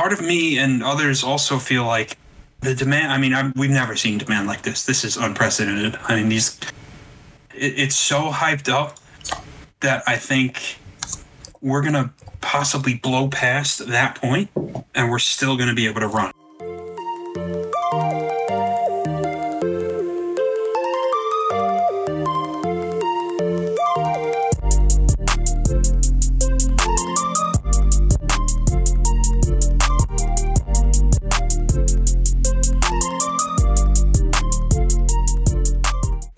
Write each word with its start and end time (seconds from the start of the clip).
part 0.00 0.14
of 0.14 0.22
me 0.22 0.58
and 0.58 0.82
others 0.82 1.22
also 1.22 1.58
feel 1.58 1.84
like 1.84 2.16
the 2.60 2.74
demand. 2.74 3.12
I 3.12 3.18
mean, 3.18 3.34
i 3.34 3.52
we've 3.54 3.70
never 3.70 3.96
seen 3.96 4.16
demand 4.16 4.46
like 4.46 4.62
this. 4.62 4.86
This 4.86 5.04
is 5.04 5.18
unprecedented. 5.18 5.98
I 6.08 6.16
mean, 6.16 6.30
these. 6.30 6.58
It, 7.54 7.78
it's 7.78 7.96
so 7.96 8.30
hyped 8.30 8.70
up 8.70 8.96
that 9.80 10.02
I 10.06 10.16
think 10.16 10.78
we're 11.60 11.82
gonna 11.82 12.14
possibly 12.40 12.94
blow 12.94 13.28
past 13.28 13.88
that 13.88 14.14
point, 14.14 14.48
and 14.94 15.10
we're 15.10 15.18
still 15.18 15.58
gonna 15.58 15.74
be 15.74 15.86
able 15.86 16.00
to 16.00 16.08
run. 16.08 16.32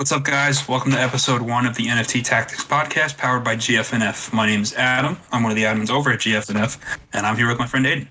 What's 0.03 0.11
up, 0.11 0.25
guys? 0.25 0.67
Welcome 0.67 0.91
to 0.91 0.99
episode 0.99 1.43
one 1.43 1.65
of 1.65 1.77
the 1.77 1.87
NFT 1.87 2.25
Tactics 2.25 2.65
Podcast, 2.65 3.19
powered 3.19 3.45
by 3.45 3.55
GFNF. 3.55 4.33
My 4.33 4.47
name 4.49 4.63
is 4.63 4.75
Adam. 4.75 5.17
I'm 5.31 5.45
one 5.45 5.53
of 5.53 5.57
the 5.57 5.63
admins 5.63 5.91
over 5.91 6.11
at 6.11 6.19
GFNF, 6.19 6.77
and 7.13 7.25
I'm 7.25 7.37
here 7.37 7.47
with 7.47 7.61
my 7.61 7.69
friend 7.69 7.87
Aidan. 7.87 8.09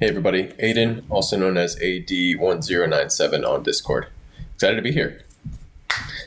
Hey, 0.00 0.08
everybody. 0.08 0.54
Aidan, 0.58 1.04
also 1.10 1.36
known 1.36 1.58
as 1.58 1.76
AD1097 1.80 3.46
on 3.46 3.62
Discord. 3.62 4.06
Excited 4.54 4.76
to 4.76 4.80
be 4.80 4.90
here. 4.90 5.22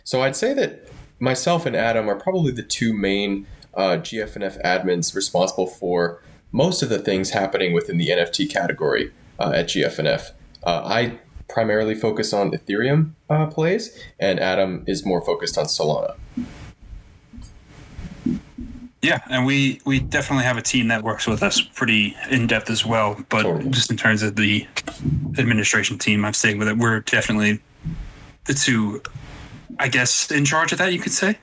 So, 0.03 0.21
I'd 0.21 0.35
say 0.35 0.53
that 0.53 0.88
myself 1.17 1.66
and 1.66 1.75
Adam 1.75 2.08
are 2.08 2.16
probably 2.16 2.52
the 2.52 2.61
two 2.61 2.94
main 2.94 3.47
uh, 3.73 3.97
GFNF 3.97 4.63
admins 4.63 5.16
responsible 5.16 5.66
for 5.66 6.22
most 6.52 6.83
of 6.83 6.89
the 6.89 6.99
things 6.99 7.31
happening 7.31 7.73
within 7.73 7.97
the 7.97 8.09
NFT 8.09 8.53
category 8.53 9.11
uh, 9.39 9.52
at 9.55 9.66
GFNF. 9.66 10.33
Uh, 10.63 10.83
I 10.86 11.20
primarily 11.48 11.95
focus 11.95 12.34
on 12.34 12.52
Ethereum 12.52 13.11
uh, 13.30 13.47
plays, 13.47 13.97
and 14.19 14.39
Adam 14.39 14.83
is 14.88 15.06
more 15.06 15.22
focused 15.22 15.58
on 15.58 15.66
Solana. 15.66 16.16
Yeah, 19.02 19.19
and 19.30 19.45
we 19.45 19.81
we 19.86 20.00
definitely 20.00 20.45
have 20.45 20.58
a 20.58 20.64
team 20.64 20.88
that 20.88 21.03
works 21.03 21.28
with 21.28 21.44
us 21.44 21.61
pretty 21.61 22.16
in 22.31 22.47
depth 22.47 22.72
as 22.72 22.84
well. 22.84 23.23
But 23.30 23.44
totally. 23.44 23.69
just 23.69 23.92
in 23.92 23.97
terms 23.97 24.23
of 24.23 24.36
the 24.36 24.66
administration 25.38 26.00
team, 26.00 26.25
I've 26.25 26.36
stayed 26.36 26.58
with 26.58 26.67
it. 26.67 26.78
We're 26.78 27.02
definitely 27.02 27.59
the 28.45 28.56
two, 28.56 29.03
I 29.78 29.89
guess, 29.89 30.31
in 30.31 30.44
charge 30.44 30.72
of 30.72 30.80
that. 30.80 30.91
You 30.91 30.97
could 30.97 31.12
say. 31.12 31.38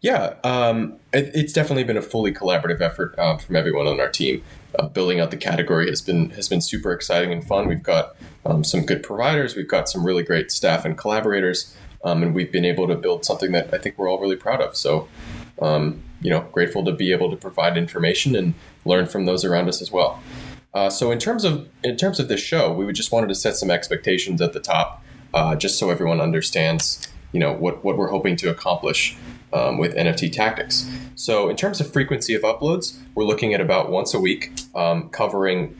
Yeah, 0.00 0.36
um, 0.44 0.94
it, 1.12 1.30
it's 1.34 1.52
definitely 1.52 1.84
been 1.84 1.98
a 1.98 2.02
fully 2.02 2.32
collaborative 2.32 2.80
effort 2.80 3.18
um, 3.18 3.38
from 3.38 3.54
everyone 3.54 3.86
on 3.86 4.00
our 4.00 4.08
team. 4.08 4.42
Uh, 4.78 4.88
building 4.88 5.20
out 5.20 5.30
the 5.30 5.36
category 5.36 5.88
has 5.88 6.00
been 6.02 6.30
has 6.30 6.48
been 6.48 6.60
super 6.60 6.92
exciting 6.92 7.32
and 7.32 7.44
fun. 7.46 7.68
We've 7.68 7.82
got 7.82 8.16
um, 8.46 8.64
some 8.64 8.84
good 8.84 9.02
providers. 9.02 9.56
We've 9.56 9.68
got 9.68 9.88
some 9.88 10.04
really 10.04 10.22
great 10.22 10.50
staff 10.50 10.84
and 10.84 10.96
collaborators, 10.96 11.74
um, 12.04 12.22
and 12.22 12.34
we've 12.34 12.52
been 12.52 12.64
able 12.64 12.86
to 12.88 12.94
build 12.94 13.24
something 13.24 13.52
that 13.52 13.72
I 13.72 13.78
think 13.78 13.98
we're 13.98 14.08
all 14.08 14.20
really 14.20 14.36
proud 14.36 14.60
of. 14.60 14.76
So, 14.76 15.08
um, 15.60 16.02
you 16.20 16.30
know, 16.30 16.40
grateful 16.52 16.84
to 16.84 16.92
be 16.92 17.12
able 17.12 17.30
to 17.30 17.36
provide 17.36 17.76
information 17.76 18.34
and 18.34 18.54
learn 18.84 19.06
from 19.06 19.26
those 19.26 19.44
around 19.44 19.68
us 19.68 19.80
as 19.80 19.92
well. 19.92 20.22
Uh, 20.74 20.90
so, 20.90 21.12
in 21.12 21.18
terms 21.18 21.44
of 21.44 21.68
in 21.82 21.96
terms 21.96 22.18
of 22.18 22.28
this 22.28 22.40
show, 22.40 22.72
we 22.72 22.92
just 22.92 23.12
wanted 23.12 23.28
to 23.28 23.34
set 23.34 23.56
some 23.56 23.70
expectations 23.70 24.40
at 24.42 24.52
the 24.52 24.60
top, 24.60 25.02
uh, 25.32 25.54
just 25.54 25.78
so 25.78 25.90
everyone 25.90 26.20
understands, 26.20 27.08
you 27.34 27.40
know, 27.40 27.52
what 27.52 27.84
what 27.84 27.98
we're 27.98 28.08
hoping 28.08 28.36
to 28.36 28.50
accomplish. 28.50 29.16
Um, 29.52 29.78
with 29.78 29.94
NFT 29.94 30.32
tactics. 30.32 30.90
So, 31.14 31.48
in 31.48 31.54
terms 31.54 31.80
of 31.80 31.92
frequency 31.92 32.34
of 32.34 32.42
uploads, 32.42 32.98
we're 33.14 33.22
looking 33.22 33.54
at 33.54 33.60
about 33.60 33.88
once 33.88 34.12
a 34.12 34.18
week, 34.18 34.50
um, 34.74 35.10
covering 35.10 35.76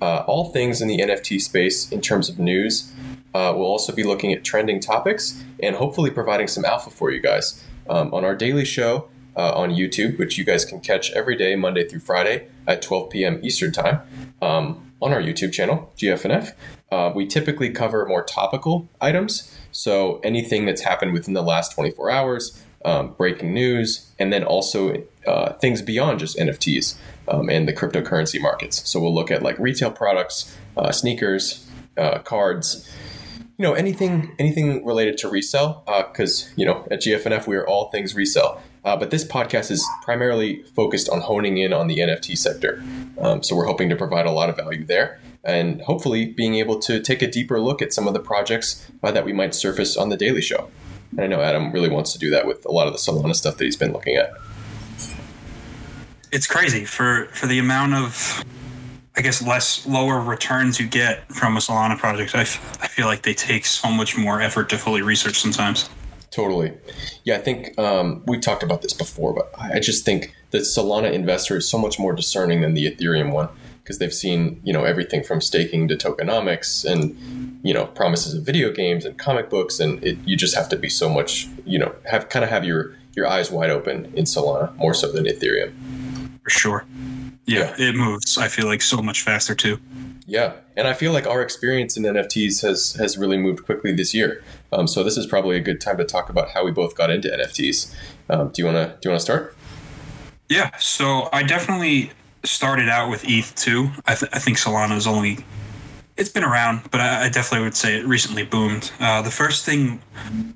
uh, 0.00 0.22
all 0.26 0.50
things 0.52 0.80
in 0.80 0.88
the 0.88 0.98
NFT 0.98 1.40
space 1.40 1.90
in 1.90 2.00
terms 2.00 2.28
of 2.28 2.38
news. 2.38 2.92
Uh, 3.34 3.52
we'll 3.56 3.66
also 3.66 3.92
be 3.92 4.02
looking 4.02 4.32
at 4.32 4.44
trending 4.44 4.80
topics 4.80 5.42
and 5.62 5.76
hopefully 5.76 6.10
providing 6.10 6.46
some 6.46 6.64
alpha 6.64 6.90
for 6.90 7.10
you 7.10 7.20
guys 7.20 7.64
um, 7.88 8.12
on 8.12 8.24
our 8.24 8.34
daily 8.34 8.64
show 8.64 9.08
uh, 9.36 9.52
on 9.54 9.70
YouTube, 9.70 10.18
which 10.18 10.36
you 10.38 10.44
guys 10.44 10.64
can 10.64 10.80
catch 10.80 11.10
every 11.12 11.36
day, 11.36 11.54
Monday 11.54 11.86
through 11.86 12.00
Friday 12.00 12.48
at 12.66 12.82
12 12.82 13.10
p.m. 13.10 13.40
Eastern 13.42 13.72
Time 13.72 14.00
um, 14.42 14.90
on 15.00 15.12
our 15.12 15.20
YouTube 15.20 15.52
channel, 15.52 15.92
GFNF. 15.96 16.54
Uh, 16.90 17.12
we 17.14 17.26
typically 17.26 17.70
cover 17.70 18.04
more 18.06 18.22
topical 18.22 18.88
items, 19.00 19.56
so 19.70 20.18
anything 20.24 20.66
that's 20.66 20.82
happened 20.82 21.12
within 21.12 21.34
the 21.34 21.42
last 21.42 21.72
24 21.72 22.10
hours, 22.10 22.62
um, 22.84 23.12
breaking 23.12 23.54
news, 23.54 24.10
and 24.18 24.32
then 24.32 24.42
also 24.42 25.04
uh, 25.26 25.52
things 25.54 25.82
beyond 25.82 26.18
just 26.18 26.36
NFTs 26.36 26.96
um, 27.28 27.48
and 27.48 27.68
the 27.68 27.72
cryptocurrency 27.72 28.40
markets. 28.40 28.88
So 28.88 29.00
we'll 29.00 29.14
look 29.14 29.30
at 29.30 29.42
like 29.42 29.58
retail 29.58 29.90
products, 29.90 30.56
uh, 30.76 30.90
sneakers, 30.90 31.68
uh, 31.96 32.20
cards, 32.20 32.90
you 33.58 33.62
know, 33.62 33.74
anything 33.74 34.34
anything 34.38 34.84
related 34.84 35.18
to 35.18 35.28
resale. 35.28 35.84
Because 35.86 36.46
uh, 36.46 36.52
you 36.56 36.66
know, 36.66 36.88
at 36.90 37.02
GFNF 37.02 37.46
we 37.46 37.56
are 37.56 37.66
all 37.66 37.90
things 37.90 38.14
resale. 38.14 38.62
Uh, 38.82 38.96
but 38.96 39.10
this 39.10 39.24
podcast 39.24 39.70
is 39.70 39.86
primarily 40.02 40.62
focused 40.74 41.10
on 41.10 41.20
honing 41.20 41.58
in 41.58 41.72
on 41.74 41.86
the 41.86 41.98
NFT 41.98 42.36
sector. 42.38 42.82
Um, 43.20 43.42
so 43.42 43.54
we're 43.54 43.66
hoping 43.66 43.90
to 43.90 43.96
provide 43.96 44.24
a 44.24 44.30
lot 44.30 44.48
of 44.48 44.56
value 44.56 44.86
there 44.86 45.20
and 45.44 45.80
hopefully 45.82 46.26
being 46.26 46.54
able 46.56 46.78
to 46.78 47.00
take 47.00 47.22
a 47.22 47.30
deeper 47.30 47.60
look 47.60 47.80
at 47.80 47.92
some 47.92 48.06
of 48.06 48.14
the 48.14 48.20
projects 48.20 48.90
uh, 49.02 49.10
that 49.10 49.24
we 49.24 49.32
might 49.32 49.54
surface 49.54 49.96
on 49.96 50.08
the 50.08 50.16
Daily 50.16 50.42
Show. 50.42 50.70
And 51.12 51.20
I 51.20 51.26
know 51.26 51.40
Adam 51.40 51.72
really 51.72 51.88
wants 51.88 52.12
to 52.12 52.18
do 52.18 52.30
that 52.30 52.46
with 52.46 52.64
a 52.66 52.70
lot 52.70 52.86
of 52.86 52.92
the 52.92 52.98
Solana 52.98 53.34
stuff 53.34 53.56
that 53.56 53.64
he's 53.64 53.76
been 53.76 53.92
looking 53.92 54.16
at 54.16 54.32
it's 56.32 56.46
crazy 56.46 56.84
for 56.84 57.26
for 57.32 57.46
the 57.46 57.58
amount 57.58 57.94
of 57.94 58.44
I 59.16 59.22
guess 59.22 59.42
less 59.42 59.86
lower 59.86 60.20
returns 60.20 60.78
you 60.78 60.86
get 60.86 61.30
from 61.32 61.56
a 61.56 61.60
Solana 61.60 61.98
project. 61.98 62.34
I, 62.34 62.42
f- 62.42 62.78
I 62.80 62.86
feel 62.86 63.06
like 63.06 63.22
they 63.22 63.34
take 63.34 63.66
so 63.66 63.90
much 63.90 64.16
more 64.16 64.40
effort 64.40 64.68
to 64.70 64.78
fully 64.78 65.02
research 65.02 65.40
sometimes. 65.40 65.90
Totally. 66.30 66.72
Yeah, 67.24 67.34
I 67.34 67.38
think 67.38 67.76
um, 67.76 68.22
we 68.26 68.38
talked 68.38 68.62
about 68.62 68.82
this 68.82 68.92
before, 68.92 69.34
but 69.34 69.52
I 69.58 69.80
just 69.80 70.04
think 70.04 70.32
the 70.52 70.58
Solana 70.58 71.12
investor 71.12 71.56
is 71.56 71.68
so 71.68 71.76
much 71.76 71.98
more 71.98 72.12
discerning 72.12 72.60
than 72.60 72.74
the 72.74 72.88
Ethereum 72.88 73.32
one 73.32 73.48
because 73.90 73.98
they've 73.98 74.14
seen 74.14 74.60
you 74.62 74.72
know 74.72 74.84
everything 74.84 75.20
from 75.24 75.40
staking 75.40 75.88
to 75.88 75.96
tokenomics 75.96 76.88
and 76.88 77.58
you 77.64 77.74
know 77.74 77.86
promises 77.86 78.34
of 78.34 78.46
video 78.46 78.70
games 78.70 79.04
and 79.04 79.18
comic 79.18 79.50
books, 79.50 79.80
and 79.80 80.02
it, 80.04 80.16
you 80.24 80.36
just 80.36 80.54
have 80.54 80.68
to 80.68 80.76
be 80.76 80.88
so 80.88 81.08
much 81.08 81.48
you 81.64 81.76
know 81.76 81.92
have 82.08 82.28
kind 82.28 82.44
of 82.44 82.50
have 82.50 82.64
your 82.64 82.94
your 83.16 83.26
eyes 83.26 83.50
wide 83.50 83.68
open 83.68 84.04
in 84.14 84.26
Solana 84.26 84.76
more 84.76 84.94
so 84.94 85.10
than 85.10 85.24
Ethereum 85.24 85.72
for 86.44 86.50
sure. 86.50 86.86
Yeah, 87.46 87.74
yeah, 87.76 87.88
it 87.88 87.96
moves. 87.96 88.38
I 88.38 88.46
feel 88.46 88.66
like 88.66 88.80
so 88.80 89.02
much 89.02 89.22
faster 89.22 89.56
too. 89.56 89.80
Yeah, 90.24 90.52
and 90.76 90.86
I 90.86 90.92
feel 90.92 91.10
like 91.10 91.26
our 91.26 91.42
experience 91.42 91.96
in 91.96 92.04
NFTs 92.04 92.62
has 92.62 92.92
has 92.92 93.18
really 93.18 93.38
moved 93.38 93.64
quickly 93.66 93.92
this 93.92 94.14
year. 94.14 94.44
Um, 94.72 94.86
so 94.86 95.02
this 95.02 95.16
is 95.16 95.26
probably 95.26 95.56
a 95.56 95.60
good 95.60 95.80
time 95.80 95.96
to 95.96 96.04
talk 96.04 96.30
about 96.30 96.50
how 96.50 96.64
we 96.64 96.70
both 96.70 96.94
got 96.94 97.10
into 97.10 97.28
NFTs. 97.28 97.92
Um, 98.28 98.50
do 98.50 98.62
you 98.62 98.66
wanna 98.66 98.96
do 99.00 99.08
you 99.08 99.10
wanna 99.10 99.18
start? 99.18 99.56
Yeah, 100.48 100.76
so 100.78 101.28
I 101.32 101.42
definitely 101.42 102.12
started 102.44 102.88
out 102.88 103.10
with 103.10 103.24
ETH 103.26 103.54
too. 103.54 103.90
I, 104.06 104.14
th- 104.14 104.30
I 104.32 104.38
think 104.38 104.58
Solana 104.58 104.96
is 104.96 105.06
only 105.06 105.38
it's 106.16 106.28
been 106.28 106.44
around, 106.44 106.82
but 106.90 107.00
I, 107.00 107.24
I, 107.24 107.28
definitely 107.30 107.64
would 107.64 107.74
say 107.74 107.98
it 107.98 108.06
recently 108.06 108.42
boomed. 108.42 108.92
Uh, 109.00 109.22
the 109.22 109.30
first 109.30 109.64
thing 109.64 110.02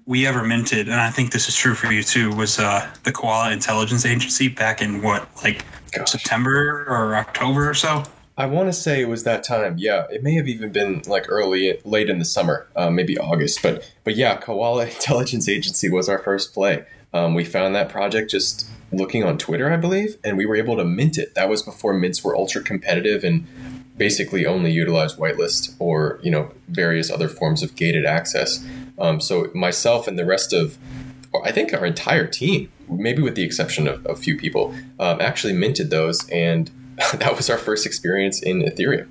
we 0.05 0.27
ever 0.27 0.45
minted, 0.45 0.89
and 0.89 1.01
I 1.01 1.11
think 1.11 1.33
this 1.33 1.49
is 1.49 1.57
true 1.57 1.75
for 1.75 1.91
you 1.91 2.03
too, 2.03 2.31
was 2.35 2.59
uh, 2.59 2.87
the 3.05 3.13
Koala 3.13 3.51
Intelligence 3.51 4.05
Agency 4.05 4.49
back 4.49 4.83
in 4.83 5.01
what, 5.01 5.27
like 5.43 5.65
Gosh. 5.93 6.11
September 6.11 6.85
or 6.87 7.17
October 7.17 7.71
or 7.71 7.75
so. 7.75 8.05
I 8.37 8.47
want 8.47 8.69
to 8.69 8.73
say 8.73 9.01
it 9.01 9.09
was 9.09 9.23
that 9.25 9.45
time. 9.45 9.77
Yeah, 9.79 10.07
it 10.11 10.23
may 10.23 10.35
have 10.35 10.49
even 10.49 10.71
been 10.71 11.03
like 11.07 11.27
early, 11.29 11.79
late 11.85 12.11
in 12.11 12.19
the 12.19 12.25
summer, 12.25 12.67
uh, 12.75 12.91
maybe 12.91 13.17
August. 13.17 13.63
But 13.63 13.91
but 14.03 14.17
yeah, 14.17 14.37
Koala 14.37 14.87
Intelligence 14.89 15.49
Agency 15.49 15.89
was 15.89 16.09
our 16.09 16.19
first 16.19 16.53
play. 16.53 16.85
Um, 17.13 17.35
we 17.35 17.45
found 17.45 17.75
that 17.77 17.89
project 17.89 18.31
just 18.31 18.69
looking 18.97 19.25
on 19.25 19.39
Twitter, 19.39 19.73
I 19.73 19.77
believe, 19.77 20.17
and 20.25 20.37
we 20.37 20.47
were 20.47 20.57
able 20.57 20.77
to 20.77 20.85
mint 20.85 21.19
it. 21.19 21.35
That 21.35 21.49
was 21.49 21.63
before 21.63 21.93
mints 21.95 22.25
were 22.25 22.37
ultra 22.37 22.63
competitive 22.63 23.25
and 23.25 23.47
basically 23.97 24.45
only 24.45 24.73
utilize 24.73 25.15
whitelist 25.15 25.75
or 25.79 26.19
you 26.23 26.31
know 26.31 26.53
various 26.69 27.11
other 27.11 27.29
forms 27.29 27.63
of 27.63 27.75
gated 27.75 28.05
access. 28.05 28.67
Um, 28.99 29.21
so 29.21 29.51
myself 29.55 30.07
and 30.07 30.19
the 30.19 30.25
rest 30.25 30.53
of, 30.53 30.79
I 31.45 31.53
think 31.53 31.73
our 31.73 31.85
entire 31.85 32.27
team, 32.27 32.71
maybe 32.89 33.23
with 33.23 33.35
the 33.35 33.43
exception 33.43 33.89
of 33.89 34.05
a 34.07 34.15
few 34.15 34.37
people, 34.37 34.75
um, 35.01 35.21
actually 35.21 35.53
minted 35.53 35.91
those, 35.91 36.29
and 36.31 36.71
that 37.15 37.37
was 37.37 37.51
our 37.51 37.59
first 37.59 37.87
experience 37.87 38.43
in 38.43 38.63
Ethereum. 38.63 39.09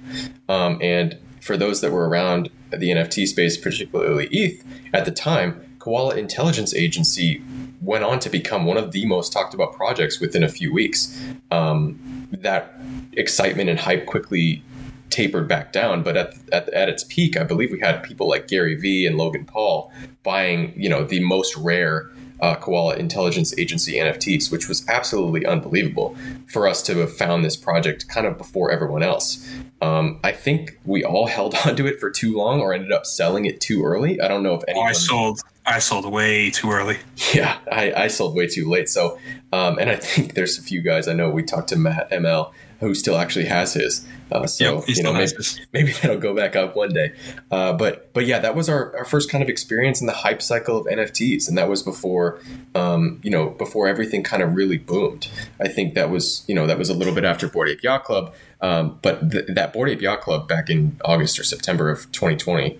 Um, 0.48 0.80
and 0.81 1.18
for 1.42 1.58
those 1.58 1.81
that 1.81 1.92
were 1.92 2.08
around 2.08 2.50
the 2.72 2.90
NFT 2.90 3.28
space, 3.28 3.58
particularly 3.58 4.28
ETH 4.31 4.63
at 4.94 5.04
the 5.06 5.12
time, 5.12 5.62
Koala 5.80 6.16
Intelligence 6.16 6.74
Agency 6.74 7.42
went 7.84 8.04
on 8.04 8.20
to 8.20 8.30
become 8.30 8.66
one 8.66 8.78
of 8.78 8.92
the 8.92 9.06
most 9.06 9.34
talked 9.34 9.54
about 9.54 9.74
projects 9.74 10.20
within 10.20 10.44
a 10.44 10.50
few 10.50 10.74
weeks. 10.74 11.20
Um, 11.52 12.28
that 12.32 12.74
excitement 13.14 13.70
and 13.70 13.80
hype 13.80 14.06
quickly 14.06 14.64
tapered 15.10 15.48
back 15.48 15.72
down. 15.72 16.02
But 16.02 16.18
at, 16.18 16.34
at, 16.52 16.70
at 16.70 16.90
its 16.90 17.04
peak, 17.04 17.38
I 17.38 17.44
believe 17.44 17.72
we 17.72 17.80
had 17.80 18.04
people 18.04 18.28
like 18.28 18.48
Gary 18.48 18.76
Vee 18.76 19.06
and 19.06 19.18
Logan 19.18 19.46
Paul 19.46 19.92
buying, 20.24 20.74
you 20.76 20.90
know, 20.90 21.04
the 21.04 21.20
most 21.20 21.56
rare 21.58 22.10
uh, 22.40 22.56
Koala 22.56 22.96
Intelligence 22.96 23.58
Agency 23.58 23.94
NFTs, 23.94 24.52
which 24.52 24.68
was 24.68 24.86
absolutely 24.90 25.46
unbelievable 25.46 26.16
for 26.48 26.68
us 26.68 26.82
to 26.84 26.98
have 26.98 27.16
found 27.16 27.46
this 27.46 27.56
project 27.56 28.08
kind 28.10 28.28
of 28.28 28.38
before 28.38 28.72
everyone 28.72 29.04
else. 29.04 29.48
Um, 29.82 30.20
I 30.24 30.32
think 30.32 30.78
we 30.84 31.04
all 31.04 31.28
held 31.38 31.56
onto 31.66 31.86
it 31.86 32.00
for 32.00 32.10
too 32.10 32.36
long 32.36 32.60
or 32.60 32.74
ended 32.74 32.92
up 32.92 33.06
selling 33.06 33.46
it 33.46 33.62
too 33.62 33.84
early. 33.84 34.20
I 34.20 34.28
don't 34.28 34.44
know 34.44 34.56
if 34.56 34.64
anyone. 34.68 34.88
Oh, 34.88 34.90
I 34.90 34.94
sold. 34.94 35.42
I 35.65 35.80
sold 35.80 36.12
way 36.12 36.50
too 36.50 36.71
early. 36.71 36.98
Yeah, 37.33 37.57
I, 37.71 37.94
I 37.94 38.07
sold 38.07 38.36
way 38.36 38.48
too 38.48 38.69
late. 38.69 38.89
So, 38.89 39.18
um, 39.51 39.80
and 39.80 39.89
I 39.89 39.95
think 39.95 40.33
there's 40.33 40.57
a 40.57 40.62
few 40.62 40.81
guys 40.81 41.07
I 41.07 41.13
know. 41.13 41.30
We 41.30 41.44
talked 41.44 41.69
to 41.69 41.77
Matt 41.77 42.12
ML 42.12 42.51
who 42.83 42.94
still 42.94 43.18
actually 43.18 43.45
has 43.45 43.74
his. 43.74 44.06
Uh, 44.31 44.45
so 44.45 44.80
Yep, 44.80 44.89
you 44.89 45.04
know 45.04 45.13
maybe, 45.13 45.31
maybe 45.71 45.92
that'll 46.01 46.18
go 46.18 46.36
back 46.36 46.56
up 46.56 46.75
one 46.75 46.94
day. 46.94 47.13
Uh, 47.50 47.74
but 47.74 48.12
but 48.13 48.25
yeah, 48.25 48.39
that 48.39 48.56
was 48.56 48.69
our, 48.69 48.95
our 48.98 49.06
first 49.06 49.30
kind 49.30 49.44
of 49.44 49.50
experience 49.50 50.01
in 50.01 50.07
the 50.07 50.13
hype 50.13 50.42
cycle 50.42 50.77
of 50.77 50.86
NFTs, 50.88 51.48
and 51.48 51.57
that 51.57 51.69
was 51.69 51.81
before 51.81 52.39
um, 52.75 53.19
you 53.24 53.31
know 53.31 53.50
before 53.51 53.88
everything 53.88 54.24
kind 54.24 54.44
of 54.44 54.56
really 54.56 54.77
boomed. 54.77 55.30
I 55.60 55.68
think 55.68 55.94
that 55.95 56.10
was 56.10 56.44
you 56.48 56.56
know 56.56 56.68
that 56.68 56.77
was 56.77 56.89
a 56.89 56.94
little 56.94 57.13
bit 57.13 57.24
after 57.25 57.48
Bored 57.48 57.69
Ape 57.69 57.83
Yacht 57.83 58.04
Club, 58.04 58.33
um, 58.62 59.00
but 59.01 59.31
th- 59.31 59.45
that 59.48 59.74
Bored 59.74 59.89
Ape 59.89 60.01
Yacht 60.01 60.21
Club 60.21 60.48
back 60.48 60.69
in 60.69 61.00
August 61.06 61.39
or 61.39 61.44
September 61.44 61.89
of 61.89 62.12
2020, 62.12 62.77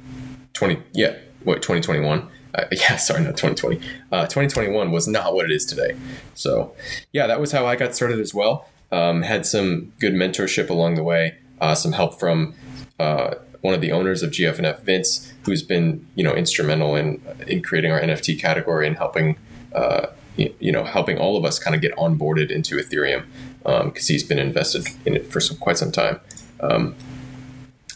20 0.54 0.82
yeah 0.94 1.16
what 1.44 1.62
2021. 1.62 2.30
Uh, 2.54 2.66
yeah, 2.72 2.98
sorry, 2.98 3.24
not 3.24 3.38
2020. 3.38 3.78
Uh, 4.12 4.24
2021 4.24 4.92
was 4.92 5.08
not 5.08 5.34
what 5.34 5.46
it 5.46 5.52
is 5.52 5.66
today. 5.66 5.96
So, 6.34 6.76
yeah, 7.12 7.28
that 7.28 7.40
was 7.40 7.52
how 7.52 7.66
I 7.66 7.76
got 7.76 7.96
started 7.96 8.20
as 8.20 8.34
well. 8.34 8.68
Um, 8.92 9.24
had 9.24 9.46
some 9.46 9.92
good 10.00 10.14
mentorship 10.14 10.70
along 10.70 10.96
the 10.96 11.04
way, 11.04 11.38
uh, 11.60 11.74
some 11.74 11.94
help 11.94 12.20
from 12.20 12.54
uh, 13.00 13.36
one 13.62 13.74
of 13.74 13.82
the 13.82 13.92
owners 13.92 14.22
of 14.22 14.32
GFNF, 14.32 14.82
Vince, 14.82 15.34
who's 15.44 15.64
been 15.64 16.06
you 16.16 16.24
know 16.24 16.36
instrumental 16.36 16.96
in 16.96 17.20
in 17.48 17.64
creating 17.64 17.92
our 17.92 18.00
NFT 18.00 18.40
category 18.40 18.86
and 18.86 18.96
helping 18.96 19.38
uh, 19.74 20.08
you 20.38 20.72
know 20.72 20.84
helping 20.84 21.18
all 21.18 21.38
of 21.38 21.44
us 21.44 21.58
kind 21.58 21.76
of 21.76 21.82
get 21.82 21.96
onboarded 21.96 22.52
into 22.52 22.76
Ethereum 22.76 23.26
because 23.64 24.08
he's 24.08 24.24
been 24.24 24.38
invested 24.38 24.86
in 25.06 25.16
it 25.16 25.32
for 25.32 25.40
some, 25.40 25.58
quite 25.58 25.78
some 25.80 25.92
time. 25.92 26.20
Um, 26.60 26.96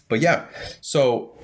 but 0.09 0.19
yeah, 0.19 0.45
so 0.81 1.37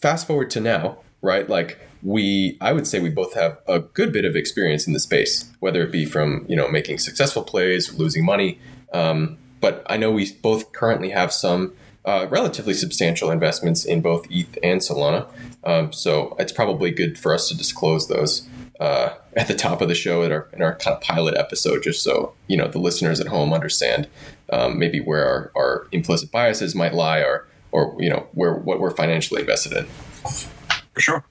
fast 0.00 0.26
forward 0.26 0.50
to 0.50 0.60
now, 0.60 0.98
right? 1.22 1.48
Like 1.48 1.78
we, 2.02 2.58
I 2.60 2.72
would 2.72 2.86
say 2.86 3.00
we 3.00 3.08
both 3.08 3.34
have 3.34 3.58
a 3.66 3.78
good 3.80 4.12
bit 4.12 4.24
of 4.24 4.36
experience 4.36 4.86
in 4.86 4.92
the 4.92 5.00
space, 5.00 5.50
whether 5.60 5.82
it 5.82 5.92
be 5.92 6.04
from 6.04 6.44
you 6.48 6.56
know 6.56 6.68
making 6.68 6.98
successful 6.98 7.42
plays, 7.42 7.94
losing 7.94 8.24
money. 8.24 8.58
Um, 8.92 9.38
but 9.60 9.86
I 9.88 9.96
know 9.96 10.10
we 10.10 10.32
both 10.42 10.72
currently 10.72 11.10
have 11.10 11.32
some 11.32 11.72
uh, 12.04 12.26
relatively 12.28 12.74
substantial 12.74 13.30
investments 13.30 13.84
in 13.84 14.00
both 14.00 14.26
ETH 14.28 14.58
and 14.62 14.80
Solana. 14.80 15.26
Um, 15.64 15.92
so 15.92 16.34
it's 16.38 16.52
probably 16.52 16.90
good 16.90 17.16
for 17.16 17.32
us 17.32 17.48
to 17.48 17.56
disclose 17.56 18.08
those 18.08 18.48
uh, 18.80 19.14
at 19.36 19.46
the 19.46 19.54
top 19.54 19.80
of 19.80 19.88
the 19.88 19.94
show 19.94 20.22
in 20.22 20.32
our, 20.32 20.48
in 20.52 20.62
our 20.62 20.74
kind 20.74 20.96
of 20.96 21.02
pilot 21.02 21.36
episode, 21.36 21.82
just 21.82 22.02
so 22.02 22.34
you 22.48 22.56
know 22.56 22.68
the 22.68 22.78
listeners 22.78 23.20
at 23.20 23.28
home 23.28 23.52
understand 23.52 24.08
um, 24.50 24.78
maybe 24.78 25.00
where 25.00 25.24
our, 25.26 25.52
our 25.54 25.86
implicit 25.92 26.30
biases 26.32 26.74
might 26.74 26.94
lie, 26.94 27.20
or 27.20 27.46
or 27.70 27.96
you 27.98 28.10
know 28.10 28.26
where 28.32 28.54
what 28.54 28.80
we're 28.80 28.90
financially 28.90 29.40
invested 29.40 29.72
in. 29.72 29.86
For 30.92 31.00
sure. 31.00 31.24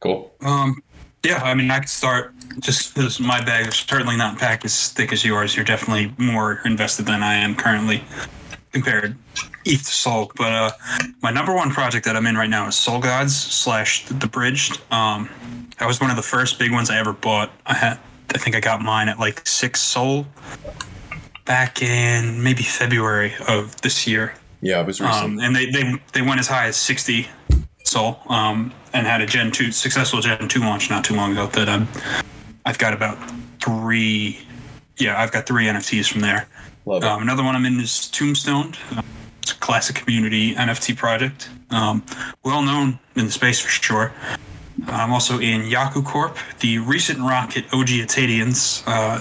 Cool. 0.00 0.32
Um, 0.40 0.82
yeah, 1.24 1.42
I 1.42 1.54
mean, 1.54 1.70
I 1.70 1.80
could 1.80 1.88
start 1.88 2.32
just 2.58 2.94
because 2.94 3.20
my 3.20 3.42
bag 3.44 3.68
is 3.68 3.74
certainly 3.74 4.16
not 4.16 4.38
packed 4.38 4.64
as 4.64 4.88
thick 4.88 5.12
as 5.12 5.24
yours. 5.24 5.54
You're 5.54 5.64
definitely 5.64 6.14
more 6.18 6.60
invested 6.64 7.06
than 7.06 7.22
I 7.22 7.34
am 7.34 7.54
currently 7.54 8.02
compared 8.72 9.16
ETH 9.64 9.84
to 9.84 9.92
Sol. 9.92 10.32
But 10.36 10.52
uh, 10.52 10.70
my 11.22 11.30
number 11.30 11.54
one 11.54 11.70
project 11.70 12.06
that 12.06 12.16
I'm 12.16 12.26
in 12.26 12.36
right 12.36 12.48
now 12.48 12.68
is 12.68 12.76
Sol 12.76 13.00
Gods 13.00 13.36
slash 13.36 14.06
The 14.06 14.26
Bridged. 14.26 14.80
Um, 14.90 15.28
that 15.78 15.86
was 15.86 16.00
one 16.00 16.10
of 16.10 16.16
the 16.16 16.22
first 16.22 16.58
big 16.58 16.72
ones 16.72 16.90
I 16.90 16.98
ever 16.98 17.12
bought. 17.12 17.50
I 17.66 17.74
had, 17.74 17.98
I 18.34 18.38
think 18.38 18.56
I 18.56 18.60
got 18.60 18.80
mine 18.80 19.08
at 19.08 19.18
like 19.18 19.46
six 19.46 19.80
Sol 19.80 20.26
back 21.44 21.82
in 21.82 22.42
maybe 22.42 22.62
February 22.62 23.34
of 23.48 23.80
this 23.82 24.06
year. 24.06 24.34
Yeah, 24.62 24.80
it 24.80 24.86
was 24.86 25.00
recent. 25.00 25.24
Um, 25.24 25.38
and 25.40 25.56
they, 25.56 25.66
they 25.66 25.94
they 26.12 26.22
went 26.22 26.38
as 26.38 26.46
high 26.46 26.66
as 26.66 26.76
60 26.76 27.28
Sol 27.90 28.22
um, 28.28 28.72
and 28.92 29.04
had 29.04 29.20
a 29.20 29.26
Gen 29.26 29.50
2 29.50 29.72
successful 29.72 30.20
Gen 30.20 30.46
2 30.46 30.60
launch 30.60 30.90
not 30.90 31.04
too 31.04 31.14
long 31.14 31.32
ago 31.32 31.48
that 31.48 31.68
um, 31.68 31.88
I've 32.64 32.78
got 32.78 32.94
about 32.94 33.18
three 33.60 34.38
yeah 34.96 35.20
I've 35.20 35.32
got 35.32 35.44
three 35.44 35.64
NFTs 35.64 36.10
from 36.10 36.20
there. 36.20 36.46
Love 36.86 37.02
it. 37.02 37.06
um, 37.06 37.22
another 37.22 37.42
one 37.42 37.56
I'm 37.56 37.66
in 37.66 37.80
is 37.80 38.08
Tombstone 38.08 38.74
Uh, 38.92 39.02
it's 39.42 39.52
a 39.52 39.56
classic 39.56 39.96
community 39.96 40.54
NFT 40.54 40.96
project. 40.96 41.50
Um, 41.70 42.04
well 42.44 42.62
known 42.62 43.00
in 43.16 43.26
the 43.26 43.32
space 43.32 43.58
for 43.60 43.68
sure. 43.68 44.12
I'm 44.86 45.12
also 45.12 45.40
in 45.40 45.62
Yaku 45.62 46.04
Corp, 46.04 46.38
the 46.60 46.78
recent 46.78 47.18
rocket 47.18 47.64
OG 47.72 47.88
Atadians, 47.88 48.82
uh, 48.86 49.18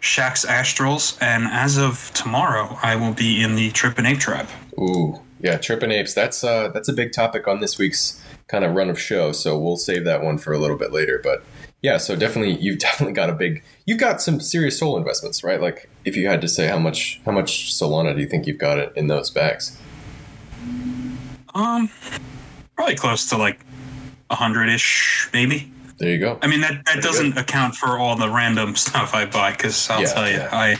Shax 0.00 0.46
Astrals, 0.46 1.20
and 1.20 1.46
as 1.46 1.78
of 1.78 2.12
tomorrow, 2.14 2.78
I 2.82 2.96
will 2.96 3.12
be 3.12 3.42
in 3.42 3.56
the 3.56 3.70
Trippin' 3.72 4.06
Ape 4.06 4.18
Tribe. 4.20 4.48
Ooh, 4.78 5.20
yeah, 5.42 5.56
tripping 5.56 5.90
apes. 5.90 6.14
That's 6.14 6.42
uh, 6.44 6.68
that's 6.68 6.88
a 6.88 6.92
big 6.92 7.12
topic 7.12 7.48
on 7.48 7.60
this 7.60 7.78
week's 7.78 8.22
kind 8.48 8.64
of 8.64 8.74
run 8.74 8.90
of 8.90 8.98
show. 9.00 9.32
So 9.32 9.58
we'll 9.58 9.76
save 9.76 10.04
that 10.04 10.22
one 10.22 10.38
for 10.38 10.52
a 10.52 10.58
little 10.58 10.76
bit 10.76 10.92
later. 10.92 11.20
But 11.22 11.42
yeah, 11.82 11.96
so 11.98 12.16
definitely, 12.16 12.56
you've 12.60 12.78
definitely 12.86 13.14
got 13.14 13.30
a 13.30 13.34
big, 13.34 13.62
you've 13.86 14.00
got 14.00 14.20
some 14.20 14.40
serious 14.40 14.78
sol 14.78 14.96
investments, 14.96 15.42
right? 15.42 15.60
Like, 15.60 15.88
if 16.04 16.16
you 16.16 16.28
had 16.28 16.40
to 16.42 16.48
say 16.48 16.66
how 16.66 16.78
much, 16.78 17.20
how 17.24 17.32
much 17.32 17.72
Solana 17.72 18.14
do 18.14 18.20
you 18.20 18.28
think 18.28 18.46
you've 18.46 18.58
got 18.58 18.78
it 18.78 18.92
in 18.96 19.06
those 19.06 19.30
bags? 19.30 19.78
Um, 21.54 21.90
probably 22.76 22.96
close 22.96 23.28
to 23.30 23.36
like 23.36 23.60
a 24.30 24.34
hundred 24.36 24.68
ish, 24.68 25.28
maybe. 25.32 25.72
There 25.98 26.10
you 26.10 26.18
go. 26.18 26.38
I 26.40 26.46
mean 26.46 26.60
that 26.62 26.84
that 26.86 27.02
doesn't 27.02 27.36
account 27.36 27.74
for 27.74 27.98
all 27.98 28.16
the 28.16 28.30
random 28.30 28.74
stuff 28.76 29.14
I 29.14 29.26
buy 29.26 29.50
because 29.52 29.90
I'll 29.90 30.00
Yeah, 30.00 30.12
tell 30.12 30.28
you, 30.30 30.36
yeah. 30.36 30.48
I 30.52 30.76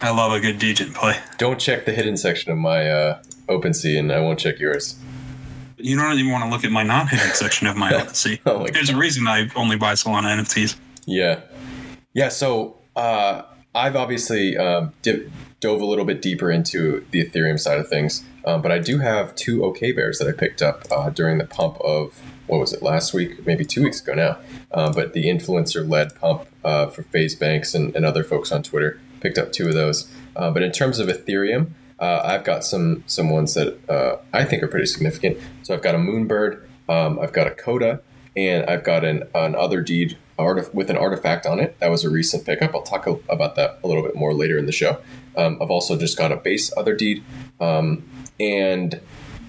I 0.00 0.10
love 0.10 0.32
a 0.32 0.40
good 0.40 0.58
Degen 0.58 0.92
play. 0.92 1.16
Don't 1.38 1.58
check 1.58 1.84
the 1.84 1.92
hidden 1.92 2.16
section 2.16 2.52
of 2.52 2.58
my 2.58 2.88
uh, 2.90 3.22
OpenSea, 3.58 3.98
and 3.98 4.12
I 4.12 4.20
won't 4.20 4.38
check 4.38 4.58
yours. 4.58 4.96
You 5.76 5.96
don't 5.96 6.18
even 6.18 6.30
want 6.30 6.44
to 6.44 6.50
look 6.50 6.64
at 6.64 6.70
my 6.70 6.82
non-hidden 6.82 7.34
section 7.34 7.66
of 7.66 7.76
my 7.76 7.92
OpenSea. 7.92 8.40
Oh 8.46 8.60
my 8.60 8.70
There's 8.70 8.90
a 8.90 8.96
reason 8.96 9.26
I 9.26 9.50
only 9.56 9.76
buy 9.76 9.94
Solana 9.94 10.36
NFTs. 10.38 10.76
Yeah, 11.06 11.40
yeah. 12.12 12.28
So 12.28 12.76
uh, 12.94 13.42
I've 13.74 13.96
obviously 13.96 14.56
um, 14.56 14.92
dip, 15.02 15.30
dove 15.60 15.80
a 15.80 15.86
little 15.86 16.04
bit 16.04 16.22
deeper 16.22 16.50
into 16.50 17.04
the 17.10 17.24
Ethereum 17.24 17.58
side 17.58 17.78
of 17.78 17.88
things, 17.88 18.24
um, 18.44 18.62
but 18.62 18.70
I 18.70 18.78
do 18.78 18.98
have 18.98 19.34
two 19.34 19.64
OK 19.64 19.92
bears 19.92 20.18
that 20.18 20.28
I 20.28 20.32
picked 20.32 20.62
up 20.62 20.84
uh, 20.90 21.10
during 21.10 21.38
the 21.38 21.46
pump 21.46 21.78
of 21.80 22.20
what 22.46 22.58
was 22.58 22.72
it 22.72 22.82
last 22.82 23.14
week, 23.14 23.46
maybe 23.46 23.64
two 23.64 23.82
weeks 23.82 24.00
ago 24.00 24.14
now. 24.14 24.38
Uh, 24.70 24.92
but 24.92 25.12
the 25.12 25.24
influencer-led 25.24 26.14
pump 26.16 26.46
uh, 26.64 26.86
for 26.86 27.02
FaZe 27.02 27.34
Banks 27.34 27.74
and, 27.74 27.94
and 27.96 28.04
other 28.04 28.22
folks 28.22 28.52
on 28.52 28.62
Twitter 28.62 29.00
picked 29.20 29.38
up 29.38 29.52
two 29.52 29.68
of 29.68 29.74
those. 29.74 30.12
Uh, 30.36 30.50
but 30.50 30.62
in 30.62 30.72
terms 30.72 30.98
of 30.98 31.08
Ethereum, 31.08 31.70
uh, 32.02 32.20
I've 32.24 32.42
got 32.42 32.64
some 32.64 33.04
some 33.06 33.30
ones 33.30 33.54
that 33.54 33.78
uh, 33.88 34.16
I 34.32 34.44
think 34.44 34.62
are 34.64 34.68
pretty 34.68 34.86
significant. 34.86 35.38
So 35.62 35.72
I've 35.72 35.82
got 35.82 35.94
a 35.94 35.98
Moonbird, 35.98 36.60
um, 36.88 37.20
I've 37.20 37.32
got 37.32 37.46
a 37.46 37.52
Koda, 37.52 38.00
and 38.36 38.68
I've 38.68 38.82
got 38.82 39.04
an, 39.04 39.22
an 39.36 39.54
Otherdeed 39.54 40.16
artif- 40.36 40.74
with 40.74 40.90
an 40.90 40.96
artifact 40.96 41.46
on 41.46 41.60
it. 41.60 41.78
That 41.78 41.92
was 41.92 42.04
a 42.04 42.10
recent 42.10 42.44
pickup. 42.44 42.74
I'll 42.74 42.82
talk 42.82 43.06
about 43.06 43.54
that 43.54 43.78
a 43.84 43.86
little 43.86 44.02
bit 44.02 44.16
more 44.16 44.34
later 44.34 44.58
in 44.58 44.66
the 44.66 44.72
show. 44.72 44.98
Um, 45.36 45.58
I've 45.62 45.70
also 45.70 45.96
just 45.96 46.18
got 46.18 46.32
a 46.32 46.36
base 46.36 46.74
Otherdeed, 46.74 47.22
um, 47.60 48.02
and 48.40 49.00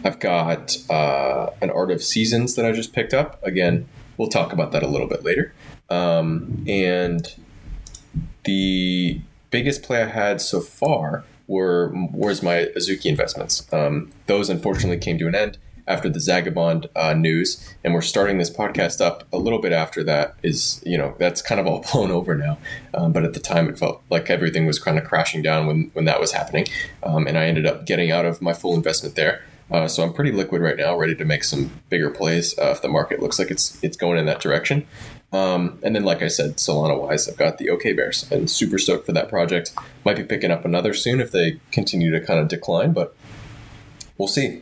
I've 0.05 0.19
got 0.19 0.77
uh, 0.91 1.49
an 1.59 1.71
Art 1.71 1.89
of 1.89 2.03
Seasons 2.03 2.53
that 2.53 2.67
I 2.67 2.71
just 2.71 2.93
picked 2.93 3.15
up. 3.15 3.43
Again, 3.43 3.87
we'll 4.17 4.29
talk 4.29 4.53
about 4.53 4.71
that 4.73 4.83
a 4.83 4.87
little 4.87 5.07
bit 5.07 5.23
later. 5.23 5.55
Um, 5.89 6.63
and 6.67 7.33
the 8.43 9.21
biggest 9.49 9.81
play 9.81 10.03
I 10.03 10.07
had 10.07 10.39
so 10.39 10.61
far 10.61 11.23
were 11.47 11.91
was 11.93 12.41
my 12.41 12.67
Azuki 12.75 13.05
investments. 13.05 13.71
Um, 13.73 14.11
those 14.27 14.49
unfortunately 14.49 14.97
came 14.97 15.17
to 15.19 15.27
an 15.27 15.35
end 15.35 15.57
after 15.87 16.09
the 16.09 16.19
Zagabond 16.19 16.87
uh, 16.95 17.13
news, 17.13 17.75
and 17.83 17.93
we're 17.93 18.01
starting 18.01 18.37
this 18.37 18.49
podcast 18.49 19.01
up 19.01 19.27
a 19.33 19.37
little 19.37 19.59
bit 19.59 19.71
after 19.71 20.03
that. 20.03 20.35
Is 20.43 20.81
you 20.85 20.97
know 20.97 21.15
that's 21.19 21.41
kind 21.41 21.59
of 21.59 21.67
all 21.67 21.85
blown 21.91 22.11
over 22.11 22.35
now, 22.35 22.57
um, 22.93 23.11
but 23.11 23.23
at 23.23 23.33
the 23.33 23.39
time 23.39 23.69
it 23.69 23.77
felt 23.77 24.01
like 24.09 24.29
everything 24.29 24.65
was 24.65 24.79
kind 24.79 24.97
of 24.97 25.03
crashing 25.03 25.41
down 25.41 25.67
when 25.67 25.91
when 25.93 26.05
that 26.05 26.19
was 26.19 26.31
happening, 26.31 26.67
um, 27.03 27.27
and 27.27 27.37
I 27.37 27.45
ended 27.45 27.65
up 27.65 27.85
getting 27.85 28.11
out 28.11 28.25
of 28.25 28.41
my 28.41 28.53
full 28.53 28.75
investment 28.75 29.15
there. 29.15 29.43
Uh, 29.71 29.87
so 29.87 30.03
I'm 30.03 30.13
pretty 30.13 30.31
liquid 30.31 30.61
right 30.61 30.77
now, 30.77 30.95
ready 30.95 31.15
to 31.15 31.25
make 31.25 31.43
some 31.43 31.71
bigger 31.89 32.11
plays 32.11 32.57
uh, 32.59 32.71
if 32.71 32.81
the 32.81 32.89
market 32.89 33.21
looks 33.21 33.39
like 33.39 33.49
it's 33.49 33.81
it's 33.83 33.97
going 33.97 34.19
in 34.19 34.25
that 34.25 34.39
direction. 34.39 34.85
Um, 35.33 35.79
and 35.81 35.95
then, 35.95 36.03
like 36.03 36.21
I 36.21 36.27
said, 36.27 36.57
Solana 36.57 36.99
wise, 36.99 37.27
I've 37.27 37.37
got 37.37 37.57
the 37.57 37.69
OK 37.71 37.93
Bears 37.93 38.31
and 38.31 38.49
super 38.49 38.77
stoked 38.77 39.07
for 39.07 39.13
that 39.13 39.29
project. 39.29 39.73
Might 40.05 40.17
be 40.17 40.23
picking 40.23 40.51
up 40.51 40.63
another 40.63 40.93
soon 40.93 41.19
if 41.19 41.31
they 41.31 41.59
continue 41.71 42.11
to 42.11 42.23
kind 42.23 42.39
of 42.39 42.47
decline, 42.47 42.93
but 42.93 43.15
we'll 44.17 44.27
see. 44.27 44.61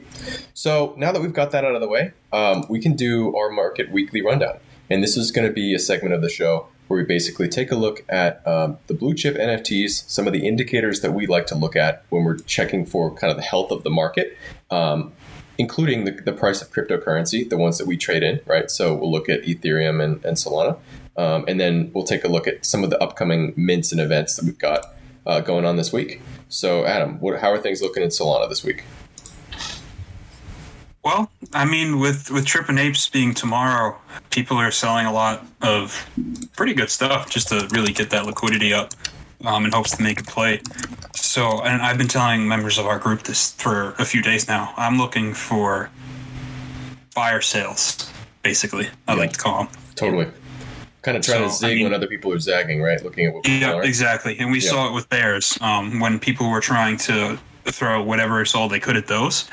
So 0.53 0.93
now 0.97 1.11
that 1.11 1.21
we've 1.21 1.33
got 1.33 1.51
that 1.51 1.65
out 1.65 1.75
of 1.75 1.81
the 1.81 1.89
way, 1.89 2.13
um, 2.31 2.63
we 2.69 2.79
can 2.79 2.95
do 2.95 3.35
our 3.35 3.49
market 3.49 3.91
weekly 3.91 4.21
rundown. 4.21 4.57
And 4.89 5.03
this 5.03 5.17
is 5.17 5.31
going 5.31 5.47
to 5.47 5.53
be 5.53 5.73
a 5.73 5.79
segment 5.79 6.13
of 6.15 6.21
the 6.21 6.29
show 6.29 6.67
where 6.87 6.99
we 6.99 7.05
basically 7.05 7.47
take 7.47 7.71
a 7.71 7.75
look 7.75 8.03
at 8.09 8.45
um, 8.45 8.77
the 8.87 8.93
blue 8.93 9.13
chip 9.13 9.35
NFTs, 9.35 10.09
some 10.09 10.27
of 10.27 10.33
the 10.33 10.45
indicators 10.45 10.99
that 11.01 11.13
we 11.13 11.25
like 11.25 11.47
to 11.47 11.55
look 11.55 11.75
at 11.75 12.03
when 12.09 12.23
we're 12.25 12.37
checking 12.39 12.85
for 12.85 13.13
kind 13.13 13.31
of 13.31 13.37
the 13.37 13.43
health 13.43 13.71
of 13.71 13.83
the 13.83 13.89
market. 13.89 14.37
Um, 14.69 15.13
including 15.61 16.05
the, 16.05 16.11
the 16.11 16.33
price 16.33 16.59
of 16.59 16.71
cryptocurrency, 16.71 17.47
the 17.47 17.55
ones 17.55 17.77
that 17.77 17.85
we 17.85 17.95
trade 17.95 18.23
in, 18.23 18.39
right? 18.47 18.71
So 18.71 18.95
we'll 18.95 19.11
look 19.11 19.29
at 19.29 19.43
Ethereum 19.43 20.03
and, 20.03 20.25
and 20.25 20.35
Solana. 20.35 20.79
Um, 21.15 21.45
and 21.47 21.59
then 21.59 21.91
we'll 21.93 22.03
take 22.03 22.23
a 22.23 22.27
look 22.27 22.47
at 22.47 22.65
some 22.65 22.83
of 22.83 22.89
the 22.89 22.99
upcoming 22.99 23.53
mints 23.55 23.91
and 23.91 24.01
events 24.01 24.37
that 24.37 24.45
we've 24.45 24.57
got 24.57 24.95
uh, 25.27 25.39
going 25.39 25.63
on 25.63 25.77
this 25.77 25.93
week. 25.93 26.19
So, 26.49 26.83
Adam, 26.85 27.19
what, 27.19 27.39
how 27.41 27.51
are 27.51 27.59
things 27.59 27.79
looking 27.79 28.01
in 28.01 28.09
Solana 28.09 28.49
this 28.49 28.63
week? 28.63 28.83
Well, 31.03 31.31
I 31.53 31.65
mean, 31.65 31.99
with 31.99 32.29
with 32.29 32.45
Trippin' 32.45 32.77
Apes 32.77 33.09
being 33.09 33.33
tomorrow, 33.33 33.97
people 34.29 34.57
are 34.57 34.71
selling 34.71 35.05
a 35.05 35.13
lot 35.13 35.45
of 35.61 36.07
pretty 36.55 36.73
good 36.73 36.89
stuff 36.91 37.29
just 37.29 37.47
to 37.49 37.67
really 37.71 37.91
get 37.91 38.11
that 38.11 38.25
liquidity 38.25 38.71
up 38.71 38.93
um, 39.45 39.65
in 39.65 39.71
hopes 39.71 39.95
to 39.97 40.03
make 40.03 40.19
a 40.21 40.23
play. 40.23 40.61
So, 41.15 41.61
and 41.61 41.81
I've 41.81 41.97
been 41.97 42.07
telling 42.07 42.47
members 42.47 42.77
of 42.77 42.85
our 42.85 42.99
group 42.99 43.23
this 43.23 43.51
for 43.53 43.93
a 43.99 44.05
few 44.05 44.21
days 44.21 44.47
now. 44.47 44.73
I'm 44.77 44.97
looking 44.97 45.33
for 45.33 45.89
fire 47.11 47.41
sales, 47.41 48.11
basically. 48.43 48.87
I 49.07 49.13
Yeah. 49.13 49.19
like 49.19 49.33
to 49.33 49.39
call 49.39 49.63
them. 49.63 49.73
Totally. 49.95 50.27
Kind 51.01 51.17
of 51.17 51.23
trying 51.23 51.43
to 51.43 51.49
So, 51.49 51.67
I 51.67 51.69
zig 51.69 51.75
mean- 51.77 51.85
when 51.85 51.93
other 51.93 52.07
people 52.07 52.31
are 52.33 52.39
zagging, 52.39 52.81
right? 52.81 53.03
Looking 53.03 53.25
at 53.27 53.33
what 53.33 53.47
Yeah, 53.47 53.73
are. 53.73 53.83
exactly. 53.83 54.37
And 54.39 54.51
we 54.51 54.59
Yeah. 54.59 54.69
saw 54.69 54.87
it 54.87 54.93
with 54.93 55.09
bears 55.09 55.57
um, 55.61 55.99
when 55.99 56.19
people 56.19 56.49
were 56.49 56.61
trying 56.61 56.97
to 56.97 57.39
throw 57.65 58.01
whatever 58.01 58.43
sold 58.45 58.71
they 58.71 58.79
could 58.79 58.97
at 58.97 59.07
those. 59.07 59.45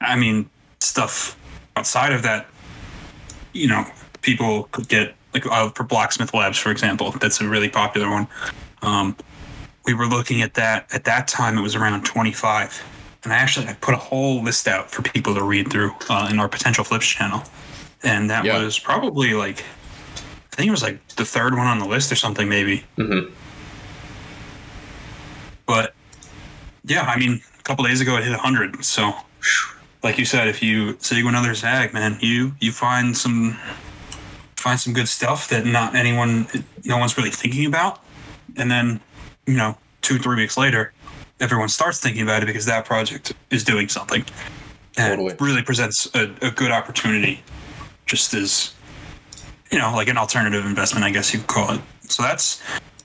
I 0.00 0.16
mean, 0.16 0.48
stuff 0.80 1.36
outside 1.76 2.12
of 2.12 2.22
that, 2.22 2.46
you 3.52 3.66
know, 3.68 3.86
people 4.22 4.64
could 4.72 4.88
get 4.88 5.14
like 5.34 5.44
uh, 5.46 5.68
for 5.70 5.84
Blocksmith 5.84 6.32
Labs, 6.32 6.56
for 6.58 6.70
example. 6.70 7.10
That's 7.20 7.40
a 7.40 7.46
really 7.48 7.68
popular 7.68 8.10
one. 8.10 8.26
Um, 8.82 9.16
we 9.84 9.94
were 9.94 10.06
looking 10.06 10.42
at 10.42 10.54
that 10.54 10.86
at 10.92 11.04
that 11.04 11.28
time. 11.28 11.56
It 11.58 11.62
was 11.62 11.74
around 11.74 12.04
twenty 12.04 12.32
five, 12.32 12.82
and 13.24 13.32
I 13.32 13.36
actually 13.36 13.66
I 13.68 13.72
put 13.74 13.94
a 13.94 13.98
whole 13.98 14.42
list 14.42 14.68
out 14.68 14.90
for 14.90 15.02
people 15.02 15.34
to 15.34 15.42
read 15.42 15.70
through 15.70 15.92
uh, 16.10 16.28
in 16.30 16.38
our 16.38 16.48
potential 16.48 16.84
flips 16.84 17.06
channel, 17.06 17.42
and 18.02 18.28
that 18.30 18.44
Yeah. 18.44 18.58
was 18.62 18.78
probably 18.78 19.34
like. 19.34 19.64
I 20.52 20.56
think 20.60 20.68
it 20.68 20.72
was 20.72 20.82
like 20.82 21.06
the 21.14 21.24
third 21.24 21.54
one 21.56 21.68
on 21.68 21.78
the 21.78 21.86
list 21.86 22.10
or 22.10 22.16
something, 22.16 22.48
maybe. 22.48 22.84
Mhm. 22.96 23.30
But 25.66 25.94
yeah, 26.84 27.02
I 27.02 27.16
mean, 27.18 27.40
a 27.58 27.62
couple 27.62 27.84
days 27.84 28.00
ago 28.00 28.16
it 28.16 28.24
hit 28.24 28.32
100. 28.32 28.84
So, 28.84 29.12
like 30.02 30.18
you 30.18 30.24
said, 30.24 30.48
if 30.48 30.62
you 30.62 30.98
zig 31.00 31.24
another 31.24 31.54
zag, 31.54 31.92
man, 31.94 32.18
you 32.20 32.56
you 32.60 32.72
find 32.72 33.16
some 33.16 33.56
find 34.56 34.80
some 34.80 34.92
good 34.92 35.08
stuff 35.08 35.48
that 35.50 35.64
not 35.64 35.94
anyone, 35.94 36.48
no 36.84 36.98
one's 36.98 37.16
really 37.16 37.30
thinking 37.30 37.64
about, 37.66 38.02
and 38.58 38.70
then 38.70 39.00
you 39.46 39.56
know, 39.56 39.76
two 40.02 40.18
three 40.18 40.36
weeks 40.36 40.56
later, 40.56 40.92
everyone 41.40 41.68
starts 41.68 41.98
thinking 41.98 42.22
about 42.22 42.42
it 42.42 42.46
because 42.46 42.66
that 42.66 42.84
project 42.84 43.32
is 43.50 43.64
doing 43.64 43.88
something, 43.88 44.24
and 44.96 45.18
Totally. 45.18 45.34
really 45.40 45.62
presents 45.62 46.08
a, 46.14 46.34
a 46.42 46.50
good 46.50 46.70
opportunity, 46.70 47.42
just 48.06 48.34
as 48.34 48.74
you 49.70 49.78
know, 49.78 49.92
like 49.94 50.08
an 50.08 50.16
alternative 50.16 50.64
investment, 50.64 51.04
I 51.04 51.10
guess 51.10 51.32
you 51.32 51.40
could 51.40 51.48
call 51.48 51.74
it. 51.74 51.80
So 52.02 52.22
that's 52.22 52.62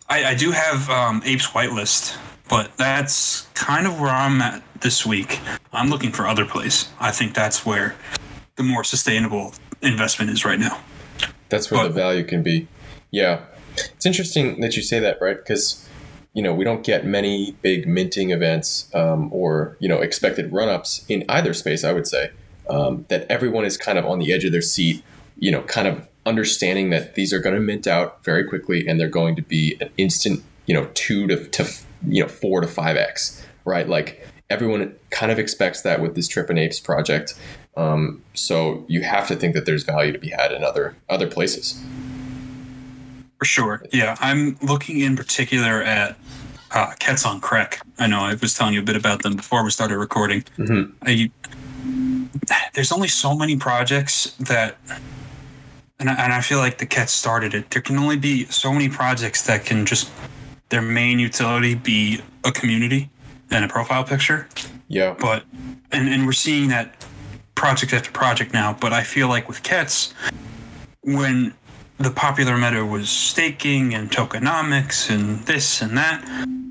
I, 0.09 0.25
I 0.25 0.35
do 0.35 0.51
have 0.51 0.89
um, 0.89 1.21
Apes 1.25 1.47
Whitelist, 1.47 2.17
but 2.49 2.75
that's 2.77 3.47
kind 3.53 3.87
of 3.87 3.99
where 3.99 4.11
I'm 4.11 4.41
at 4.41 4.63
this 4.81 5.05
week. 5.05 5.39
I'm 5.71 5.89
looking 5.89 6.11
for 6.11 6.27
other 6.27 6.45
place. 6.45 6.89
I 6.99 7.11
think 7.11 7.33
that's 7.33 7.65
where 7.65 7.95
the 8.55 8.63
more 8.63 8.83
sustainable 8.83 9.53
investment 9.81 10.31
is 10.31 10.45
right 10.45 10.59
now. 10.59 10.79
That's 11.49 11.71
where 11.71 11.83
the 11.83 11.89
value 11.89 12.23
can 12.23 12.43
be. 12.43 12.67
Yeah. 13.11 13.41
It's 13.75 14.05
interesting 14.05 14.61
that 14.61 14.75
you 14.75 14.83
say 14.83 14.99
that, 14.99 15.17
right? 15.21 15.37
Because, 15.37 15.87
you 16.33 16.41
know, 16.41 16.53
we 16.53 16.63
don't 16.63 16.83
get 16.83 17.05
many 17.05 17.55
big 17.61 17.87
minting 17.87 18.31
events 18.31 18.93
um, 18.93 19.29
or, 19.31 19.77
you 19.79 19.89
know, 19.89 19.99
expected 19.99 20.51
run 20.51 20.69
ups 20.69 21.05
in 21.07 21.25
either 21.29 21.53
space, 21.53 21.83
I 21.83 21.93
would 21.93 22.07
say, 22.07 22.31
um, 22.69 23.05
that 23.09 23.25
everyone 23.29 23.65
is 23.65 23.77
kind 23.77 23.97
of 23.97 24.05
on 24.05 24.19
the 24.19 24.33
edge 24.33 24.45
of 24.45 24.51
their 24.51 24.61
seat, 24.61 25.03
you 25.37 25.51
know, 25.51 25.61
kind 25.63 25.87
of 25.87 26.07
understanding 26.25 26.89
that 26.91 27.15
these 27.15 27.33
are 27.33 27.39
going 27.39 27.55
to 27.55 27.61
mint 27.61 27.87
out 27.87 28.23
very 28.23 28.43
quickly 28.43 28.87
and 28.87 28.99
they're 28.99 29.09
going 29.09 29.35
to 29.35 29.41
be 29.41 29.77
an 29.81 29.89
instant, 29.97 30.43
you 30.65 30.73
know, 30.73 30.89
two 30.93 31.27
to, 31.27 31.47
to 31.49 31.69
you 32.07 32.21
know, 32.21 32.29
four 32.29 32.61
to 32.61 32.67
five 32.67 32.95
X, 32.95 33.45
right? 33.65 33.87
Like 33.87 34.27
everyone 34.49 34.95
kind 35.09 35.31
of 35.31 35.39
expects 35.39 35.81
that 35.81 36.01
with 36.01 36.15
this 36.15 36.27
Trippin' 36.27 36.57
Apes 36.57 36.79
project. 36.79 37.33
Um, 37.75 38.21
so 38.33 38.85
you 38.87 39.01
have 39.01 39.27
to 39.27 39.35
think 39.35 39.55
that 39.55 39.65
there's 39.65 39.83
value 39.83 40.11
to 40.11 40.19
be 40.19 40.29
had 40.29 40.51
in 40.51 40.63
other 40.63 40.95
other 41.09 41.27
places. 41.27 41.81
For 43.43 43.47
sure. 43.47 43.83
Yeah, 43.91 44.15
I'm 44.21 44.55
looking 44.61 45.01
in 45.01 45.17
particular 45.17 45.83
at 45.83 46.15
uh, 46.71 46.93
Cats 46.97 47.25
on 47.25 47.41
Crack. 47.41 47.81
I 47.99 48.07
know 48.07 48.21
I 48.21 48.35
was 48.35 48.53
telling 48.53 48.73
you 48.73 48.79
a 48.79 48.83
bit 48.83 48.95
about 48.95 49.21
them 49.21 49.35
before 49.35 49.65
we 49.65 49.69
started 49.69 49.97
recording. 49.97 50.45
Mhm. 50.57 50.93
I, 51.05 51.29
there's 52.73 52.93
only 52.93 53.09
so 53.09 53.35
many 53.35 53.57
projects 53.57 54.33
that, 54.39 54.77
and 55.99 56.09
I, 56.09 56.13
and 56.13 56.31
I 56.31 56.39
feel 56.39 56.59
like 56.59 56.77
the 56.77 56.85
Cats 56.85 57.11
started 57.11 57.53
it. 57.53 57.69
There 57.71 57.81
can 57.81 57.97
only 57.97 58.15
be 58.15 58.45
so 58.45 58.71
many 58.71 58.87
projects 58.87 59.45
that 59.47 59.65
can 59.65 59.85
just 59.85 60.09
their 60.69 60.81
main 60.81 61.19
utility 61.19 61.75
be 61.75 62.21
a 62.45 62.51
community 62.53 63.09
and 63.51 63.65
a 63.65 63.67
profile 63.67 64.05
picture. 64.05 64.47
Yeah. 64.87 65.15
But 65.19 65.43
and 65.91 66.07
and 66.07 66.25
we're 66.25 66.31
seeing 66.31 66.69
that 66.69 66.95
project 67.55 67.91
after 67.91 68.09
project 68.09 68.53
now. 68.53 68.71
But 68.79 68.93
I 68.93 69.03
feel 69.03 69.27
like 69.27 69.49
with 69.49 69.63
Cats, 69.63 70.13
when 71.01 71.53
the 71.97 72.11
popular 72.11 72.57
meta 72.57 72.85
was 72.85 73.09
staking 73.09 73.93
and 73.93 74.11
tokenomics 74.11 75.09
and 75.09 75.39
this 75.45 75.81
and 75.81 75.97
that, 75.97 76.23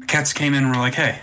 cats 0.06 0.32
came 0.32 0.54
in 0.54 0.64
and 0.64 0.72
were 0.72 0.80
like, 0.80 0.94
"Hey, 0.94 1.20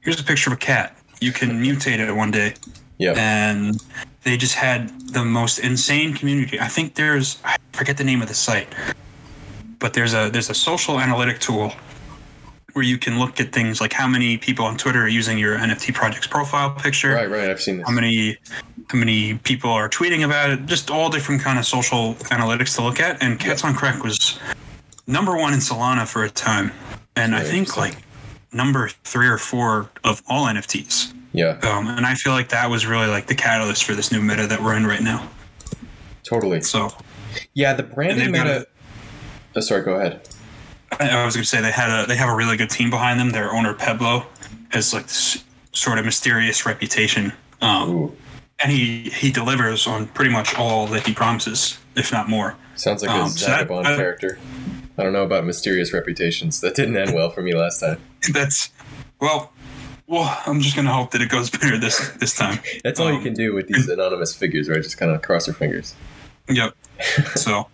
here's 0.00 0.20
a 0.20 0.24
picture 0.24 0.50
of 0.50 0.54
a 0.54 0.60
cat. 0.60 0.96
You 1.20 1.32
can 1.32 1.62
mutate 1.62 1.98
it 1.98 2.12
one 2.14 2.30
day." 2.30 2.54
Yeah. 2.96 3.14
and 3.16 3.82
they 4.22 4.36
just 4.36 4.54
had 4.54 4.88
the 5.12 5.24
most 5.24 5.58
insane 5.58 6.14
community. 6.14 6.60
I 6.60 6.68
think 6.68 6.94
there's 6.94 7.38
I 7.44 7.56
forget 7.72 7.96
the 7.96 8.04
name 8.04 8.22
of 8.22 8.28
the 8.28 8.34
site, 8.34 8.68
but 9.78 9.94
there's 9.94 10.14
a 10.14 10.30
there's 10.30 10.48
a 10.48 10.54
social 10.54 11.00
analytic 11.00 11.40
tool 11.40 11.72
where 12.74 12.84
you 12.84 12.98
can 12.98 13.18
look 13.18 13.40
at 13.40 13.52
things 13.52 13.80
like 13.80 13.92
how 13.92 14.06
many 14.06 14.36
people 14.36 14.64
on 14.64 14.76
Twitter 14.76 15.02
are 15.02 15.08
using 15.08 15.38
your 15.38 15.56
NFT 15.56 15.94
project's 15.94 16.26
profile 16.26 16.70
picture, 16.70 17.12
Right, 17.14 17.30
right. 17.30 17.48
I've 17.50 17.60
seen 17.62 17.78
this. 17.78 17.86
how 17.88 17.94
many 17.94 18.36
how 18.90 18.98
many 18.98 19.34
people 19.38 19.70
are 19.70 19.88
tweeting 19.88 20.24
about 20.24 20.50
it, 20.50 20.66
just 20.66 20.90
all 20.90 21.08
different 21.08 21.40
kind 21.40 21.58
of 21.58 21.64
social 21.64 22.14
analytics 22.30 22.74
to 22.76 22.82
look 22.82 23.00
at. 23.00 23.22
And 23.22 23.40
Cats 23.40 23.64
on 23.64 23.74
Crack 23.74 24.02
was 24.04 24.38
number 25.06 25.36
one 25.36 25.54
in 25.54 25.60
Solana 25.60 26.06
for 26.06 26.22
a 26.24 26.30
time, 26.30 26.72
and 27.16 27.34
I 27.34 27.42
think 27.42 27.76
like 27.76 27.96
number 28.52 28.88
three 29.04 29.26
or 29.28 29.38
four 29.38 29.90
of 30.04 30.22
all 30.28 30.46
NFTs. 30.46 31.12
Yeah, 31.32 31.58
Um, 31.62 31.88
and 31.88 32.06
I 32.06 32.14
feel 32.14 32.32
like 32.32 32.50
that 32.50 32.70
was 32.70 32.86
really 32.86 33.08
like 33.08 33.26
the 33.26 33.34
catalyst 33.34 33.82
for 33.84 33.94
this 33.94 34.12
new 34.12 34.20
meta 34.20 34.46
that 34.46 34.62
we're 34.62 34.76
in 34.76 34.86
right 34.86 35.02
now. 35.02 35.28
totally. 36.22 36.60
So 36.60 36.90
Yeah, 37.54 37.72
the 37.74 37.84
And 37.84 37.94
branding 37.94 38.18
they've 38.32 38.34
got 38.34 38.46
meta. 38.46 38.66
Oh, 39.56 39.60
sorry, 39.60 39.82
go 39.82 39.94
ahead. 39.94 40.20
I, 40.92 41.08
I 41.10 41.24
was 41.24 41.34
going 41.34 41.42
to 41.42 41.48
say 41.48 41.60
they 41.60 41.72
had 41.72 41.90
a 42.04 42.06
they 42.06 42.16
have 42.16 42.28
a 42.28 42.34
really 42.34 42.56
good 42.56 42.70
team 42.70 42.90
behind 42.90 43.18
them. 43.20 43.30
Their 43.30 43.52
owner 43.52 43.74
Peblo 43.74 44.26
has 44.70 44.92
like 44.94 45.04
this 45.04 45.42
sort 45.72 45.98
of 45.98 46.04
mysterious 46.04 46.64
reputation, 46.66 47.32
um, 47.60 48.12
and 48.62 48.70
he 48.72 49.10
he 49.10 49.30
delivers 49.32 49.86
on 49.86 50.06
pretty 50.08 50.30
much 50.30 50.54
all 50.56 50.86
that 50.88 51.06
he 51.06 51.12
promises, 51.14 51.78
if 51.96 52.12
not 52.12 52.28
more. 52.28 52.56
sounds 52.76 53.02
like 53.02 53.10
a 53.10 53.14
Um, 53.22 53.28
so 53.28 53.46
that- 53.46 53.58
Zagabond 53.60 53.86
uh, 53.86 53.96
character. 53.96 54.38
I 54.96 55.02
don't 55.02 55.12
know 55.12 55.24
about 55.24 55.44
mysterious 55.44 55.92
reputations. 55.92 56.60
That 56.60 56.76
didn't 56.76 56.96
end 56.96 57.14
well 57.14 57.28
for 57.30 57.42
me 57.42 57.52
last 57.54 57.80
time. 57.80 58.00
That's 58.32 58.70
well, 59.20 59.52
well. 60.06 60.40
I'm 60.46 60.60
just 60.60 60.76
going 60.76 60.84
to 60.86 60.92
hope 60.92 61.10
that 61.10 61.20
it 61.20 61.28
goes 61.28 61.50
better 61.50 61.76
this 61.78 62.10
this 62.20 62.36
time. 62.36 62.60
That's 62.84 63.00
all 63.00 63.10
you 63.10 63.16
Um, 63.16 63.24
can 63.24 63.34
do 63.34 63.52
with 63.52 63.66
these 63.66 63.88
anonymous 63.88 64.36
figures, 64.36 64.68
right? 64.68 64.80
Just 64.80 64.96
kind 64.96 65.10
of 65.10 65.20
cross 65.22 65.48
your 65.48 65.54
fingers. 65.54 65.96
Yep. 66.48 66.76
so 67.34 67.66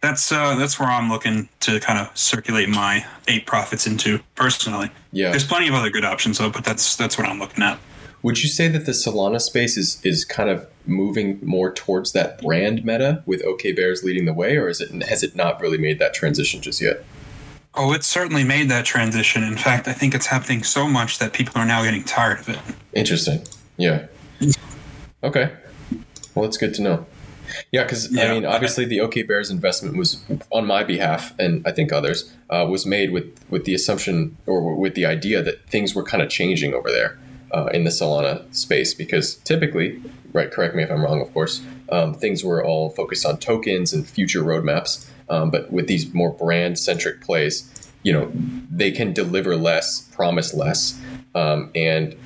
that's 0.00 0.32
uh, 0.32 0.54
that's 0.56 0.78
where 0.78 0.88
I'm 0.88 1.10
looking 1.10 1.48
to 1.60 1.78
kind 1.80 1.98
of 1.98 2.16
circulate 2.16 2.68
my 2.68 3.06
eight 3.28 3.46
profits 3.46 3.86
into 3.86 4.20
personally. 4.34 4.90
Yeah. 5.12 5.30
There's 5.30 5.46
plenty 5.46 5.68
of 5.68 5.74
other 5.74 5.90
good 5.90 6.04
options 6.04 6.38
though, 6.38 6.50
but 6.50 6.64
that's 6.64 6.96
that's 6.96 7.18
what 7.18 7.28
I'm 7.28 7.38
looking 7.38 7.62
at. 7.62 7.78
Would 8.22 8.42
you 8.42 8.48
say 8.48 8.68
that 8.68 8.86
the 8.86 8.92
Solana 8.92 9.40
space 9.40 9.76
is 9.76 10.00
is 10.04 10.24
kind 10.24 10.50
of 10.50 10.66
moving 10.86 11.38
more 11.42 11.72
towards 11.72 12.12
that 12.12 12.40
brand 12.40 12.84
meta 12.84 13.22
with 13.26 13.42
OK 13.44 13.72
Bears 13.72 14.02
leading 14.02 14.24
the 14.24 14.32
way, 14.32 14.56
or 14.56 14.68
is 14.68 14.80
it 14.80 14.90
has 15.04 15.22
it 15.22 15.36
not 15.36 15.60
really 15.60 15.78
made 15.78 15.98
that 15.98 16.14
transition 16.14 16.60
just 16.60 16.80
yet? 16.80 17.04
Oh, 17.74 17.92
it's 17.92 18.06
certainly 18.06 18.42
made 18.42 18.68
that 18.70 18.84
transition. 18.84 19.44
In 19.44 19.56
fact, 19.56 19.86
I 19.86 19.92
think 19.92 20.14
it's 20.14 20.26
happening 20.26 20.64
so 20.64 20.88
much 20.88 21.18
that 21.18 21.32
people 21.32 21.60
are 21.60 21.64
now 21.64 21.84
getting 21.84 22.02
tired 22.02 22.40
of 22.40 22.48
it. 22.48 22.58
Interesting. 22.92 23.42
Yeah. 23.76 24.06
Okay. 25.22 25.52
Well, 26.34 26.46
it's 26.46 26.56
good 26.56 26.72
to 26.76 26.82
know. 26.82 27.06
Yeah, 27.72 27.84
because 27.84 28.16
I 28.16 28.32
mean, 28.32 28.44
obviously, 28.44 28.84
the 28.84 29.00
OK 29.00 29.22
Bears 29.22 29.50
investment 29.50 29.96
was 29.96 30.22
on 30.50 30.66
my 30.66 30.84
behalf, 30.84 31.34
and 31.38 31.66
I 31.66 31.72
think 31.72 31.92
others 31.92 32.32
uh, 32.50 32.66
was 32.68 32.86
made 32.86 33.12
with 33.12 33.32
with 33.50 33.64
the 33.64 33.74
assumption 33.74 34.36
or 34.46 34.74
with 34.74 34.94
the 34.94 35.06
idea 35.06 35.42
that 35.42 35.66
things 35.68 35.94
were 35.94 36.04
kind 36.04 36.22
of 36.22 36.28
changing 36.28 36.74
over 36.74 36.90
there 36.90 37.18
uh, 37.52 37.66
in 37.66 37.84
the 37.84 37.90
Solana 37.90 38.52
space. 38.54 38.94
Because 38.94 39.36
typically, 39.36 40.00
right? 40.32 40.50
Correct 40.50 40.74
me 40.74 40.82
if 40.82 40.90
I'm 40.90 41.02
wrong, 41.02 41.20
of 41.20 41.32
course. 41.32 41.62
Um, 41.90 42.14
things 42.14 42.44
were 42.44 42.64
all 42.64 42.90
focused 42.90 43.26
on 43.26 43.38
tokens 43.38 43.92
and 43.92 44.08
future 44.08 44.42
roadmaps, 44.42 45.08
um, 45.28 45.50
but 45.50 45.72
with 45.72 45.86
these 45.88 46.12
more 46.14 46.32
brand 46.32 46.78
centric 46.78 47.20
plays, 47.20 47.68
you 48.02 48.12
know, 48.12 48.30
they 48.70 48.90
can 48.90 49.12
deliver 49.12 49.56
less, 49.56 50.02
promise 50.14 50.54
less, 50.54 50.98
um, 51.34 51.70
and 51.74 52.16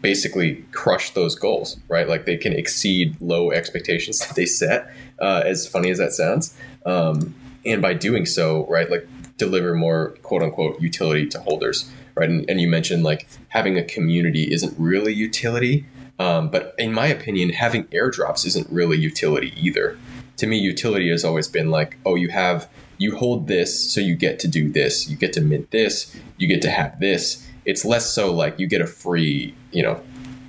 basically 0.00 0.64
crush 0.72 1.10
those 1.10 1.34
goals, 1.34 1.78
right? 1.88 2.08
Like 2.08 2.24
they 2.24 2.36
can 2.36 2.52
exceed 2.52 3.20
low 3.20 3.50
expectations 3.50 4.18
that 4.26 4.34
they 4.34 4.46
set, 4.46 4.92
uh, 5.18 5.42
as 5.44 5.66
funny 5.66 5.90
as 5.90 5.98
that 5.98 6.12
sounds. 6.12 6.56
Um, 6.86 7.34
and 7.64 7.82
by 7.82 7.94
doing 7.94 8.26
so, 8.26 8.66
right, 8.66 8.90
like 8.90 9.06
deliver 9.36 9.74
more 9.74 10.10
quote 10.22 10.42
unquote 10.42 10.80
utility 10.80 11.26
to 11.28 11.40
holders, 11.40 11.90
right? 12.14 12.28
And, 12.28 12.48
and 12.48 12.60
you 12.60 12.68
mentioned 12.68 13.02
like 13.02 13.28
having 13.48 13.76
a 13.76 13.84
community 13.84 14.52
isn't 14.52 14.74
really 14.78 15.12
utility, 15.12 15.86
um, 16.18 16.50
but 16.50 16.74
in 16.78 16.92
my 16.92 17.06
opinion, 17.06 17.50
having 17.50 17.84
airdrops 17.84 18.46
isn't 18.46 18.68
really 18.70 18.96
utility 18.96 19.52
either. 19.56 19.98
To 20.38 20.46
me, 20.46 20.58
utility 20.58 21.10
has 21.10 21.24
always 21.24 21.48
been 21.48 21.70
like, 21.70 21.98
oh, 22.06 22.14
you 22.14 22.28
have 22.28 22.68
you 22.98 23.16
hold 23.16 23.46
this, 23.46 23.92
so 23.92 24.00
you 24.00 24.16
get 24.16 24.40
to 24.40 24.48
do 24.48 24.70
this, 24.70 25.08
you 25.08 25.16
get 25.16 25.32
to 25.32 25.40
mint 25.40 25.70
this, 25.70 26.14
you 26.36 26.48
get 26.48 26.60
to 26.62 26.70
have 26.70 26.98
this. 26.98 27.47
It's 27.68 27.84
less 27.84 28.10
so 28.10 28.32
like 28.32 28.58
you 28.58 28.66
get 28.66 28.80
a 28.80 28.86
free, 28.86 29.54
you 29.72 29.82
know, 29.82 30.00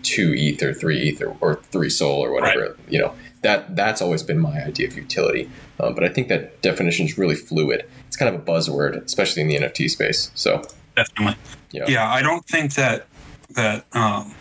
two 0.04 0.34
ETH 0.38 0.64
or 0.64 0.74
three 0.74 1.10
ETH 1.10 1.22
or, 1.22 1.36
or 1.42 1.56
three 1.72 1.90
Sol 1.90 2.24
or 2.24 2.32
whatever. 2.32 2.62
Right. 2.62 2.72
You 2.88 3.00
know, 3.00 3.14
that 3.42 3.76
that's 3.76 4.02
always 4.02 4.24
been 4.24 4.40
my 4.40 4.64
idea 4.64 4.88
of 4.88 4.96
utility. 4.96 5.50
Um, 5.82 5.96
but 5.96 6.06
I 6.06 6.10
think 6.10 6.30
that 6.30 6.62
definition 6.62 7.06
is 7.06 7.18
really 7.18 7.36
fluid. 7.36 7.86
It's 8.08 8.16
kind 8.16 8.34
of 8.34 8.42
a 8.42 8.44
buzzword, 8.44 9.04
especially 9.04 9.42
in 9.42 9.50
the 9.50 9.58
NFT 9.58 9.90
space. 9.90 10.32
So 10.34 10.64
definitely, 10.96 11.36
yeah, 11.72 11.86
yeah. 11.90 12.10
I 12.10 12.22
don't 12.22 12.46
think 12.46 12.76
that 12.76 13.08
that 13.52 13.86
um, 13.94 14.34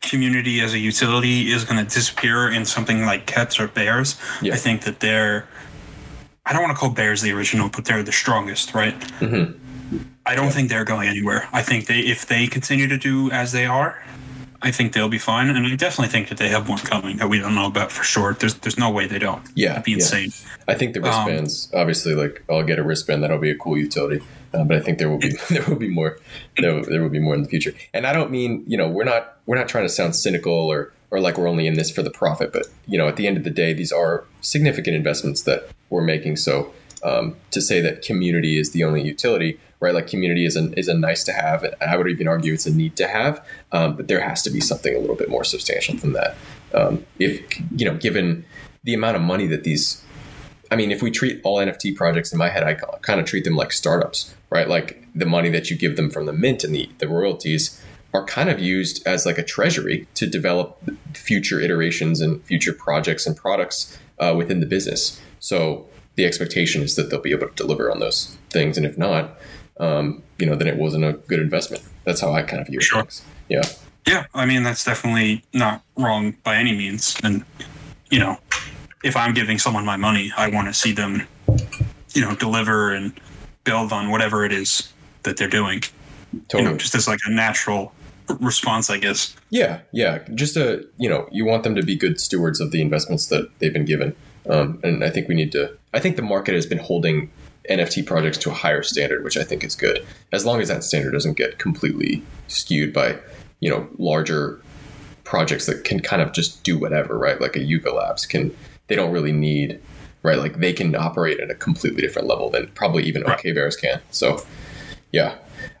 community 0.00 0.60
as 0.60 0.72
a 0.72 0.78
utility 0.78 1.50
is 1.50 1.64
going 1.64 1.84
to 1.84 1.94
disappear 1.94 2.48
in 2.48 2.64
something 2.64 3.04
like 3.04 3.26
cats 3.26 3.58
or 3.58 3.66
Bears. 3.66 4.20
Yeah. 4.40 4.54
I 4.54 4.56
think 4.56 4.82
that 4.82 5.00
they're. 5.00 5.48
I 6.46 6.52
don't 6.52 6.62
want 6.62 6.76
to 6.76 6.78
call 6.78 6.90
Bears 6.90 7.22
the 7.22 7.32
original, 7.32 7.68
but 7.68 7.84
they're 7.84 8.02
the 8.02 8.12
strongest, 8.12 8.74
right? 8.74 8.98
Mm-hmm. 9.20 9.58
I 10.26 10.34
don't 10.34 10.46
yeah. 10.46 10.50
think 10.50 10.68
they're 10.68 10.84
going 10.84 11.08
anywhere. 11.08 11.48
I 11.52 11.62
think 11.62 11.86
they, 11.86 12.00
if 12.00 12.26
they 12.26 12.46
continue 12.46 12.86
to 12.88 12.98
do 12.98 13.30
as 13.30 13.52
they 13.52 13.66
are, 13.66 14.02
I 14.62 14.70
think 14.70 14.92
they'll 14.92 15.08
be 15.08 15.18
fine, 15.18 15.48
and 15.48 15.66
I 15.66 15.74
definitely 15.74 16.12
think 16.12 16.28
that 16.28 16.36
they 16.36 16.48
have 16.48 16.68
one 16.68 16.78
coming 16.78 17.16
that 17.16 17.30
we 17.30 17.38
don't 17.38 17.54
know 17.54 17.66
about 17.66 17.90
for 17.90 18.04
sure. 18.04 18.34
There's 18.34 18.54
there's 18.54 18.76
no 18.76 18.90
way 18.90 19.06
they 19.06 19.18
don't. 19.18 19.42
Yeah, 19.54 19.72
It'd 19.72 19.84
be 19.84 19.94
insane. 19.94 20.32
I 20.68 20.74
think 20.74 20.92
the 20.92 21.00
wristbands, 21.00 21.70
um, 21.72 21.80
obviously, 21.80 22.14
like 22.14 22.44
I'll 22.50 22.62
get 22.62 22.78
a 22.78 22.82
wristband 22.82 23.22
that'll 23.22 23.38
be 23.38 23.50
a 23.50 23.56
cool 23.56 23.78
utility, 23.78 24.22
uh, 24.52 24.64
but 24.64 24.76
I 24.76 24.80
think 24.80 24.98
there 24.98 25.08
will 25.08 25.18
be 25.18 25.32
there 25.50 25.64
will 25.64 25.76
be 25.76 25.88
more 25.88 26.18
there, 26.58 26.82
there 26.84 27.02
will 27.02 27.08
be 27.08 27.18
more 27.18 27.34
in 27.34 27.42
the 27.42 27.48
future. 27.48 27.72
And 27.94 28.06
I 28.06 28.12
don't 28.12 28.30
mean 28.30 28.62
you 28.66 28.76
know 28.76 28.86
we're 28.86 29.04
not 29.04 29.38
we're 29.46 29.56
not 29.56 29.68
trying 29.68 29.86
to 29.86 29.88
sound 29.88 30.14
cynical 30.14 30.52
or 30.52 30.92
or 31.10 31.20
like 31.20 31.38
we're 31.38 31.48
only 31.48 31.66
in 31.66 31.74
this 31.74 31.90
for 31.90 32.02
the 32.02 32.10
profit, 32.10 32.52
but 32.52 32.66
you 32.86 32.98
know 32.98 33.08
at 33.08 33.16
the 33.16 33.26
end 33.26 33.38
of 33.38 33.44
the 33.44 33.50
day, 33.50 33.72
these 33.72 33.92
are 33.92 34.24
significant 34.42 34.94
investments 34.94 35.42
that 35.42 35.68
we're 35.88 36.02
making. 36.02 36.36
So 36.36 36.70
um, 37.02 37.36
to 37.50 37.60
say 37.60 37.80
that 37.80 38.02
community 38.02 38.58
is 38.58 38.72
the 38.72 38.84
only 38.84 39.02
utility, 39.02 39.58
right? 39.80 39.94
Like 39.94 40.06
community 40.06 40.44
is 40.44 40.56
a, 40.56 40.72
is 40.78 40.88
a 40.88 40.94
nice 40.94 41.24
to 41.24 41.32
have. 41.32 41.64
I 41.80 41.96
would 41.96 42.08
even 42.08 42.28
argue 42.28 42.52
it's 42.52 42.66
a 42.66 42.74
need 42.74 42.96
to 42.96 43.08
have, 43.08 43.44
um, 43.72 43.96
but 43.96 44.08
there 44.08 44.20
has 44.20 44.42
to 44.42 44.50
be 44.50 44.60
something 44.60 44.94
a 44.94 44.98
little 44.98 45.16
bit 45.16 45.28
more 45.28 45.44
substantial 45.44 45.96
than 45.96 46.12
that. 46.12 46.36
Um, 46.74 47.04
if, 47.18 47.60
you 47.76 47.84
know, 47.84 47.96
given 47.96 48.44
the 48.84 48.94
amount 48.94 49.16
of 49.16 49.22
money 49.22 49.46
that 49.48 49.64
these, 49.64 50.02
I 50.70 50.76
mean, 50.76 50.90
if 50.90 51.02
we 51.02 51.10
treat 51.10 51.40
all 51.44 51.58
NFT 51.58 51.96
projects 51.96 52.32
in 52.32 52.38
my 52.38 52.48
head, 52.48 52.62
I 52.62 52.74
kind 53.00 53.20
of 53.20 53.26
treat 53.26 53.44
them 53.44 53.56
like 53.56 53.72
startups, 53.72 54.34
right? 54.50 54.68
Like 54.68 55.04
the 55.14 55.26
money 55.26 55.48
that 55.50 55.70
you 55.70 55.76
give 55.76 55.96
them 55.96 56.10
from 56.10 56.26
the 56.26 56.32
mint 56.32 56.64
and 56.64 56.74
the, 56.74 56.88
the 56.98 57.08
royalties 57.08 57.82
are 58.12 58.24
kind 58.24 58.50
of 58.50 58.58
used 58.58 59.06
as 59.06 59.24
like 59.24 59.38
a 59.38 59.42
treasury 59.42 60.06
to 60.14 60.26
develop 60.26 60.82
future 61.14 61.60
iterations 61.60 62.20
and 62.20 62.44
future 62.44 62.72
projects 62.72 63.26
and 63.26 63.36
products 63.36 63.98
uh, 64.18 64.34
within 64.36 64.60
the 64.60 64.66
business. 64.66 65.20
So 65.38 65.86
the 66.20 66.26
expectation 66.26 66.82
is 66.82 66.96
that 66.96 67.08
they'll 67.08 67.18
be 67.18 67.30
able 67.30 67.48
to 67.48 67.54
deliver 67.54 67.90
on 67.90 67.98
those 67.98 68.36
things. 68.50 68.76
And 68.76 68.84
if 68.84 68.98
not, 68.98 69.38
um, 69.78 70.22
you 70.38 70.44
know, 70.44 70.54
then 70.54 70.68
it 70.68 70.76
wasn't 70.76 71.04
a 71.04 71.14
good 71.14 71.40
investment. 71.40 71.82
That's 72.04 72.20
how 72.20 72.34
I 72.34 72.42
kind 72.42 72.60
of 72.60 72.68
view 72.68 72.80
sure. 72.82 73.00
things. 73.00 73.22
Yeah. 73.48 73.62
Yeah. 74.06 74.26
I 74.34 74.44
mean, 74.44 74.62
that's 74.62 74.84
definitely 74.84 75.44
not 75.54 75.82
wrong 75.96 76.36
by 76.44 76.56
any 76.56 76.76
means. 76.76 77.16
And, 77.24 77.42
you 78.10 78.18
know, 78.18 78.36
if 79.02 79.16
I'm 79.16 79.32
giving 79.32 79.58
someone 79.58 79.86
my 79.86 79.96
money, 79.96 80.30
I 80.36 80.48
want 80.48 80.68
to 80.68 80.74
see 80.74 80.92
them, 80.92 81.26
you 82.12 82.20
know, 82.20 82.34
deliver 82.34 82.92
and 82.92 83.18
build 83.64 83.90
on 83.90 84.10
whatever 84.10 84.44
it 84.44 84.52
is 84.52 84.92
that 85.22 85.38
they're 85.38 85.48
doing. 85.48 85.80
Totally. 86.48 86.64
You 86.64 86.68
know, 86.68 86.76
just 86.76 86.94
as 86.94 87.08
like 87.08 87.20
a 87.26 87.30
natural 87.30 87.94
response, 88.40 88.90
I 88.90 88.98
guess. 88.98 89.34
Yeah. 89.48 89.80
Yeah. 89.92 90.18
Just 90.34 90.58
a, 90.58 90.84
you 90.98 91.08
know, 91.08 91.26
you 91.32 91.46
want 91.46 91.62
them 91.62 91.74
to 91.76 91.82
be 91.82 91.96
good 91.96 92.20
stewards 92.20 92.60
of 92.60 92.72
the 92.72 92.82
investments 92.82 93.28
that 93.28 93.48
they've 93.58 93.72
been 93.72 93.86
given. 93.86 94.14
Um, 94.50 94.80
and 94.82 95.02
I 95.02 95.08
think 95.08 95.28
we 95.28 95.34
need 95.34 95.52
to, 95.52 95.78
I 95.92 96.00
think 96.00 96.16
the 96.16 96.22
market 96.22 96.54
has 96.54 96.66
been 96.66 96.78
holding 96.78 97.30
NFT 97.68 98.06
projects 98.06 98.38
to 98.38 98.50
a 98.50 98.54
higher 98.54 98.82
standard, 98.82 99.24
which 99.24 99.36
I 99.36 99.44
think 99.44 99.64
is 99.64 99.74
good, 99.74 100.06
as 100.32 100.46
long 100.46 100.60
as 100.60 100.68
that 100.68 100.84
standard 100.84 101.12
doesn't 101.12 101.36
get 101.36 101.58
completely 101.58 102.22
skewed 102.48 102.92
by, 102.92 103.18
you 103.60 103.70
know, 103.70 103.88
larger 103.98 104.60
projects 105.24 105.66
that 105.66 105.84
can 105.84 106.00
kind 106.00 106.22
of 106.22 106.32
just 106.32 106.62
do 106.64 106.78
whatever, 106.78 107.18
right? 107.18 107.40
Like 107.40 107.56
a 107.56 107.62
Yuga 107.62 107.92
Labs 107.92 108.26
can, 108.26 108.56
they 108.88 108.96
don't 108.96 109.12
really 109.12 109.32
need, 109.32 109.80
right? 110.22 110.38
Like 110.38 110.58
they 110.58 110.72
can 110.72 110.94
operate 110.94 111.38
at 111.38 111.50
a 111.50 111.54
completely 111.54 112.02
different 112.02 112.26
level 112.26 112.50
than 112.50 112.68
probably 112.68 113.04
even 113.04 113.22
right. 113.22 113.38
OK 113.38 113.52
Bears 113.52 113.76
can. 113.76 114.00
So, 114.10 114.44
yeah. 115.12 115.36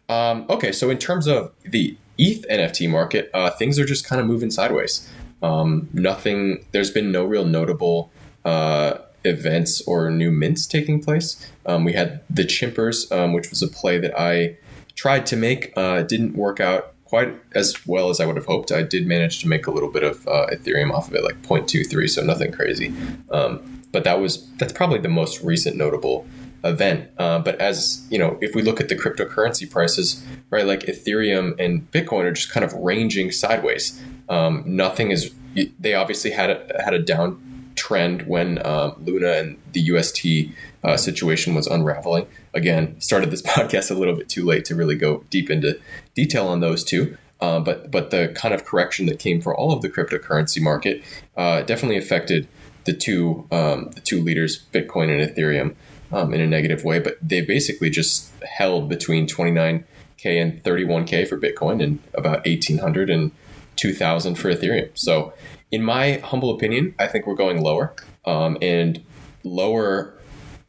Um, 0.08 0.46
okay, 0.48 0.72
so 0.72 0.90
in 0.90 0.98
terms 0.98 1.26
of 1.26 1.52
the 1.64 1.96
ETH 2.18 2.46
NFT 2.48 2.90
market, 2.90 3.30
uh, 3.32 3.50
things 3.50 3.78
are 3.78 3.84
just 3.84 4.06
kind 4.06 4.20
of 4.20 4.26
moving 4.26 4.50
sideways. 4.50 5.10
Um, 5.42 5.88
nothing. 5.92 6.64
There's 6.72 6.90
been 6.90 7.10
no 7.10 7.24
real 7.24 7.44
notable. 7.44 8.10
Uh, 8.44 8.98
events 9.24 9.80
or 9.82 10.10
new 10.10 10.30
mints 10.30 10.66
taking 10.66 11.02
place. 11.02 11.46
Um, 11.66 11.84
we 11.84 11.92
had 11.92 12.22
the 12.30 12.44
Chimpers, 12.44 13.10
um, 13.12 13.32
which 13.32 13.50
was 13.50 13.62
a 13.62 13.68
play 13.68 13.98
that 13.98 14.18
I 14.18 14.56
tried 14.94 15.26
to 15.26 15.36
make. 15.36 15.72
Uh, 15.76 16.02
didn't 16.02 16.34
work 16.36 16.60
out 16.60 16.94
quite 17.04 17.34
as 17.56 17.86
well 17.86 18.08
as 18.08 18.20
I 18.20 18.26
would 18.26 18.36
have 18.36 18.46
hoped. 18.46 18.70
I 18.70 18.82
did 18.82 19.06
manage 19.06 19.40
to 19.40 19.48
make 19.48 19.66
a 19.66 19.70
little 19.72 19.90
bit 19.90 20.04
of 20.04 20.26
uh, 20.28 20.46
Ethereum 20.52 20.92
off 20.92 21.08
of 21.08 21.14
it, 21.16 21.24
like 21.24 21.42
0.23, 21.42 22.08
so 22.08 22.22
nothing 22.22 22.52
crazy. 22.52 22.94
Um, 23.32 23.82
but 23.92 24.04
that 24.04 24.20
was 24.20 24.48
that's 24.58 24.72
probably 24.72 25.00
the 25.00 25.08
most 25.08 25.42
recent 25.42 25.76
notable 25.76 26.24
event. 26.62 27.10
Uh, 27.18 27.40
but 27.40 27.60
as 27.60 28.06
you 28.10 28.18
know, 28.18 28.38
if 28.40 28.54
we 28.54 28.62
look 28.62 28.80
at 28.80 28.88
the 28.88 28.94
cryptocurrency 28.94 29.68
prices, 29.68 30.24
right, 30.50 30.64
like 30.64 30.80
Ethereum 30.82 31.58
and 31.58 31.90
Bitcoin 31.90 32.24
are 32.24 32.32
just 32.32 32.52
kind 32.52 32.64
of 32.64 32.72
ranging 32.74 33.32
sideways. 33.32 34.00
Um, 34.28 34.62
nothing 34.64 35.10
is. 35.10 35.34
They 35.80 35.94
obviously 35.94 36.30
had 36.30 36.50
a, 36.50 36.82
had 36.84 36.94
a 36.94 37.00
down 37.00 37.42
trend 37.74 38.22
when 38.22 38.64
um, 38.66 38.94
Luna 39.04 39.32
and 39.32 39.58
the 39.72 39.80
UST 39.80 40.54
uh, 40.84 40.96
situation 40.96 41.54
was 41.54 41.66
unraveling. 41.66 42.26
Again, 42.54 43.00
started 43.00 43.30
this 43.30 43.42
podcast 43.56 43.90
a 43.90 43.94
little 43.94 44.14
bit 44.16 44.28
too 44.28 44.44
late 44.44 44.64
to 44.66 44.74
really 44.74 44.96
go 44.96 45.24
deep 45.30 45.50
into 45.50 45.78
detail 46.14 46.46
on 46.48 46.60
those 46.60 46.84
two. 46.84 47.16
Uh, 47.40 47.58
but 47.58 47.90
but 47.90 48.10
the 48.10 48.28
kind 48.34 48.52
of 48.52 48.64
correction 48.64 49.06
that 49.06 49.18
came 49.18 49.40
for 49.40 49.56
all 49.56 49.72
of 49.72 49.80
the 49.80 49.88
cryptocurrency 49.88 50.60
market 50.60 51.02
uh, 51.36 51.62
definitely 51.62 51.96
affected 51.96 52.46
the 52.84 52.92
two 52.92 53.46
um, 53.50 53.90
the 53.94 54.00
two 54.00 54.20
leaders, 54.22 54.66
Bitcoin 54.72 55.10
and 55.10 55.34
Ethereum, 55.34 55.74
um, 56.12 56.34
in 56.34 56.40
a 56.40 56.46
negative 56.46 56.84
way. 56.84 56.98
But 56.98 57.16
they 57.26 57.40
basically 57.40 57.88
just 57.88 58.30
held 58.42 58.88
between 58.88 59.26
29k 59.26 59.84
and 60.24 60.62
31k 60.62 61.26
for 61.26 61.38
Bitcoin, 61.38 61.82
and 61.82 61.98
about 62.12 62.44
1800 62.44 63.08
and 63.08 63.30
2000 63.76 64.34
for 64.34 64.52
Ethereum. 64.52 64.90
So 64.94 65.32
in 65.70 65.82
my 65.82 66.18
humble 66.24 66.54
opinion, 66.54 66.94
I 66.98 67.06
think 67.06 67.26
we're 67.26 67.34
going 67.34 67.62
lower. 67.62 67.94
Um, 68.24 68.58
and 68.60 69.02
lower 69.44 70.14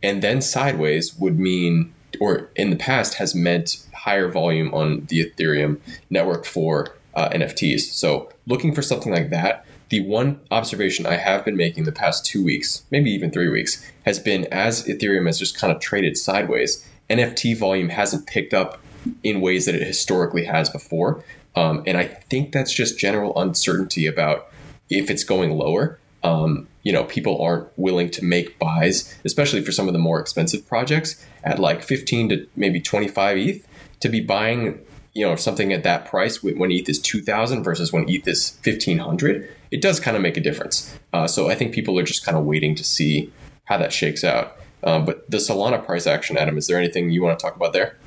and 0.03 0.21
then 0.21 0.41
sideways 0.41 1.15
would 1.15 1.37
mean, 1.37 1.93
or 2.19 2.49
in 2.55 2.69
the 2.69 2.75
past 2.75 3.15
has 3.15 3.35
meant 3.35 3.85
higher 3.93 4.29
volume 4.29 4.73
on 4.73 5.05
the 5.05 5.25
Ethereum 5.25 5.79
network 6.09 6.45
for 6.45 6.95
uh, 7.13 7.29
NFTs. 7.29 7.81
So 7.81 8.29
looking 8.47 8.73
for 8.73 8.81
something 8.81 9.13
like 9.13 9.29
that. 9.29 9.65
The 9.89 10.01
one 10.07 10.39
observation 10.51 11.05
I 11.05 11.17
have 11.17 11.43
been 11.43 11.57
making 11.57 11.83
the 11.83 11.91
past 11.91 12.25
two 12.25 12.43
weeks, 12.43 12.83
maybe 12.91 13.11
even 13.11 13.29
three 13.29 13.49
weeks, 13.49 13.85
has 14.05 14.19
been 14.19 14.45
as 14.45 14.87
Ethereum 14.87 15.25
has 15.25 15.37
just 15.37 15.57
kind 15.57 15.73
of 15.73 15.81
traded 15.81 16.17
sideways, 16.17 16.87
NFT 17.09 17.57
volume 17.57 17.89
hasn't 17.89 18.25
picked 18.25 18.53
up 18.53 18.79
in 19.21 19.41
ways 19.41 19.65
that 19.65 19.75
it 19.75 19.85
historically 19.85 20.45
has 20.45 20.69
before. 20.69 21.23
Um, 21.57 21.83
and 21.85 21.97
I 21.97 22.05
think 22.05 22.53
that's 22.53 22.71
just 22.71 22.97
general 22.97 23.37
uncertainty 23.37 24.07
about 24.07 24.47
if 24.91 25.09
it's 25.09 25.23
going 25.23 25.51
lower, 25.51 25.99
um, 26.23 26.67
you 26.83 26.91
know, 26.91 27.03
people 27.05 27.41
aren't 27.41 27.67
willing 27.77 28.09
to 28.11 28.23
make 28.23 28.59
buys, 28.59 29.17
especially 29.25 29.63
for 29.63 29.71
some 29.71 29.87
of 29.87 29.93
the 29.93 29.99
more 29.99 30.19
expensive 30.19 30.67
projects 30.67 31.25
at 31.43 31.59
like 31.59 31.81
15 31.81 32.29
to 32.29 32.47
maybe 32.55 32.79
25 32.79 33.37
ETH 33.37 33.67
to 34.01 34.09
be 34.09 34.19
buying, 34.19 34.79
you 35.13 35.25
know, 35.25 35.35
something 35.35 35.73
at 35.73 35.83
that 35.83 36.05
price 36.05 36.43
when 36.43 36.71
ETH 36.71 36.89
is 36.89 36.99
2000 36.99 37.63
versus 37.63 37.91
when 37.91 38.07
ETH 38.07 38.27
is 38.27 38.57
1500. 38.63 39.49
It 39.71 39.81
does 39.81 39.99
kind 39.99 40.17
of 40.17 40.21
make 40.21 40.37
a 40.37 40.41
difference. 40.41 40.95
Uh, 41.13 41.27
so 41.27 41.49
I 41.49 41.55
think 41.55 41.73
people 41.73 41.97
are 41.97 42.03
just 42.03 42.25
kind 42.25 42.37
of 42.37 42.43
waiting 42.43 42.75
to 42.75 42.83
see 42.83 43.31
how 43.65 43.77
that 43.77 43.93
shakes 43.93 44.23
out. 44.23 44.57
Um, 44.83 45.05
but 45.05 45.29
the 45.29 45.37
Solana 45.37 45.83
price 45.83 46.07
action, 46.07 46.37
Adam, 46.37 46.57
is 46.57 46.67
there 46.67 46.77
anything 46.77 47.11
you 47.11 47.23
want 47.23 47.37
to 47.37 47.41
talk 47.41 47.55
about 47.55 47.73
there? 47.73 47.97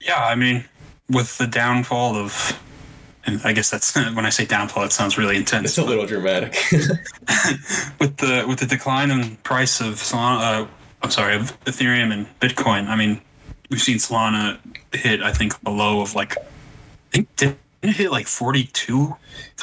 Yeah, 0.00 0.24
I 0.24 0.34
mean, 0.34 0.64
with 1.08 1.38
the 1.38 1.46
downfall 1.46 2.16
of 2.16 2.60
and 3.26 3.40
I 3.44 3.52
guess 3.52 3.70
that's 3.70 3.94
when 4.14 4.24
I 4.24 4.30
say 4.30 4.46
downfall, 4.46 4.84
it 4.84 4.92
sounds 4.92 5.18
really 5.18 5.36
intense. 5.36 5.70
It's 5.70 5.78
a 5.78 5.84
little 5.84 6.06
dramatic. 6.06 6.52
with 8.00 8.16
the 8.18 8.44
with 8.48 8.60
the 8.60 8.66
decline 8.66 9.10
in 9.10 9.36
price 9.36 9.80
of 9.80 9.94
Solana, 9.94 10.62
uh, 10.62 10.66
I'm 11.02 11.10
sorry, 11.10 11.36
of 11.36 11.58
Ethereum 11.64 12.12
and 12.12 12.26
Bitcoin. 12.40 12.86
I 12.86 12.96
mean, 12.96 13.20
we've 13.70 13.82
seen 13.82 13.96
Solana 13.98 14.58
hit, 14.92 15.22
I 15.22 15.32
think, 15.32 15.54
a 15.64 15.70
low 15.70 16.00
of 16.00 16.14
like, 16.14 16.36
I 16.38 16.42
think 17.10 17.36
did 17.36 17.56
it 17.82 17.90
hit 17.90 18.10
like 18.10 18.26
42 18.26 19.16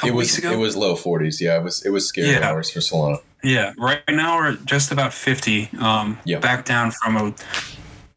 it 0.04 0.14
was, 0.14 0.38
It 0.38 0.56
was 0.56 0.76
low 0.76 0.94
40s. 0.94 1.40
Yeah, 1.40 1.58
it 1.58 1.62
was 1.62 1.84
it 1.84 1.90
was 1.90 2.06
scary 2.06 2.30
yeah. 2.30 2.48
hours 2.48 2.70
for 2.70 2.80
Solana. 2.80 3.20
Yeah, 3.42 3.74
right 3.76 4.02
now 4.08 4.38
we're 4.38 4.56
just 4.56 4.90
about 4.90 5.12
50. 5.12 5.70
Um, 5.78 6.18
Yeah. 6.24 6.38
Back 6.38 6.64
down 6.64 6.92
from 6.92 7.16
a 7.16 7.34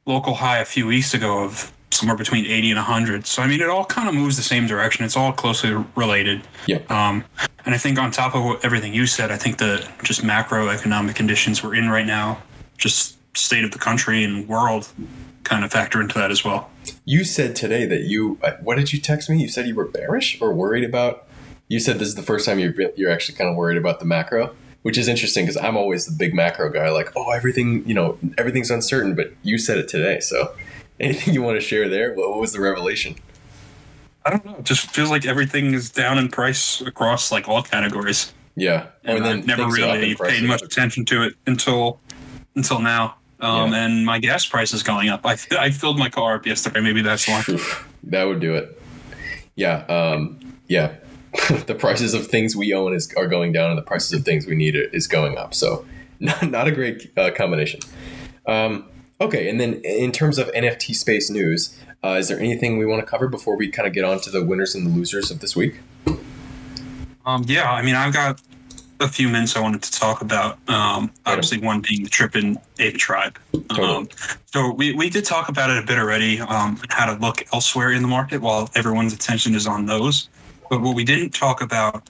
local 0.06 0.36
high 0.36 0.60
a 0.60 0.66
few 0.66 0.88
weeks 0.88 1.14
ago 1.14 1.44
of 1.44 1.72
somewhere 1.92 2.18
between 2.18 2.46
80 2.46 2.72
and 2.72 2.78
100. 2.78 3.26
So, 3.26 3.42
I 3.42 3.48
mean, 3.48 3.62
it 3.62 3.70
all 3.70 3.86
kind 3.86 4.10
of 4.10 4.16
moves 4.16 4.38
the 4.38 4.44
same 4.44 4.68
direction. 4.68 5.06
It's 5.06 5.16
all 5.18 5.32
closely 5.32 5.74
related. 5.96 6.42
Yeah. 6.68 6.80
Um, 6.90 7.24
and 7.66 7.74
I 7.74 7.78
think 7.78 7.98
on 8.00 8.12
top 8.12 8.36
of 8.36 8.44
what, 8.44 8.64
everything 8.64 8.94
you 8.94 9.06
said, 9.08 9.32
I 9.32 9.38
think 9.38 9.58
the 9.58 9.88
just 10.04 10.22
macroeconomic 10.22 11.16
conditions 11.16 11.64
we're 11.64 11.76
in 11.76 11.90
right 11.90 12.06
now, 12.06 12.42
just 12.78 13.18
state 13.38 13.64
of 13.64 13.72
the 13.72 13.80
country 13.80 14.24
and 14.24 14.48
world 14.48 14.88
kind 15.44 15.64
of 15.64 15.72
factor 15.72 16.02
into 16.02 16.16
that 16.20 16.30
as 16.32 16.44
well. 16.44 16.70
You 17.06 17.24
said 17.24 17.56
today 17.56 17.86
that 17.86 18.02
you. 18.02 18.38
uh, 18.44 18.52
What 18.62 18.76
did 18.78 18.92
you 18.94 19.00
text 19.00 19.30
me? 19.30 19.42
You 19.42 19.48
said 19.50 19.68
you 19.68 19.76
were 19.76 19.86
bearish 19.86 20.42
or 20.42 20.54
worried 20.54 20.84
about. 20.84 21.26
You 21.70 21.80
said 21.80 22.00
this 22.00 22.08
is 22.10 22.16
the 22.16 22.24
first 22.24 22.46
time 22.46 22.60
you're 22.60 22.74
you're 22.96 23.12
actually 23.12 23.38
kind 23.38 23.50
of 23.50 23.56
worried 23.56 23.78
about 23.78 24.00
the 24.00 24.06
macro, 24.06 24.56
which 24.84 24.98
is 24.98 25.08
interesting 25.08 25.46
because 25.46 25.58
I'm 25.58 25.76
always 25.76 26.06
the 26.06 26.16
big 26.18 26.34
macro 26.34 26.70
guy. 26.70 26.90
Like, 26.90 27.12
oh, 27.16 27.32
everything 27.32 27.86
you 27.88 27.94
know, 27.94 28.18
everything's 28.38 28.72
uncertain. 28.72 29.16
But 29.16 29.34
you 29.44 29.58
said 29.58 29.78
it 29.78 29.88
today, 29.90 30.20
so 30.22 30.54
anything 31.00 31.34
you 31.34 31.42
want 31.42 31.60
to 31.60 31.66
share 31.66 31.90
there? 31.90 32.14
What, 32.14 32.30
what 32.30 32.40
was 32.40 32.54
the 32.54 32.62
revelation? 32.62 33.16
I 34.26 34.32
don't 34.32 34.46
know. 34.46 34.56
It 34.58 34.66
just 34.66 34.90
feels 34.92 35.10
like 35.10 35.26
everything 35.26 35.74
is 35.74 35.90
down 35.90 36.18
in 36.18 36.30
price 36.30 36.82
across 36.82 37.32
like 37.32 37.48
all 37.48 37.64
categories. 37.64 38.34
Yeah, 38.56 38.88
and 39.04 39.24
I've 39.24 39.46
never 39.46 39.64
things 39.64 39.80
are 39.80 39.84
up 39.84 39.96
in 39.96 40.02
really 40.02 40.16
paid 40.16 40.44
much 40.44 40.64
attention 40.64 41.06
to 41.06 41.24
it 41.24 41.36
until 41.46 42.00
until 42.56 42.80
now. 42.80 43.16
Um, 43.40 43.72
Yeah. 43.72 43.86
And 43.86 44.06
my 44.06 44.20
gas 44.20 44.46
price 44.46 44.74
is 44.74 44.84
going 44.84 45.10
up. 45.10 45.22
I, 45.24 45.38
I 45.52 45.70
filled 45.70 46.00
my 46.00 46.10
car 46.10 46.36
up 46.36 46.46
yesterday. 46.46 46.82
Maybe 46.82 47.02
that's 47.02 47.28
why. 47.28 47.44
That 48.04 48.24
would 48.24 48.40
do 48.40 48.56
it. 48.56 48.82
Yeah, 49.56 49.86
um, 49.88 50.40
yeah. 50.68 50.96
the 51.68 51.76
prices 51.76 52.14
of 52.14 52.28
things 52.28 52.56
we 52.56 52.74
own 52.74 52.96
is 52.96 53.14
are 53.16 53.28
going 53.28 53.52
down, 53.52 53.70
and 53.70 53.78
the 53.78 53.84
prices 53.84 54.14
of 54.14 54.24
things 54.26 54.46
we 54.48 54.56
need 54.56 54.76
is 54.76 55.08
going 55.08 55.38
up. 55.38 55.54
So, 55.54 55.86
not, 56.20 56.50
not 56.50 56.68
a 56.68 56.72
great 56.72 57.12
uh, 57.18 57.32
combination. 57.36 57.80
Um, 58.48 58.88
okay, 59.20 59.50
and 59.50 59.60
then 59.60 59.76
in 59.84 60.12
terms 60.12 60.38
of 60.38 60.48
NFT 60.54 60.96
space 60.96 61.30
news, 61.30 61.78
uh, 62.04 62.16
is 62.20 62.28
there 62.28 62.40
anything 62.40 62.78
we 62.78 62.86
want 62.86 63.02
to 63.02 63.06
cover 63.06 63.28
before 63.28 63.58
we 63.58 63.70
kind 63.70 63.88
of 63.88 63.94
get 63.94 64.04
on 64.04 64.20
to 64.22 64.30
the 64.30 64.44
winners 64.44 64.76
and 64.76 64.88
the 64.88 64.92
losers 64.92 65.32
of 65.32 65.40
this 65.40 65.56
week? 65.56 65.80
Um, 67.26 67.44
yeah, 67.48 67.72
I 67.72 67.82
mean, 67.82 67.96
I've 67.96 68.14
got 68.14 68.42
a 69.00 69.08
few 69.08 69.28
minutes 69.30 69.56
I 69.56 69.60
wanted 69.60 69.84
to 69.84 69.92
talk 69.92 70.22
about. 70.22 70.58
Um, 70.70 71.12
obviously, 71.26 71.60
one 71.60 71.82
being 71.88 72.04
the 72.04 72.10
Trippin 72.10 72.58
Ape 72.80 72.98
Tribe. 72.98 73.38
Um, 73.80 74.08
so 74.46 74.72
we, 74.74 74.94
we 74.94 75.10
did 75.10 75.26
talk 75.26 75.50
about 75.50 75.70
it 75.70 75.84
a 75.84 75.86
bit 75.86 75.98
already, 75.98 76.40
um, 76.40 76.80
how 76.90 77.14
to 77.14 77.20
look 77.20 77.44
elsewhere 77.54 77.92
in 77.92 78.02
the 78.02 78.08
market 78.08 78.42
while 78.42 78.70
everyone's 78.76 79.14
attention 79.14 79.56
is 79.56 79.68
on 79.68 79.86
those. 79.86 80.30
But 80.70 80.82
what 80.82 80.96
we 80.96 81.04
didn't 81.04 81.32
talk 81.32 81.62
about 81.62 82.10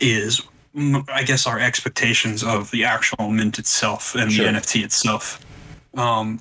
is, 0.00 0.42
mm, 0.74 1.08
I 1.10 1.22
guess, 1.22 1.46
our 1.46 1.58
expectations 1.58 2.42
of 2.42 2.70
the 2.70 2.84
actual 2.84 3.30
mint 3.30 3.58
itself 3.58 4.14
and 4.14 4.32
Sure. 4.32 4.44
the 4.46 4.58
NFT 4.58 4.84
itself. 4.84 5.44
Um, 5.96 6.40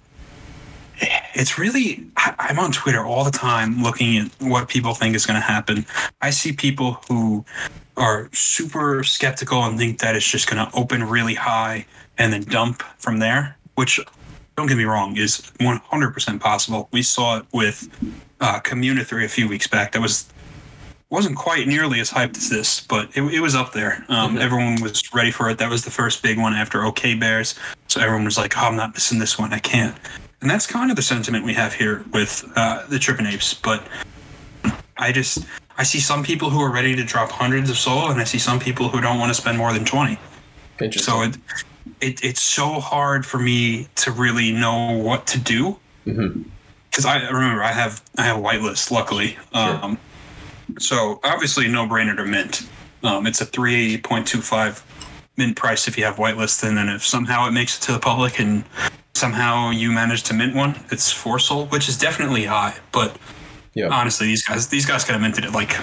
it's 1.34 1.58
really, 1.58 2.06
I, 2.18 2.36
I'm 2.40 2.60
on 2.60 2.72
Twitter 2.72 3.04
all 3.06 3.24
the 3.24 3.32
time 3.32 3.82
looking 3.84 4.18
at 4.18 4.32
what 4.40 4.70
people 4.70 4.94
think 4.94 5.16
is 5.16 5.26
going 5.26 5.40
to 5.40 5.46
happen. 5.46 5.86
I 6.22 6.30
see 6.30 6.54
people 6.54 7.02
who 7.08 7.44
are 7.98 8.30
super 8.34 9.04
skeptical 9.04 9.64
and 9.64 9.78
think 9.78 10.00
that 10.00 10.16
it's 10.16 10.30
just 10.30 10.50
going 10.50 10.66
to 10.66 10.74
open 10.78 11.04
really 11.04 11.36
high 11.36 11.86
and 12.18 12.32
then 12.32 12.44
dump 12.44 12.82
from 12.98 13.20
there, 13.20 13.58
which 13.76 14.00
don't 14.56 14.68
get 14.68 14.78
me 14.78 14.86
wrong 14.86 15.18
is 15.18 15.52
100% 15.60 16.40
possible. 16.40 16.88
We 16.92 17.02
saw 17.02 17.38
it 17.40 17.46
with 17.54 17.90
uh, 18.40 18.60
Community 18.60 19.26
a 19.26 19.30
few 19.30 19.48
weeks 19.50 19.68
back. 19.68 19.92
That 19.94 20.02
was 20.02 20.28
wasn't 21.12 21.38
quite 21.38 21.68
nearly 21.68 22.00
as 22.00 22.10
hyped 22.10 22.36
as 22.36 22.50
this, 22.50 22.82
but 22.82 23.10
it, 23.16 23.22
it 23.22 23.40
was 23.40 23.54
up 23.56 23.74
there. 23.74 24.04
Um, 24.10 24.36
Mhm. 24.36 24.42
Everyone 24.42 24.82
was 24.82 25.14
ready 25.14 25.32
for 25.32 25.50
it. 25.50 25.60
That 25.60 25.70
was 25.70 25.86
the 25.86 25.92
first 25.92 26.24
big 26.24 26.38
one 26.40 26.54
after 26.54 26.84
OK 26.84 27.14
Bears. 27.16 27.54
So 27.96 28.02
everyone 28.02 28.26
was 28.26 28.38
like, 28.38 28.58
oh, 28.58 28.64
I'm 28.64 28.76
not 28.76 28.94
missing 28.94 29.20
this 29.20 29.40
one. 29.40 29.54
I 29.54 29.60
can't. 29.60 29.96
And 30.42 30.52
that's 30.52 30.68
kind 30.68 30.90
of 30.90 30.98
the 30.98 31.02
sentiment 31.02 31.46
we 31.46 31.54
have 31.54 31.74
here 31.74 32.04
with 32.12 32.44
uh, 32.58 32.86
the 32.88 33.00
Trippin' 33.00 33.26
Apes. 33.26 33.54
But 33.54 33.88
I 34.98 35.14
just, 35.14 35.46
I 35.78 35.84
see 35.84 36.02
some 36.02 36.22
people 36.22 36.50
who 36.50 36.60
are 36.60 36.70
ready 36.70 36.94
to 36.98 37.06
drop 37.06 37.32
hundreds 37.32 37.70
of 37.70 37.78
sol, 37.78 38.12
and 38.12 38.20
I 38.20 38.26
see 38.26 38.38
some 38.38 38.60
people 38.60 38.90
who 38.90 39.00
don't 39.00 39.18
want 39.18 39.30
to 39.30 39.34
spend 39.34 39.58
more 39.58 39.72
than 39.72 39.86
20. 39.86 40.20
So 40.92 41.22
it, 41.22 41.38
it, 42.02 42.22
it's 42.22 42.42
so 42.42 42.82
hard 42.82 43.26
for 43.26 43.40
me 43.40 43.88
to 43.96 44.12
really 44.12 44.52
know 44.52 44.98
what 44.98 45.26
to 45.28 45.40
do. 45.40 45.80
Because 46.04 46.18
mm-hmm. 46.18 47.08
I 47.08 47.30
remember 47.30 47.64
I 47.64 47.72
have 47.72 48.04
I 48.18 48.24
have 48.24 48.36
a 48.36 48.42
whitelist, 48.42 48.92
luckily. 48.92 49.38
Um, 49.54 49.98
sure. 50.68 50.80
So 50.82 51.20
obviously, 51.24 51.70
no 51.70 51.88
brainer 51.88 52.18
to 52.18 52.26
mint. 52.26 52.68
Um, 53.04 53.26
it's 53.26 53.40
a 53.40 53.46
3.25 53.46 54.84
mint 55.38 55.56
price 55.56 55.88
if 55.88 55.98
you 55.98 56.06
have 56.06 56.16
whitelist, 56.16 56.64
and 56.64 56.78
then 56.78 56.90
if 56.90 57.06
somehow 57.06 57.48
it 57.48 57.52
makes 57.52 57.78
it 57.78 57.82
to 57.84 57.92
the 57.92 58.00
public 58.00 58.40
and 58.40 58.64
somehow 59.14 59.72
you 59.72 59.92
manage 59.92 60.24
to 60.24 60.34
mint 60.34 60.56
one, 60.56 60.76
it's 60.92 61.12
four 61.12 61.40
sol, 61.40 61.66
which 61.68 61.88
is 61.90 61.98
definitely 61.98 62.46
high. 62.46 62.76
But 62.92 63.18
Yeah. 63.76 63.90
honestly, 63.90 64.28
these 64.28 64.44
guys 64.44 64.70
these 64.70 64.86
guys 64.86 65.04
could 65.04 65.12
have 65.14 65.22
minted 65.22 65.44
it 65.44 65.52
like 65.52 65.76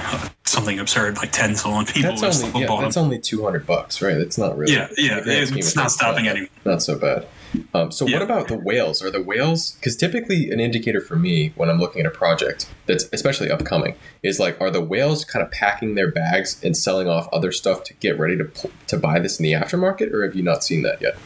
something 0.45 0.79
absurd, 0.79 1.19
like 1.19 1.31
ten 1.31 1.51
and 1.51 1.87
people 1.87 2.17
That's 2.17 2.43
only 2.43 2.61
yeah, 2.63 2.81
that's 2.81 2.97
only 2.97 3.19
two 3.19 3.45
hundred 3.45 3.67
bucks, 3.67 4.01
right? 4.01 4.15
That's 4.17 4.39
not 4.39 4.57
really 4.57 4.73
Yeah, 4.73 4.89
yeah, 4.97 5.21
it's 5.27 5.77
not 5.77 5.91
stopping 5.91 6.27
anyone. 6.27 6.49
Not 6.65 6.83
so 6.83 6.99
bad. 6.99 7.27
Um, 7.75 7.93
so 7.93 8.07
Yeah. 8.07 8.17
what 8.17 8.23
about 8.23 8.49
the 8.49 8.57
whales? 8.57 9.03
Are 9.03 9.11
the 9.11 9.21
whales? 9.23 9.73
Because 9.73 9.95
typically 9.95 10.51
an 10.51 10.59
indicator 10.59 11.03
for 11.03 11.17
me 11.17 11.53
when 11.55 11.69
I'm 11.69 11.79
looking 11.79 12.01
at 12.01 12.07
a 12.07 12.11
project 12.11 12.67
that's 12.87 13.11
especially 13.13 13.51
upcoming 13.51 13.95
is 14.23 14.41
like, 14.41 14.59
are 14.59 14.71
the 14.71 14.81
whales 14.81 15.27
kind 15.27 15.45
of 15.45 15.51
packing 15.51 15.95
their 15.95 16.11
bags 16.11 16.59
and 16.65 16.75
selling 16.75 17.09
off 17.09 17.29
other 17.31 17.53
stuff 17.53 17.85
to 17.85 17.95
get 17.95 18.19
ready 18.19 18.39
to 18.39 18.49
to 18.87 18.97
buy 18.97 19.19
this 19.19 19.39
in 19.39 19.43
the 19.43 19.53
aftermarket, 19.53 20.13
or 20.15 20.25
have 20.25 20.35
you 20.35 20.43
not 20.43 20.65
seen 20.65 20.81
that 20.83 21.03
yet? 21.03 21.17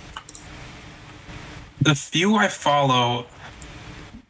The 1.81 1.95
few 1.95 2.35
I 2.35 2.49
follow, 2.49 3.27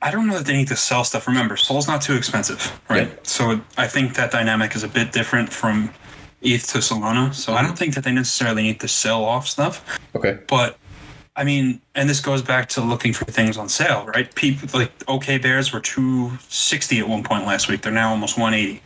I 0.07 0.13
don't 0.13 0.29
know 0.29 0.35
that 0.35 0.47
they 0.47 0.57
need 0.57 0.69
to 0.69 0.77
sell 0.77 1.03
stuff. 1.03 1.27
Remember, 1.27 1.57
Sol's 1.57 1.89
not 1.89 2.01
too 2.01 2.15
expensive, 2.15 2.81
right? 2.89 3.09
Yeah. 3.09 3.15
So 3.25 3.61
I 3.77 3.89
think 3.89 4.15
that 4.15 4.31
dynamic 4.31 4.77
is 4.77 4.85
a 4.85 4.89
bit 4.89 5.11
different 5.11 5.53
from 5.53 5.91
ETH 6.43 6.65
to 6.69 6.79
Solana. 6.79 7.35
So 7.35 7.55
I 7.55 7.63
don't 7.63 7.77
think 7.77 7.97
that 7.97 8.05
they 8.05 8.13
necessarily 8.13 8.63
need 8.63 8.79
to 8.81 8.89
sell 8.89 9.25
off 9.25 9.49
stuff. 9.49 9.99
Okay. 10.15 10.39
But 10.47 10.79
I 11.35 11.43
mean, 11.43 11.81
and 11.97 12.09
this 12.09 12.21
goes 12.21 12.41
back 12.41 12.69
to 12.71 12.81
looking 12.83 13.13
for 13.13 13.25
things 13.25 13.57
on 13.57 13.69
sale, 13.69 14.07
right? 14.07 14.33
People 14.37 14.79
like 14.79 14.93
OK 15.09 15.39
Bears 15.39 15.73
were 15.73 15.81
260 15.81 17.01
at 17.01 17.09
one 17.09 17.25
point 17.25 17.45
last 17.45 17.69
week. 17.69 17.83
They're 17.83 17.91
now 17.91 18.11
almost 18.11 18.39
180. 18.39 18.81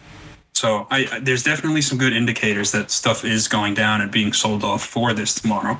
So 0.55 0.87
I, 0.91 1.07
I 1.13 1.21
there's 1.21 1.43
definitely 1.43 1.83
some 1.83 1.99
good 1.99 2.15
indicators 2.15 2.73
that 2.73 2.91
stuff 2.91 3.27
is 3.27 3.47
going 3.47 3.75
down 3.75 4.01
and 4.01 4.11
being 4.11 4.33
sold 4.33 4.65
off 4.65 4.87
for 4.87 5.13
this 5.13 5.35
tomorrow. 5.35 5.79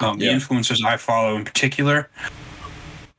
Um, 0.00 0.18
Yeah. 0.18 0.32
The 0.32 0.38
influencers 0.38 0.82
I 0.82 0.96
follow 0.96 1.36
in 1.36 1.44
particular, 1.44 2.08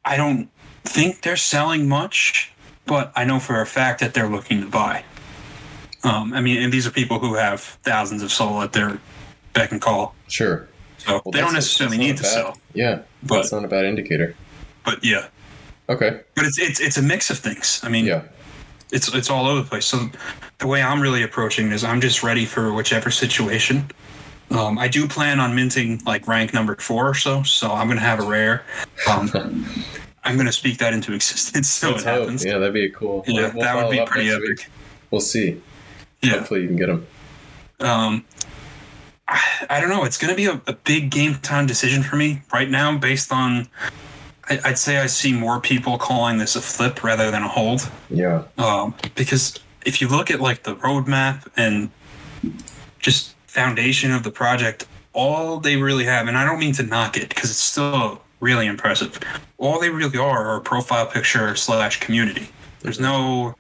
I 0.04 0.18
don't 0.18 0.50
think 0.84 1.22
they're 1.22 1.36
selling 1.38 1.88
much, 1.88 2.52
but 2.86 3.12
I 3.16 3.24
know 3.26 3.40
for 3.40 3.62
a 3.62 3.66
fact 3.66 4.00
that 4.00 4.14
they're 4.14 4.30
looking 4.30 4.62
to 4.62 4.68
buy. 4.68 5.04
Um, 6.04 6.34
I 6.34 6.42
mean, 6.42 6.62
and 6.62 6.74
these 6.74 6.88
are 6.88 6.92
people 6.92 7.20
who 7.20 7.36
have 7.36 7.62
thousands 7.62 8.24
of 8.24 8.32
sol 8.32 8.62
at 8.62 8.74
their 8.74 9.00
beck 9.54 9.72
and 9.72 9.82
call. 9.82 10.16
Sure. 10.28 10.68
So 10.98 11.22
Well, 11.24 11.32
they 11.32 11.42
don't 11.42 11.54
necessarily 11.54 11.98
need 11.98 12.18
to 12.18 12.24
bad- 12.24 12.32
sell. 12.32 12.58
Yeah, 12.74 13.00
But- 13.24 13.38
that's 13.38 13.52
not 13.52 13.64
a 13.66 13.68
bad 13.68 13.86
indicator. 13.86 14.36
But 14.84 15.04
yeah, 15.04 15.26
Okay. 15.90 16.22
but 16.36 16.46
it's 16.46 16.58
it's 16.58 16.80
it's 16.80 16.98
a 16.98 17.02
mix 17.04 17.30
of 17.30 17.38
things. 17.38 17.80
I 17.84 17.90
mean, 17.90 18.06
Yeah. 18.06 18.22
it's 18.92 19.14
it's 19.14 19.30
all 19.30 19.46
over 19.48 19.62
the 19.62 19.68
place. 19.70 19.86
So 19.86 20.10
the 20.58 20.66
way 20.68 20.82
I'm 20.82 21.02
really 21.02 21.22
approaching 21.22 21.72
is 21.72 21.84
I'm 21.84 22.02
just 22.02 22.24
ready 22.24 22.46
for 22.46 22.74
whichever 22.74 23.12
situation. 23.12 23.92
Um, 24.50 24.80
I 24.80 24.88
do 24.88 25.08
plan 25.08 25.40
on 25.40 25.54
minting 25.56 26.02
like 26.06 26.28
rank 26.28 26.52
number 26.54 26.76
four 26.78 27.08
or 27.08 27.14
so, 27.14 27.44
so 27.44 27.72
I'm 27.72 27.88
gonna 27.88 28.00
have 28.02 28.20
a 28.20 28.24
rare. 28.24 28.64
Um, 29.08 29.66
I'm 30.24 30.38
gonna 30.38 30.52
speak 30.52 30.78
that 30.80 30.94
into 30.94 31.14
existence 31.14 31.70
so 31.72 31.92
Let's 31.92 32.04
it 32.04 32.08
hope. 32.10 32.20
happens. 32.22 32.46
Yeah, 32.46 32.58
that'd 32.60 32.74
be 32.74 32.90
cool. 32.90 33.24
Yeah, 33.28 33.52
We'll- 33.54 33.64
that 33.64 33.76
would 33.76 33.92
be 33.92 34.04
pretty 34.06 34.30
epic. 34.30 34.48
week. 34.48 34.68
We'll 35.10 35.22
see. 35.22 35.62
Yeah. 36.22 36.32
Hopefully 36.40 36.62
you 36.62 36.68
can 36.68 36.76
get 36.78 36.88
them. 36.88 37.08
Um, 37.80 38.26
I, 39.28 39.42
I 39.70 39.80
don't 39.80 39.90
know. 39.90 40.04
It's 40.04 40.18
going 40.18 40.30
to 40.32 40.36
be 40.38 40.46
a, 40.46 40.62
a 40.68 40.74
big 40.74 41.10
game 41.10 41.36
time 41.36 41.66
decision 41.66 42.04
for 42.04 42.16
me 42.16 42.44
right 42.54 42.70
now, 42.70 42.96
based 42.98 43.32
on. 43.32 43.68
I, 44.50 44.60
I'd 44.66 44.78
say 44.78 45.00
I 45.00 45.08
see 45.08 45.34
more 45.34 45.60
people 45.60 45.98
calling 45.98 46.38
this 46.38 46.56
a 46.56 46.62
flip 46.62 47.04
rather 47.04 47.32
than 47.32 47.42
a 47.44 47.48
hold. 47.48 47.90
Yeah. 48.10 48.44
Um, 48.58 48.94
because 49.16 49.60
if 49.86 50.00
you 50.02 50.08
look 50.08 50.30
at 50.32 50.40
like 50.40 50.64
the 50.64 50.76
roadmap 50.76 51.48
and 51.58 51.90
just 53.00 53.34
foundation 53.48 54.12
of 54.12 54.24
the 54.24 54.32
project, 54.32 54.86
all 55.14 55.60
they 55.60 55.76
really 55.78 56.06
have, 56.06 56.28
and 56.28 56.38
I 56.38 56.46
don't 56.46 56.60
mean 56.60 56.74
to 56.74 56.84
knock 56.84 57.18
it 57.18 57.30
because 57.30 57.50
it's 57.50 57.60
still 57.60 58.22
really 58.42 58.68
impressive. 58.68 59.18
All 59.58 59.80
they 59.80 59.90
really 59.90 60.18
are 60.18 60.46
are 60.46 60.58
a 60.58 60.62
profile 60.62 61.08
picture 61.08 61.56
slash 61.56 62.00
community. 62.00 62.50
There's 62.82 63.00
no, 63.00 63.56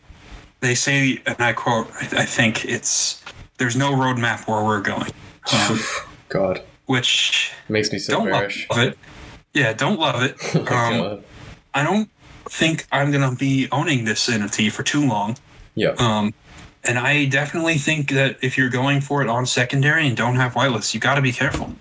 they 0.60 0.76
say, 0.76 1.22
and 1.26 1.40
I 1.40 1.54
quote, 1.54 1.90
I, 1.94 2.22
I 2.22 2.26
think 2.26 2.66
it's, 2.66 3.24
there's 3.58 3.78
no 3.78 3.94
roadmap 3.94 4.48
where 4.48 4.64
we're 4.66 4.82
going, 4.82 5.12
um, 5.54 5.80
God, 6.28 6.62
which 6.88 7.54
makes 7.70 7.92
me 7.92 8.00
so 8.00 8.14
don't 8.14 8.26
bearish. 8.26 8.68
love 8.70 8.80
it. 8.80 8.98
Yeah, 9.54 9.74
don't 9.74 10.00
love 10.00 10.24
it. 10.24 10.36
Um, 10.72 11.22
I 11.74 11.84
don't 11.84 12.10
think 12.50 12.86
I'm 12.92 13.12
gonna 13.12 13.36
be 13.36 13.70
owning 13.72 14.04
this 14.04 14.28
NFT 14.30 14.72
for 14.72 14.84
too 14.84 15.08
long. 15.08 15.38
Yeah. 15.76 15.96
Um, 15.98 16.34
and 16.84 16.98
I 16.98 17.26
definitely 17.26 17.78
think 17.78 18.10
that 18.12 18.38
if 18.42 18.58
you're 18.58 18.70
going 18.70 19.02
for 19.02 19.22
it 19.22 19.30
on 19.30 19.46
secondary 19.46 20.08
and 20.08 20.18
don't 20.18 20.36
have 20.36 20.54
whitelists, 20.54 20.94
you 20.94 21.00
got 21.00 21.16
to 21.16 21.22
be 21.22 21.32
careful. 21.32 21.76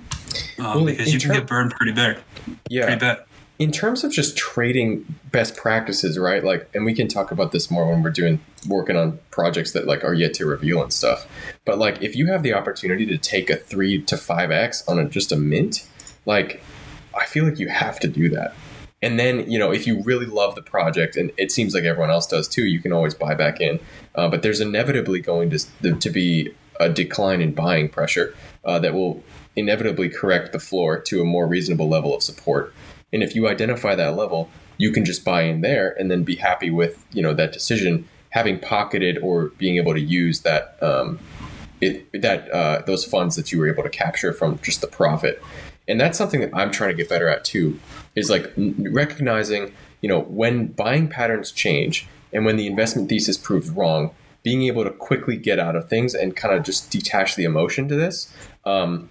Um, 0.58 0.64
Well, 0.64 0.84
because 0.84 1.12
you 1.12 1.20
can 1.20 1.32
get 1.32 1.46
burned 1.46 1.72
pretty 1.72 1.92
bad. 1.92 2.20
Yeah. 2.68 2.86
Pretty 2.86 3.00
bad. 3.00 3.24
in 3.60 3.70
terms 3.70 4.02
of 4.04 4.10
just 4.10 4.38
trading 4.38 5.04
best 5.30 5.54
practices, 5.54 6.18
right? 6.18 6.42
Like, 6.42 6.68
and 6.74 6.86
we 6.86 6.94
can 6.94 7.08
talk 7.08 7.30
about 7.30 7.52
this 7.52 7.70
more 7.70 7.86
when 7.90 8.02
we're 8.02 8.10
doing 8.10 8.40
working 8.66 8.96
on 8.96 9.18
projects 9.30 9.72
that 9.72 9.86
like 9.86 10.02
are 10.02 10.14
yet 10.14 10.32
to 10.34 10.46
reveal 10.46 10.82
and 10.82 10.90
stuff. 10.90 11.28
But 11.66 11.76
like, 11.78 12.02
if 12.02 12.16
you 12.16 12.28
have 12.28 12.42
the 12.42 12.54
opportunity 12.54 13.04
to 13.04 13.18
take 13.18 13.50
a 13.50 13.56
three 13.56 14.00
to 14.02 14.16
five 14.16 14.50
x 14.50 14.82
on 14.88 14.98
a, 14.98 15.04
just 15.04 15.30
a 15.30 15.36
mint, 15.36 15.86
like, 16.24 16.62
I 17.14 17.26
feel 17.26 17.44
like 17.44 17.58
you 17.58 17.68
have 17.68 18.00
to 18.00 18.08
do 18.08 18.30
that. 18.30 18.54
And 19.02 19.18
then 19.18 19.50
you 19.50 19.58
know, 19.58 19.72
if 19.72 19.86
you 19.86 20.02
really 20.02 20.26
love 20.26 20.54
the 20.54 20.62
project, 20.62 21.16
and 21.16 21.30
it 21.36 21.52
seems 21.52 21.74
like 21.74 21.84
everyone 21.84 22.10
else 22.10 22.26
does 22.26 22.48
too, 22.48 22.64
you 22.64 22.80
can 22.80 22.92
always 22.94 23.14
buy 23.14 23.34
back 23.34 23.60
in. 23.60 23.78
Uh, 24.14 24.28
but 24.28 24.42
there's 24.42 24.60
inevitably 24.60 25.20
going 25.20 25.50
to 25.50 25.58
to 25.98 26.10
be 26.10 26.54
a 26.78 26.88
decline 26.88 27.42
in 27.42 27.52
buying 27.52 27.90
pressure 27.90 28.34
uh, 28.64 28.78
that 28.78 28.94
will 28.94 29.22
inevitably 29.56 30.08
correct 30.08 30.52
the 30.52 30.58
floor 30.58 30.98
to 30.98 31.20
a 31.20 31.24
more 31.24 31.46
reasonable 31.46 31.88
level 31.88 32.14
of 32.14 32.22
support. 32.22 32.72
And 33.12 33.22
if 33.22 33.34
you 33.34 33.48
identify 33.48 33.94
that 33.94 34.16
level, 34.16 34.50
you 34.78 34.92
can 34.92 35.04
just 35.04 35.24
buy 35.24 35.42
in 35.42 35.60
there 35.60 35.94
and 35.98 36.10
then 36.10 36.22
be 36.22 36.36
happy 36.36 36.70
with 36.70 37.04
you 37.12 37.22
know 37.22 37.34
that 37.34 37.52
decision, 37.52 38.08
having 38.30 38.58
pocketed 38.58 39.18
or 39.18 39.48
being 39.58 39.76
able 39.76 39.92
to 39.92 40.00
use 40.00 40.40
that 40.40 40.82
um, 40.82 41.18
it, 41.80 42.10
that 42.20 42.50
uh, 42.50 42.82
those 42.86 43.04
funds 43.04 43.36
that 43.36 43.52
you 43.52 43.58
were 43.58 43.68
able 43.68 43.82
to 43.82 43.90
capture 43.90 44.32
from 44.32 44.58
just 44.60 44.80
the 44.80 44.86
profit. 44.86 45.42
And 45.88 46.00
that's 46.00 46.16
something 46.16 46.40
that 46.40 46.50
I'm 46.54 46.70
trying 46.70 46.90
to 46.90 46.96
get 46.96 47.08
better 47.08 47.28
at 47.28 47.44
too. 47.44 47.78
Is 48.14 48.30
like 48.30 48.52
recognizing 48.56 49.72
you 50.00 50.08
know 50.08 50.20
when 50.20 50.68
buying 50.68 51.08
patterns 51.08 51.52
change 51.52 52.06
and 52.32 52.44
when 52.44 52.56
the 52.56 52.66
investment 52.66 53.08
thesis 53.08 53.36
proves 53.36 53.68
wrong, 53.70 54.14
being 54.42 54.62
able 54.62 54.84
to 54.84 54.90
quickly 54.90 55.36
get 55.36 55.58
out 55.58 55.76
of 55.76 55.88
things 55.88 56.14
and 56.14 56.36
kind 56.36 56.54
of 56.54 56.62
just 56.62 56.90
detach 56.90 57.36
the 57.36 57.44
emotion 57.44 57.88
to 57.88 57.96
this. 57.96 58.32
Um, 58.64 59.08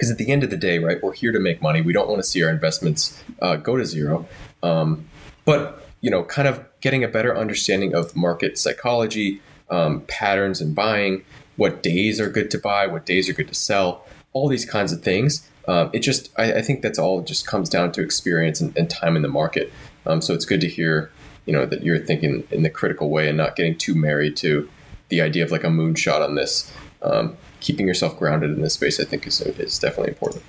because 0.00 0.10
at 0.10 0.16
the 0.16 0.30
end 0.32 0.42
of 0.42 0.48
the 0.48 0.56
day, 0.56 0.78
right, 0.78 0.96
we're 1.02 1.12
here 1.12 1.30
to 1.30 1.38
make 1.38 1.60
money. 1.60 1.82
We 1.82 1.92
don't 1.92 2.08
want 2.08 2.22
to 2.22 2.26
see 2.26 2.42
our 2.42 2.48
investments 2.48 3.22
uh, 3.42 3.56
go 3.56 3.76
to 3.76 3.84
zero. 3.84 4.26
Um, 4.62 5.10
but 5.44 5.86
you 6.00 6.10
know, 6.10 6.24
kind 6.24 6.48
of 6.48 6.64
getting 6.80 7.04
a 7.04 7.08
better 7.08 7.36
understanding 7.36 7.94
of 7.94 8.16
market 8.16 8.56
psychology, 8.56 9.42
um, 9.68 10.00
patterns 10.08 10.62
in 10.62 10.72
buying, 10.72 11.22
what 11.56 11.82
days 11.82 12.18
are 12.18 12.30
good 12.30 12.50
to 12.52 12.58
buy, 12.58 12.86
what 12.86 13.04
days 13.04 13.28
are 13.28 13.34
good 13.34 13.48
to 13.48 13.54
sell, 13.54 14.06
all 14.32 14.48
these 14.48 14.64
kinds 14.64 14.90
of 14.90 15.02
things. 15.02 15.46
Um, 15.68 15.90
it 15.92 15.98
just, 15.98 16.30
I, 16.38 16.54
I 16.54 16.62
think 16.62 16.80
that's 16.80 16.98
all 16.98 17.20
just 17.20 17.46
comes 17.46 17.68
down 17.68 17.92
to 17.92 18.00
experience 18.00 18.58
and, 18.62 18.74
and 18.78 18.88
time 18.88 19.16
in 19.16 19.22
the 19.22 19.28
market. 19.28 19.70
Um, 20.06 20.22
so 20.22 20.32
it's 20.32 20.46
good 20.46 20.62
to 20.62 20.68
hear, 20.68 21.12
you 21.44 21.52
know, 21.52 21.66
that 21.66 21.82
you're 21.82 21.98
thinking 21.98 22.48
in 22.50 22.62
the 22.62 22.70
critical 22.70 23.10
way 23.10 23.28
and 23.28 23.36
not 23.36 23.54
getting 23.54 23.76
too 23.76 23.94
married 23.94 24.34
to 24.38 24.66
the 25.10 25.20
idea 25.20 25.44
of 25.44 25.50
like 25.50 25.62
a 25.62 25.68
moonshot 25.68 26.24
on 26.24 26.36
this. 26.36 26.72
Um, 27.02 27.36
keeping 27.60 27.86
yourself 27.86 28.18
grounded 28.18 28.50
in 28.50 28.62
this 28.62 28.74
space, 28.74 28.98
I 28.98 29.04
think, 29.04 29.26
is, 29.26 29.40
is 29.40 29.78
definitely 29.78 30.10
important. 30.10 30.42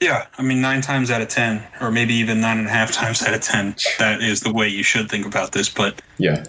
Yeah, 0.00 0.26
I 0.36 0.42
mean, 0.42 0.60
nine 0.60 0.80
times 0.80 1.10
out 1.10 1.22
of 1.22 1.28
ten, 1.28 1.62
or 1.80 1.92
maybe 1.92 2.14
even 2.14 2.40
nine 2.40 2.58
and 2.58 2.66
a 2.66 2.70
half 2.70 2.90
times 3.00 3.22
out 3.22 3.34
of 3.34 3.40
ten, 3.40 3.74
that 3.98 4.20
is 4.20 4.40
the 4.40 4.52
way 4.52 4.68
you 4.68 4.82
should 4.82 5.08
think 5.10 5.26
about 5.26 5.52
this. 5.52 5.68
But 5.68 6.02
Yeah. 6.18 6.44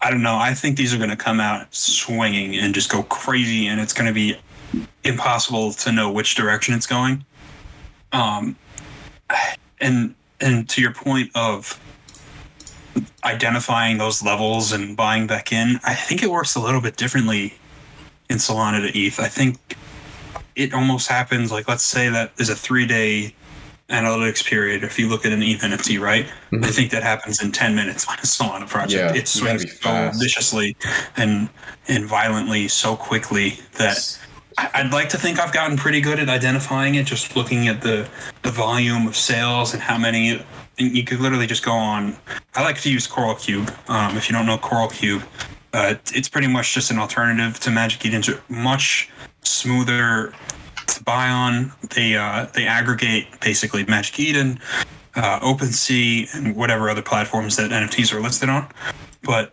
I 0.00 0.10
don't 0.10 0.22
know. 0.22 0.36
I 0.36 0.52
think 0.52 0.76
these 0.76 0.92
are 0.94 0.98
going 0.98 1.10
to 1.10 1.16
come 1.16 1.40
out 1.40 1.74
swinging 1.74 2.54
and 2.54 2.74
just 2.74 2.90
go 2.90 3.02
crazy, 3.04 3.66
and 3.66 3.80
it's 3.80 3.94
going 3.94 4.06
to 4.06 4.12
be 4.12 4.36
impossible 5.04 5.72
to 5.72 5.90
know 5.90 6.12
which 6.12 6.34
direction 6.34 6.74
it's 6.74 6.86
going. 6.86 7.24
Um, 8.12 8.56
and 9.80 10.14
and 10.40 10.68
to 10.68 10.80
your 10.80 10.92
point 10.92 11.30
of 11.34 11.80
identifying 13.24 13.98
those 13.98 14.22
levels 14.22 14.72
and 14.72 14.96
buying 14.96 15.26
back 15.26 15.52
in, 15.52 15.80
I 15.84 15.94
think 15.94 16.22
it 16.22 16.30
works 16.30 16.54
a 16.54 16.60
little 16.60 16.80
bit 16.80 16.96
differently 16.96 17.54
in 18.28 18.36
Solana 18.38 18.80
to 18.90 18.98
ETH. 18.98 19.18
I 19.20 19.28
think 19.28 19.76
it 20.54 20.72
almost 20.72 21.08
happens 21.08 21.52
like 21.52 21.68
let's 21.68 21.84
say 21.84 22.08
that 22.08 22.36
there's 22.36 22.48
a 22.48 22.56
three 22.56 22.86
day 22.86 23.34
analytics 23.88 24.44
period. 24.44 24.82
If 24.82 24.98
you 24.98 25.08
look 25.08 25.24
at 25.24 25.32
an 25.32 25.42
ETH 25.42 25.60
NFT, 25.62 26.00
right? 26.00 26.26
Mhm. 26.52 26.64
I 26.64 26.70
think 26.70 26.90
that 26.90 27.02
happens 27.02 27.42
in 27.42 27.52
ten 27.52 27.74
minutes 27.74 28.06
on 28.08 28.14
a 28.18 28.22
Solana 28.22 28.68
project. 28.68 29.14
Yeah, 29.14 29.20
it 29.20 29.28
swings 29.28 29.64
so 29.80 30.10
viciously 30.18 30.76
and 31.16 31.48
and 31.88 32.04
violently 32.06 32.68
so 32.68 32.96
quickly 32.96 33.60
that 33.78 34.18
I'd 34.58 34.90
like 34.90 35.10
to 35.10 35.18
think 35.18 35.38
I've 35.38 35.52
gotten 35.52 35.76
pretty 35.76 36.00
good 36.00 36.18
at 36.18 36.28
identifying 36.30 36.94
it, 36.94 37.04
just 37.06 37.36
looking 37.36 37.68
at 37.68 37.82
the 37.82 38.08
the 38.42 38.50
volume 38.50 39.06
of 39.06 39.16
sales 39.16 39.72
and 39.72 39.82
how 39.82 39.98
many. 39.98 40.42
And 40.78 40.94
you 40.94 41.04
could 41.04 41.20
literally 41.20 41.46
just 41.46 41.64
go 41.64 41.72
on. 41.72 42.16
I 42.54 42.62
like 42.62 42.78
to 42.82 42.90
use 42.90 43.06
Coral 43.06 43.34
Cube. 43.34 43.72
Um, 43.88 44.16
if 44.18 44.28
you 44.28 44.36
don't 44.36 44.44
know 44.44 44.58
Coral 44.58 44.88
Cube, 44.88 45.22
uh, 45.76 45.94
it's 46.14 46.28
pretty 46.28 46.46
much 46.46 46.72
just 46.72 46.90
an 46.90 46.98
alternative 46.98 47.60
to 47.60 47.70
Magic 47.70 48.06
Eden. 48.06 48.22
Much 48.48 49.10
smoother 49.42 50.32
to 50.86 51.04
buy 51.04 51.28
on. 51.28 51.70
They 51.94 52.16
uh, 52.16 52.46
they 52.54 52.66
aggregate 52.66 53.40
basically 53.40 53.84
Magic 53.84 54.18
Eden, 54.18 54.58
uh, 55.16 55.38
OpenSea, 55.40 56.34
and 56.34 56.56
whatever 56.56 56.88
other 56.88 57.02
platforms 57.02 57.56
that 57.56 57.72
NFTs 57.72 58.14
are 58.14 58.22
listed 58.22 58.48
on. 58.48 58.68
But 59.22 59.52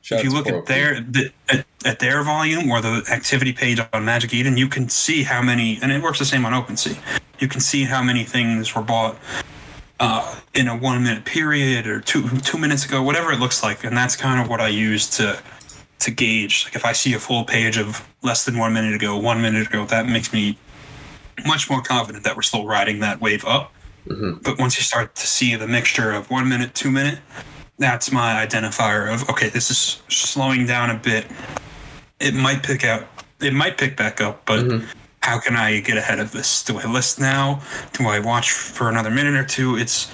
Shout 0.00 0.18
if 0.18 0.24
you 0.24 0.32
look 0.32 0.48
at 0.48 0.66
their 0.66 1.00
the, 1.00 1.32
at, 1.48 1.66
at 1.84 2.00
their 2.00 2.24
volume 2.24 2.68
or 2.68 2.80
the 2.80 3.04
activity 3.08 3.52
page 3.52 3.80
on 3.92 4.04
Magic 4.04 4.34
Eden, 4.34 4.56
you 4.56 4.66
can 4.66 4.88
see 4.88 5.22
how 5.22 5.40
many, 5.40 5.78
and 5.80 5.92
it 5.92 6.02
works 6.02 6.18
the 6.18 6.24
same 6.24 6.44
on 6.44 6.52
OpenSea. 6.52 6.98
You 7.38 7.46
can 7.46 7.60
see 7.60 7.84
how 7.84 8.02
many 8.02 8.24
things 8.24 8.74
were 8.74 8.82
bought 8.82 9.16
uh, 10.02 10.34
in 10.52 10.66
a 10.66 10.76
one 10.76 11.02
minute 11.04 11.24
period 11.24 11.86
or 11.86 12.00
two 12.00 12.28
two 12.40 12.58
minutes 12.58 12.84
ago, 12.84 13.02
whatever 13.02 13.32
it 13.32 13.38
looks 13.38 13.62
like, 13.62 13.84
and 13.84 13.96
that's 13.96 14.16
kind 14.16 14.40
of 14.42 14.48
what 14.48 14.60
I 14.60 14.66
use 14.68 15.08
to 15.16 15.38
to 16.00 16.10
gauge. 16.10 16.64
Like 16.64 16.74
if 16.74 16.84
I 16.84 16.92
see 16.92 17.14
a 17.14 17.20
full 17.20 17.44
page 17.44 17.78
of 17.78 18.06
less 18.20 18.44
than 18.44 18.58
one 18.58 18.72
minute 18.72 18.94
ago, 18.94 19.16
one 19.16 19.40
minute 19.40 19.68
ago, 19.68 19.84
that 19.86 20.06
makes 20.06 20.32
me 20.32 20.58
much 21.46 21.70
more 21.70 21.80
confident 21.80 22.24
that 22.24 22.34
we're 22.34 22.42
still 22.42 22.66
riding 22.66 22.98
that 22.98 23.20
wave 23.20 23.44
up. 23.44 23.72
Mhm. 24.08 24.42
But 24.42 24.58
once 24.58 24.76
you 24.76 24.82
start 24.82 25.14
to 25.14 25.26
see 25.26 25.54
the 25.54 25.68
mixture 25.68 26.10
of 26.10 26.28
one 26.30 26.48
minute, 26.48 26.74
two 26.74 26.90
minute, 26.90 27.20
that's 27.78 28.10
my 28.10 28.44
identifier 28.44 29.12
of 29.12 29.30
okay, 29.30 29.48
this 29.50 29.70
is 29.70 30.02
slowing 30.08 30.66
down 30.66 30.90
a 30.90 30.96
bit. 30.96 31.26
It 32.18 32.34
might 32.34 32.64
pick 32.64 32.84
out, 32.84 33.06
it 33.40 33.54
might 33.54 33.78
pick 33.78 33.96
back 33.96 34.20
up, 34.20 34.44
but 34.46 34.64
Mhm. 34.64 34.84
How 35.22 35.38
can 35.38 35.56
I 35.56 35.80
get 35.80 35.96
ahead 35.96 36.18
of 36.18 36.32
this? 36.32 36.62
Do 36.64 36.78
I 36.78 36.84
list 36.86 37.20
now? 37.20 37.60
Do 37.92 38.06
I 38.08 38.18
watch 38.18 38.50
for 38.50 38.88
another 38.88 39.10
minute 39.10 39.34
or 39.34 39.44
two? 39.44 39.76
It's 39.76 40.10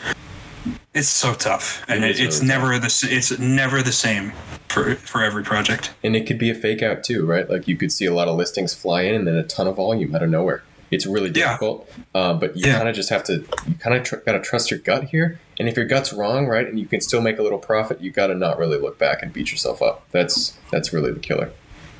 it's 0.95 1.09
so 1.09 1.35
tough, 1.35 1.83
and 1.89 2.05
It 2.05 2.21
it's 2.21 2.37
really 2.37 2.49
never 2.49 2.79
the 2.79 3.09
it's 3.11 3.39
never 3.39 3.83
the 3.83 3.93
same 3.93 4.33
for 4.69 4.95
for 4.97 5.23
every 5.23 5.43
project. 5.43 5.93
And 6.05 6.15
it 6.15 6.27
could 6.27 6.39
be 6.39 6.51
a 6.51 6.55
fake 6.55 6.83
out 6.83 7.03
too, 7.05 7.25
right? 7.27 7.49
Like 7.49 7.67
you 7.67 7.77
could 7.77 7.91
see 7.93 8.05
a 8.05 8.15
lot 8.15 8.29
of 8.29 8.37
listings 8.37 8.75
fly 8.75 9.03
in 9.03 9.15
and 9.15 9.27
then 9.27 9.35
a 9.35 9.43
ton 9.43 9.67
of 9.67 9.77
volume 9.77 10.15
out 10.15 10.23
of 10.23 10.31
nowhere. 10.31 10.63
It's 10.91 11.05
really 11.07 11.31
Yeah. 11.35 11.49
difficult, 11.49 11.91
uh, 12.15 12.33
but 12.35 12.57
you 12.57 12.67
Yeah. 12.67 12.77
kind 12.79 12.89
of 12.89 12.95
just 12.95 13.11
have 13.11 13.23
to, 13.25 13.45
you 13.67 13.75
kind 13.79 13.95
of 13.95 14.05
tr- 14.05 14.17
got 14.17 14.33
to 14.33 14.41
trust 14.41 14.71
your 14.71 14.81
gut 14.81 15.05
here. 15.05 15.39
And 15.59 15.69
if 15.69 15.77
your 15.77 15.85
gut's 15.85 16.15
wrong, 16.15 16.47
right, 16.47 16.67
and 16.67 16.81
you 16.81 16.87
can 16.87 17.03
still 17.03 17.21
make 17.21 17.39
a 17.39 17.43
little 17.43 17.59
profit, 17.59 18.01
you 18.01 18.11
got 18.11 18.29
to 18.29 18.35
not 18.35 18.59
really 18.59 18.79
look 18.79 18.99
back 18.99 19.23
and 19.23 19.31
beat 19.31 19.51
yourself 19.51 19.83
up. 19.83 20.07
That's 20.13 20.55
that's 20.73 20.93
really 20.93 21.13
the 21.13 21.21
killer. 21.21 21.51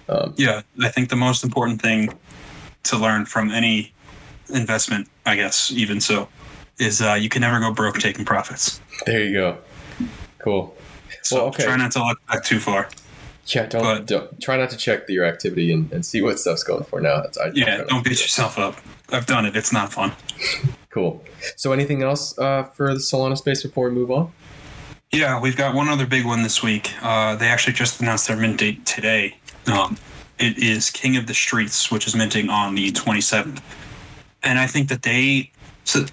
Um, 0.09 0.33
Yeah, 0.39 0.63
I 0.83 0.89
think 0.89 1.11
the 1.11 1.17
most 1.17 1.45
important 1.45 1.83
thing 1.83 2.15
to 2.85 2.97
learn 2.97 3.25
from 3.27 3.51
any 3.51 3.93
investment, 4.53 5.09
I 5.27 5.37
guess, 5.37 5.71
even 5.73 6.01
so, 6.01 6.29
is 6.79 7.03
uh, 7.03 7.15
you 7.15 7.29
can 7.29 7.41
never 7.43 7.61
go 7.61 7.73
broke 7.73 7.99
taking 7.99 8.25
profits. 8.25 8.81
there 9.07 9.25
you 9.25 9.33
go. 9.35 9.59
Cool. 10.39 10.75
So 11.23 11.37
Well, 11.37 11.47
okay. 11.47 11.65
try 11.65 11.77
not 11.77 11.93
to 11.93 12.05
look 12.05 12.19
back 12.27 12.45
too 12.45 12.61
far. 12.61 12.89
Yeah, 13.47 13.67
don't, 13.67 13.83
But- 13.83 14.07
don't 14.07 14.41
try 14.41 14.57
not 14.57 14.71
to 14.71 14.77
check 14.77 15.09
your 15.09 15.25
activity 15.25 15.73
and, 15.73 15.91
and 15.93 16.05
see 16.05 16.21
what 16.23 16.39
stuff's 16.39 16.63
going 16.63 16.85
for 16.85 17.01
now. 17.01 17.23
That's 17.23 17.39
I, 17.39 17.51
Yeah, 17.55 17.85
don't 17.89 18.05
beat 18.05 18.21
yourself 18.21 18.59
up. 18.59 18.77
I've 19.11 19.27
done 19.27 19.47
it. 19.47 19.57
It's 19.57 19.73
not 19.73 19.91
fun. 19.93 20.13
Cool. 20.91 21.25
So, 21.57 21.73
anything 21.73 22.03
else 22.03 22.39
uh, 22.39 22.65
for 22.65 22.93
the 22.93 23.01
Solana 23.01 23.39
space 23.39 23.63
before 23.63 23.89
we 23.89 23.95
move 23.95 24.11
on? 24.11 24.33
Yeah, 25.13 25.41
we've 25.41 25.57
got 25.57 25.75
one 25.75 25.89
other 25.89 26.07
big 26.07 26.27
one 26.27 26.43
this 26.43 26.63
week. 26.63 26.93
Uh, 27.03 27.35
they 27.37 27.47
actually 27.49 27.73
just 27.73 28.01
announced 28.03 28.29
their 28.29 28.37
mint 28.37 28.59
date 28.59 28.85
today. 28.85 29.37
Um, 29.67 29.97
it 30.39 30.59
is 30.59 30.91
King 30.91 31.17
of 31.17 31.27
the 31.27 31.35
Streets, 31.35 31.91
which 31.91 32.07
is 32.07 32.15
minting 32.15 32.49
on 32.51 32.75
the 32.75 32.91
27th. 32.93 33.61
And 34.43 34.59
I 34.59 34.67
think 34.67 34.89
that 34.89 35.03
they, 35.03 35.51
so 35.85 36.07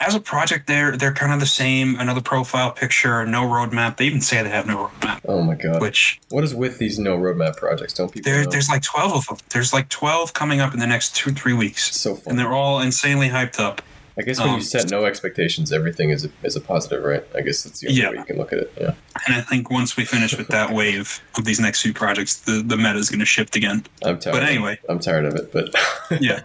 as 0.00 0.14
a 0.14 0.20
project, 0.20 0.66
they're 0.66 0.96
they're 0.96 1.12
kind 1.12 1.32
of 1.32 1.40
the 1.40 1.46
same. 1.46 1.98
Another 1.98 2.20
profile 2.20 2.70
picture, 2.70 3.24
no 3.26 3.42
roadmap. 3.42 3.96
They 3.96 4.04
even 4.06 4.20
say 4.20 4.42
they 4.42 4.50
have 4.50 4.66
no 4.66 4.86
roadmap, 4.88 5.20
Oh 5.26 5.42
my 5.42 5.54
god. 5.54 5.80
which 5.80 6.20
What 6.28 6.44
is 6.44 6.54
with 6.54 6.78
these 6.78 6.98
no 6.98 7.16
roadmap 7.18 7.56
projects? 7.56 7.94
Don't 7.94 8.12
people 8.12 8.30
there, 8.30 8.44
know? 8.44 8.50
there's 8.50 8.68
like 8.68 8.82
12 8.82 9.12
of 9.14 9.26
them. 9.26 9.36
There's 9.50 9.72
like 9.72 9.88
12 9.88 10.32
coming 10.34 10.60
up 10.60 10.74
in 10.74 10.80
the 10.80 10.86
next 10.86 11.16
two 11.16 11.32
three 11.32 11.54
weeks, 11.54 11.96
so 11.96 12.14
fun. 12.14 12.32
and 12.32 12.38
they're 12.38 12.52
all 12.52 12.80
insanely 12.80 13.28
hyped 13.30 13.58
up. 13.58 13.82
I 14.18 14.22
guess 14.22 14.38
when 14.38 14.48
Um, 14.48 14.54
you 14.56 14.62
set 14.62 14.90
no 14.90 15.04
expectations, 15.04 15.72
everything 15.72 16.08
is 16.08 16.24
a, 16.24 16.30
is 16.42 16.56
a 16.56 16.60
positive, 16.60 17.04
right? 17.04 17.22
I 17.34 17.42
guess 17.42 17.62
that's 17.64 17.80
the 17.80 17.88
only 17.88 18.00
Yeah. 18.00 18.10
way 18.10 18.16
you 18.16 18.24
can 18.24 18.38
look 18.38 18.50
at 18.52 18.60
it. 18.60 18.72
Yeah, 18.80 18.92
And 19.26 19.34
I 19.36 19.42
think 19.42 19.70
once 19.70 19.94
we 19.96 20.06
finish 20.06 20.34
with 20.34 20.48
that 20.48 20.72
wave 20.72 21.20
of 21.36 21.44
these 21.44 21.60
next 21.60 21.82
few 21.82 21.92
projects, 21.92 22.34
the 22.36 22.62
the 22.66 22.78
meta 22.78 22.96
is 22.98 23.10
going 23.10 23.20
to 23.20 23.26
shift 23.26 23.56
again. 23.56 23.84
I'm 24.02 24.18
tired. 24.18 24.32
But 24.32 24.42
of 24.44 24.48
anyway. 24.48 24.78
I'm 24.88 25.00
tired 25.00 25.26
of 25.26 25.34
it. 25.34 25.52
But 25.52 25.74
yeah, 26.22 26.40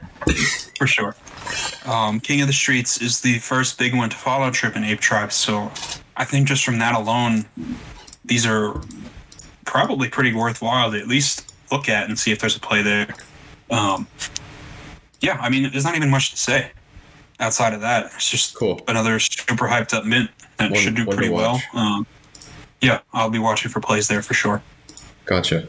for 0.77 0.85
sure. 0.85 1.15
Um, 1.85 2.19
King 2.19 2.41
of 2.41 2.47
the 2.47 2.53
Streets 2.53 3.01
is 3.01 3.21
the 3.21 3.39
first 3.39 3.77
big 3.79 3.95
one 3.95 4.09
to 4.09 4.17
follow 4.17 4.51
Trippin' 4.51 4.83
Ape 4.83 4.99
Tribe, 4.99 5.31
so 5.31 5.71
I 6.17 6.25
think 6.25 6.47
just 6.49 6.65
from 6.65 6.77
that 6.79 6.93
alone, 6.93 7.45
these 8.25 8.45
are 8.45 8.81
probably 9.65 10.09
pretty 10.09 10.33
worthwhile 10.33 10.91
to 10.91 10.99
at 10.99 11.07
least 11.07 11.53
look 11.71 11.87
at 11.87 12.09
and 12.09 12.19
see 12.19 12.31
if 12.33 12.39
there's 12.39 12.55
a 12.57 12.59
play 12.59 12.81
there. 12.81 13.07
Um, 13.69 14.07
yeah, 15.21 15.37
I 15.39 15.49
mean, 15.49 15.71
there's 15.71 15.85
not 15.85 15.95
even 15.95 16.09
much 16.09 16.31
to 16.31 16.37
say 16.37 16.71
outside 17.41 17.73
of 17.73 17.81
that. 17.81 18.11
It's 18.15 18.29
just 18.29 18.55
Cool. 18.55 18.79
another 18.87 19.19
super 19.19 19.67
hyped 19.67 19.93
up 19.93 20.05
mint 20.05 20.29
that 20.57 20.71
One- 20.71 20.79
should 20.79 20.95
do 20.95 21.05
pretty 21.05 21.29
well. 21.29 21.61
Um, 21.73 22.05
yeah, 22.81 22.99
I'll 23.13 23.29
be 23.29 23.39
watching 23.39 23.69
for 23.71 23.79
plays 23.81 24.07
there 24.07 24.21
for 24.21 24.33
sure. 24.33 24.61
Gotcha. 25.25 25.67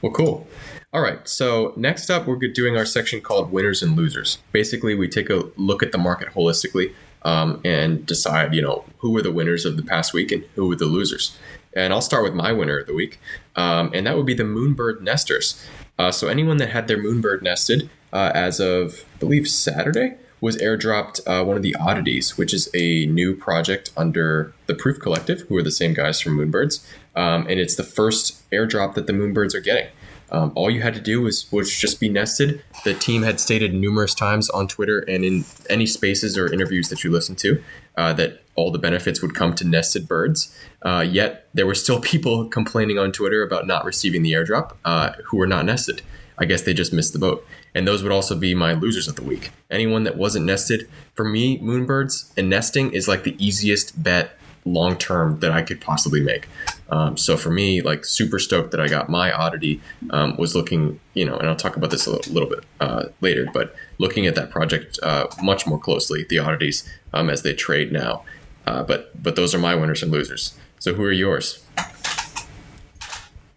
Well, 0.00 0.12
cool. 0.12 0.48
All 0.92 1.00
right. 1.00 1.26
So 1.26 1.72
next 1.76 2.10
up, 2.10 2.26
we're 2.26 2.36
doing 2.36 2.76
our 2.76 2.84
section 2.84 3.20
called 3.20 3.50
winners 3.50 3.82
and 3.82 3.96
losers. 3.96 4.38
Basically, 4.52 4.94
we 4.94 5.08
take 5.08 5.30
a 5.30 5.44
look 5.56 5.82
at 5.82 5.92
the 5.92 5.98
market 5.98 6.28
holistically 6.34 6.92
um, 7.22 7.60
and 7.64 8.04
decide, 8.04 8.52
you 8.54 8.60
know, 8.60 8.84
who 8.98 9.10
were 9.10 9.22
the 9.22 9.32
winners 9.32 9.64
of 9.64 9.76
the 9.76 9.82
past 9.82 10.12
week 10.12 10.32
and 10.32 10.44
who 10.54 10.68
were 10.68 10.76
the 10.76 10.84
losers. 10.86 11.38
And 11.74 11.94
I'll 11.94 12.02
start 12.02 12.24
with 12.24 12.34
my 12.34 12.52
winner 12.52 12.78
of 12.80 12.86
the 12.86 12.92
week, 12.92 13.18
um, 13.56 13.90
and 13.94 14.06
that 14.06 14.14
would 14.16 14.26
be 14.26 14.34
the 14.34 14.42
Moonbird 14.42 15.00
Nesters. 15.00 15.64
Uh, 15.98 16.10
so 16.12 16.28
anyone 16.28 16.58
that 16.58 16.68
had 16.70 16.86
their 16.86 16.98
Moonbird 16.98 17.40
nested 17.40 17.88
uh, 18.12 18.30
as 18.34 18.60
of, 18.60 19.06
I 19.14 19.18
believe, 19.18 19.48
Saturday 19.48 20.16
was 20.42 20.56
airdropped 20.58 21.20
uh, 21.26 21.42
one 21.44 21.56
of 21.56 21.62
the 21.62 21.74
oddities, 21.76 22.36
which 22.36 22.52
is 22.52 22.68
a 22.74 23.06
new 23.06 23.34
project 23.34 23.92
under 23.96 24.52
the 24.66 24.74
Proof 24.74 25.00
Collective, 25.00 25.42
who 25.42 25.56
are 25.56 25.62
the 25.62 25.70
same 25.70 25.94
guys 25.94 26.20
from 26.20 26.36
Moonbirds, 26.36 26.84
um, 27.14 27.46
and 27.48 27.60
it's 27.60 27.76
the 27.76 27.84
first 27.84 28.42
airdrop 28.50 28.94
that 28.94 29.06
the 29.06 29.12
Moonbirds 29.12 29.54
are 29.54 29.60
getting. 29.60 29.86
Um, 30.32 30.50
all 30.54 30.70
you 30.70 30.80
had 30.80 30.94
to 30.94 31.00
do 31.00 31.20
was 31.20 31.50
was 31.52 31.70
just 31.70 32.00
be 32.00 32.08
nested. 32.08 32.64
The 32.84 32.94
team 32.94 33.22
had 33.22 33.38
stated 33.38 33.74
numerous 33.74 34.14
times 34.14 34.48
on 34.50 34.66
Twitter 34.66 35.00
and 35.00 35.24
in 35.24 35.44
any 35.68 35.86
spaces 35.86 36.36
or 36.36 36.52
interviews 36.52 36.88
that 36.88 37.04
you 37.04 37.10
listen 37.10 37.36
to 37.36 37.62
uh, 37.96 38.14
that 38.14 38.42
all 38.54 38.72
the 38.72 38.78
benefits 38.78 39.20
would 39.22 39.34
come 39.34 39.54
to 39.56 39.64
nested 39.64 40.08
birds. 40.08 40.56
Uh, 40.80 41.04
yet 41.06 41.48
there 41.52 41.66
were 41.66 41.74
still 41.74 42.00
people 42.12 42.48
complaining 42.48 42.98
on 42.98 43.12
Twitter 43.12 43.42
about 43.42 43.66
not 43.66 43.84
receiving 43.84 44.22
the 44.22 44.32
airdrop 44.32 44.74
uh, 44.84 45.12
who 45.26 45.36
were 45.36 45.46
not 45.46 45.66
nested. 45.66 46.02
I 46.38 46.46
guess 46.46 46.62
they 46.62 46.74
just 46.74 46.92
missed 46.94 47.12
the 47.12 47.18
boat. 47.18 47.46
And 47.74 47.88
those 47.88 48.02
would 48.02 48.12
also 48.12 48.36
be 48.36 48.54
my 48.54 48.72
losers 48.74 49.08
of 49.08 49.16
the 49.16 49.22
week. 49.22 49.50
Anyone 49.70 50.04
that 50.04 50.16
wasn't 50.16 50.44
nested, 50.44 50.88
for 51.14 51.24
me, 51.24 51.58
moonbirds 51.58 52.32
and 52.36 52.50
nesting 52.50 52.92
is 52.92 53.08
like 53.08 53.24
the 53.24 53.36
easiest 53.44 54.02
bet 54.02 54.36
long 54.64 54.96
term 54.96 55.40
that 55.40 55.50
I 55.50 55.62
could 55.62 55.80
possibly 55.80 56.20
make. 56.20 56.48
Um, 56.90 57.16
so 57.16 57.36
for 57.36 57.50
me, 57.50 57.80
like 57.80 58.04
super 58.04 58.38
stoked 58.38 58.70
that 58.72 58.80
I 58.80 58.88
got 58.88 59.08
my 59.08 59.32
oddity 59.32 59.80
um, 60.10 60.36
was 60.36 60.54
looking, 60.54 61.00
you 61.14 61.24
know, 61.24 61.36
and 61.36 61.48
I'll 61.48 61.56
talk 61.56 61.76
about 61.76 61.90
this 61.90 62.06
a 62.06 62.10
little, 62.10 62.32
little 62.32 62.48
bit 62.48 62.64
uh, 62.80 63.04
later, 63.20 63.48
but 63.52 63.74
looking 63.98 64.26
at 64.26 64.34
that 64.34 64.50
project 64.50 64.98
uh, 65.02 65.26
much 65.42 65.66
more 65.66 65.78
closely, 65.78 66.24
the 66.28 66.38
oddities 66.38 66.88
um, 67.12 67.30
as 67.30 67.42
they 67.42 67.54
trade 67.54 67.92
now. 67.92 68.24
Uh, 68.66 68.82
but 68.82 69.10
but 69.20 69.34
those 69.34 69.54
are 69.54 69.58
my 69.58 69.74
winners 69.74 70.02
and 70.02 70.12
losers. 70.12 70.54
So 70.78 70.94
who 70.94 71.02
are 71.02 71.12
yours? 71.12 71.64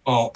Well, 0.06 0.34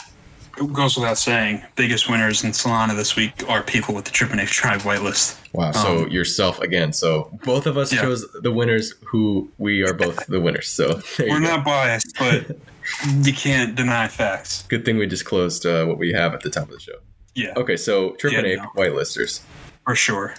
it 0.60 0.72
goes 0.72 0.96
without 0.96 1.18
saying, 1.18 1.62
biggest 1.76 2.08
winners 2.08 2.44
in 2.44 2.50
Solana 2.50 2.94
this 2.94 3.16
week 3.16 3.48
are 3.48 3.62
people 3.62 3.94
with 3.94 4.04
the 4.04 4.10
Trippin' 4.10 4.38
Ape 4.38 4.48
Tribe 4.48 4.80
whitelist. 4.80 5.38
Wow. 5.52 5.72
So 5.72 6.06
yourself 6.06 6.60
again. 6.60 6.92
So 6.92 7.30
both 7.44 7.66
of 7.66 7.76
us 7.76 7.92
Um, 7.92 7.96
Yeah. 7.96 8.02
chose 8.02 8.26
the 8.42 8.52
winners 8.52 8.94
who 9.06 9.50
we 9.58 9.82
are 9.82 9.94
both 9.94 10.26
the 10.26 10.40
winners. 10.40 10.68
So 10.68 11.00
We're 11.18 11.40
not 11.40 11.64
biased, 11.64 12.14
but 12.18 12.56
you 13.22 13.32
can't 13.32 13.74
deny 13.74 14.08
facts. 14.08 14.62
Good 14.68 14.84
thing 14.84 14.98
we 14.98 15.06
disclosed 15.06 15.64
uh, 15.66 15.84
what 15.86 15.98
we 15.98 16.12
have 16.12 16.34
at 16.34 16.40
the 16.42 16.50
top 16.50 16.64
of 16.64 16.70
the 16.74 16.80
show. 16.80 16.98
Yeah, 17.34 17.52
Okay, 17.56 17.76
so 17.76 18.10
Trip 18.12 18.34
and 18.34 18.46
Yeah, 18.46 18.52
Ape 18.54 18.58
no. 18.60 18.68
whitelisters. 18.74 19.40
for 19.84 19.94
sure. 19.94 20.34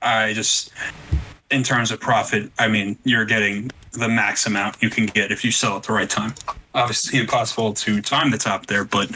I 0.00 0.32
just, 0.34 0.70
in 1.50 1.62
terms 1.64 1.90
of 1.90 1.98
profit, 2.00 2.52
I 2.58 2.68
mean, 2.68 2.96
you're 3.04 3.24
getting 3.24 3.72
the 3.92 4.08
max 4.08 4.46
amount 4.46 4.76
you 4.80 4.90
can 4.90 5.06
get 5.06 5.32
if 5.32 5.44
you 5.44 5.50
sell 5.50 5.76
at 5.76 5.82
the 5.82 5.92
right 5.92 6.08
time. 6.08 6.34
Obviously, 6.74 7.18
impossible 7.18 7.72
to 7.72 8.00
time 8.00 8.30
the 8.30 8.38
top 8.38 8.66
there, 8.66 8.84
but 8.84 9.10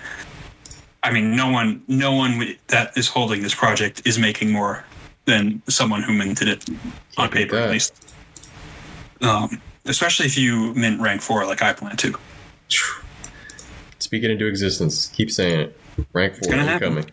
I 1.04 1.10
mean, 1.10 1.34
no 1.34 1.50
one, 1.50 1.82
no 1.88 2.12
one 2.12 2.56
that 2.68 2.96
is 2.96 3.08
holding 3.08 3.42
this 3.42 3.54
project 3.54 4.02
is 4.04 4.18
making 4.18 4.52
more 4.52 4.84
than 5.24 5.62
someone 5.68 6.02
who 6.02 6.12
minted 6.12 6.48
it 6.48 6.64
on 7.16 7.28
paper, 7.28 7.56
at 7.56 7.70
least. 7.70 8.14
Um, 9.20 9.60
especially 9.84 10.26
if 10.26 10.36
you 10.38 10.74
mint 10.74 11.00
rank 11.00 11.22
four, 11.22 11.44
like 11.46 11.62
I 11.62 11.72
plan 11.72 11.96
to. 11.98 12.14
Speak 13.98 14.24
it 14.24 14.30
into 14.30 14.46
existence. 14.46 15.08
Keep 15.08 15.30
saying 15.30 15.60
it. 15.60 15.78
Rank 16.12 16.34
four 16.36 16.54
happen. 16.54 16.88
incoming. 16.88 17.10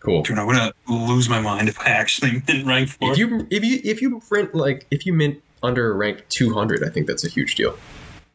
Cool. 0.00 0.22
Dude, 0.22 0.38
I'm 0.38 0.46
gonna 0.46 0.72
lose 0.88 1.28
my 1.28 1.40
mind 1.40 1.68
if 1.68 1.80
I 1.80 1.86
actually 1.86 2.42
mint 2.48 2.66
rank 2.66 2.88
four. 2.90 3.12
If 3.12 3.18
you 3.18 3.46
if 3.50 3.64
you 3.64 3.80
if 3.84 4.02
you 4.02 4.20
print 4.28 4.54
like 4.54 4.86
if 4.90 5.06
you 5.06 5.12
mint 5.12 5.42
under 5.62 5.94
rank 5.94 6.24
two 6.28 6.54
hundred, 6.54 6.84
I 6.84 6.90
think 6.90 7.06
that's 7.06 7.24
a 7.24 7.28
huge 7.28 7.54
deal. 7.56 7.76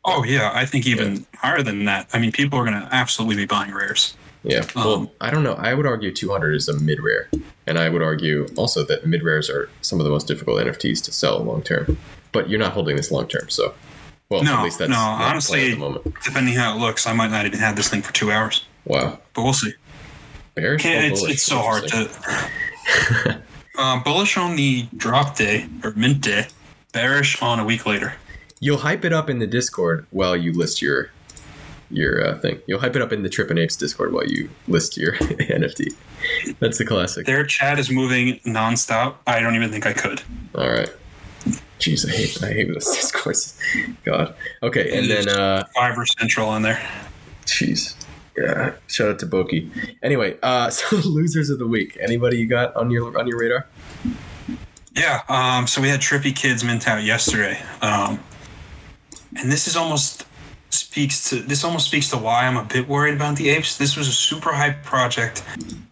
oh 0.06 0.24
yeah, 0.24 0.52
I 0.54 0.66
think 0.66 0.88
even 0.88 1.26
higher 1.36 1.62
than 1.62 1.86
that. 1.86 2.10
I 2.14 2.20
mean, 2.20 2.32
people 2.32 2.58
are 2.60 2.66
gonna 2.66 2.90
absolutely 2.92 3.38
be 3.38 3.46
buying 3.46 3.74
rares. 3.74 4.16
Yeah. 4.44 4.66
Well, 4.76 4.94
Um, 4.94 5.10
I 5.20 5.30
don't 5.30 5.44
know. 5.44 5.54
I 5.54 5.74
would 5.74 5.86
argue 5.86 6.12
200 6.12 6.56
is 6.56 6.68
a 6.68 6.78
mid 6.80 7.00
rare, 7.02 7.30
and 7.68 7.78
I 7.78 7.90
would 7.90 8.02
argue 8.02 8.48
also 8.56 8.84
that 8.86 9.06
mid 9.06 9.24
rares 9.24 9.50
are 9.50 9.70
some 9.82 10.00
of 10.00 10.04
the 10.06 10.10
most 10.10 10.28
difficult 10.28 10.60
NFTs 10.62 11.04
to 11.06 11.12
sell 11.12 11.44
long 11.44 11.62
term. 11.62 11.98
But 12.32 12.50
you're 12.50 12.60
not 12.60 12.74
holding 12.74 12.96
this 12.96 13.12
long 13.12 13.28
term, 13.28 13.50
so 13.50 13.74
well, 14.30 14.44
No, 14.44 14.58
at 14.58 14.64
least 14.64 14.80
that's 14.80 14.90
no, 14.90 14.96
not 14.96 15.12
the 15.12 15.18
plan 15.18 15.30
honestly- 15.32 15.66
at 15.68 15.72
the 15.72 15.78
moment. 15.80 16.16
Depending 16.24 16.54
how 16.56 16.76
it 16.76 16.80
looks, 16.80 17.06
I 17.06 17.14
might 17.14 17.30
not 17.32 17.46
even 17.46 17.60
have 17.60 17.76
this 17.76 17.90
thing 17.90 18.02
for 18.02 18.14
two 18.14 18.32
hours. 18.32 18.66
Wow. 18.86 19.20
But 19.34 19.44
we'll 19.44 19.54
see. 19.54 19.74
Bearish. 20.56 20.84
It's, 20.86 21.24
it's 21.24 21.44
so 21.44 21.58
hard 21.60 21.88
to. 21.90 22.10
uh, 23.78 24.04
bullish 24.04 24.38
on 24.38 24.56
the 24.56 24.88
drop 24.98 25.36
day 25.38 25.68
or 25.84 25.92
mint 25.92 26.22
day, 26.22 26.48
bearish 26.94 27.42
on 27.42 27.60
a 27.60 27.66
week 27.66 27.86
later. 27.86 28.14
You'll 28.60 28.80
hype 28.80 29.06
it 29.06 29.14
up 29.14 29.30
in 29.30 29.40
the 29.40 29.48
Discord 29.48 30.06
while 30.12 30.36
you 30.36 30.52
list 30.54 30.82
your 30.82 31.10
your 31.92 32.26
uh, 32.26 32.38
thing. 32.40 32.60
You'll 32.68 32.80
hype 32.80 32.96
it 32.96 33.02
up 33.02 33.12
in 33.12 33.24
the 33.24 33.30
Trippin' 33.30 33.58
Apes 33.58 33.76
Discord 33.76 34.14
while 34.14 34.26
you 34.26 34.50
list 34.68 34.98
your 34.98 35.14
NFT. 35.18 35.94
That's 36.60 36.78
the 36.78 36.86
classic. 36.86 37.26
Their 37.26 37.46
chat 37.46 37.80
is 37.80 37.90
moving 37.90 38.40
nonstop. 38.46 39.16
I 39.28 39.40
don't 39.40 39.56
even 39.56 39.72
think 39.72 39.86
I 39.86 39.94
could. 39.94 40.22
All 40.56 40.70
right. 40.70 40.90
Jeez, 41.80 42.08
I 42.08 42.12
hate 42.16 42.44
I 42.44 42.54
hate 42.54 42.68
those 42.72 42.86
discourses. 42.96 43.58
God. 44.04 44.36
Okay, 44.62 44.96
and 44.98 45.10
then 45.10 45.28
uh 45.28 45.64
Fiverr 45.76 46.06
Central 46.20 46.48
on 46.48 46.62
there. 46.62 46.80
jeez. 47.46 47.96
Yeah. 48.38 48.74
Shout 48.88 49.10
out 49.10 49.20
to 49.20 49.26
Boki. 49.26 49.72
Anyway, 50.04 50.38
uh 50.44 50.70
so 50.72 50.96
losers 50.98 51.50
of 51.50 51.58
the 51.58 51.66
week. 51.68 51.98
Anybody 52.00 52.38
you 52.38 52.46
got 52.46 52.76
on 52.76 52.92
your 52.92 53.18
on 53.20 53.28
your 53.28 53.40
radar? 53.40 53.66
Yeah. 54.96 55.22
Um, 55.30 55.68
so 55.68 55.82
we 55.82 55.90
had 55.90 56.02
Trippy 56.02 56.36
Kids 56.36 56.64
mint 56.64 56.88
out 56.88 57.02
yesterday. 57.04 57.60
Um, 57.82 58.20
and 59.38 59.52
this 59.52 59.68
is 59.68 59.76
almost 59.76 60.26
speaks 60.92 61.30
to 61.30 61.38
this 61.38 61.64
almost 61.64 61.88
speaks 61.88 62.10
to 62.10 62.18
why 62.18 62.46
I'm 62.46 62.58
a 62.58 62.66
bit 62.66 62.86
worried 62.86 63.16
about 63.16 63.38
the 63.38 63.48
apes. 63.48 63.78
This 63.78 63.96
was 63.96 64.10
a 64.10 64.12
super 64.12 64.52
hype 64.52 64.84
project. 64.84 65.42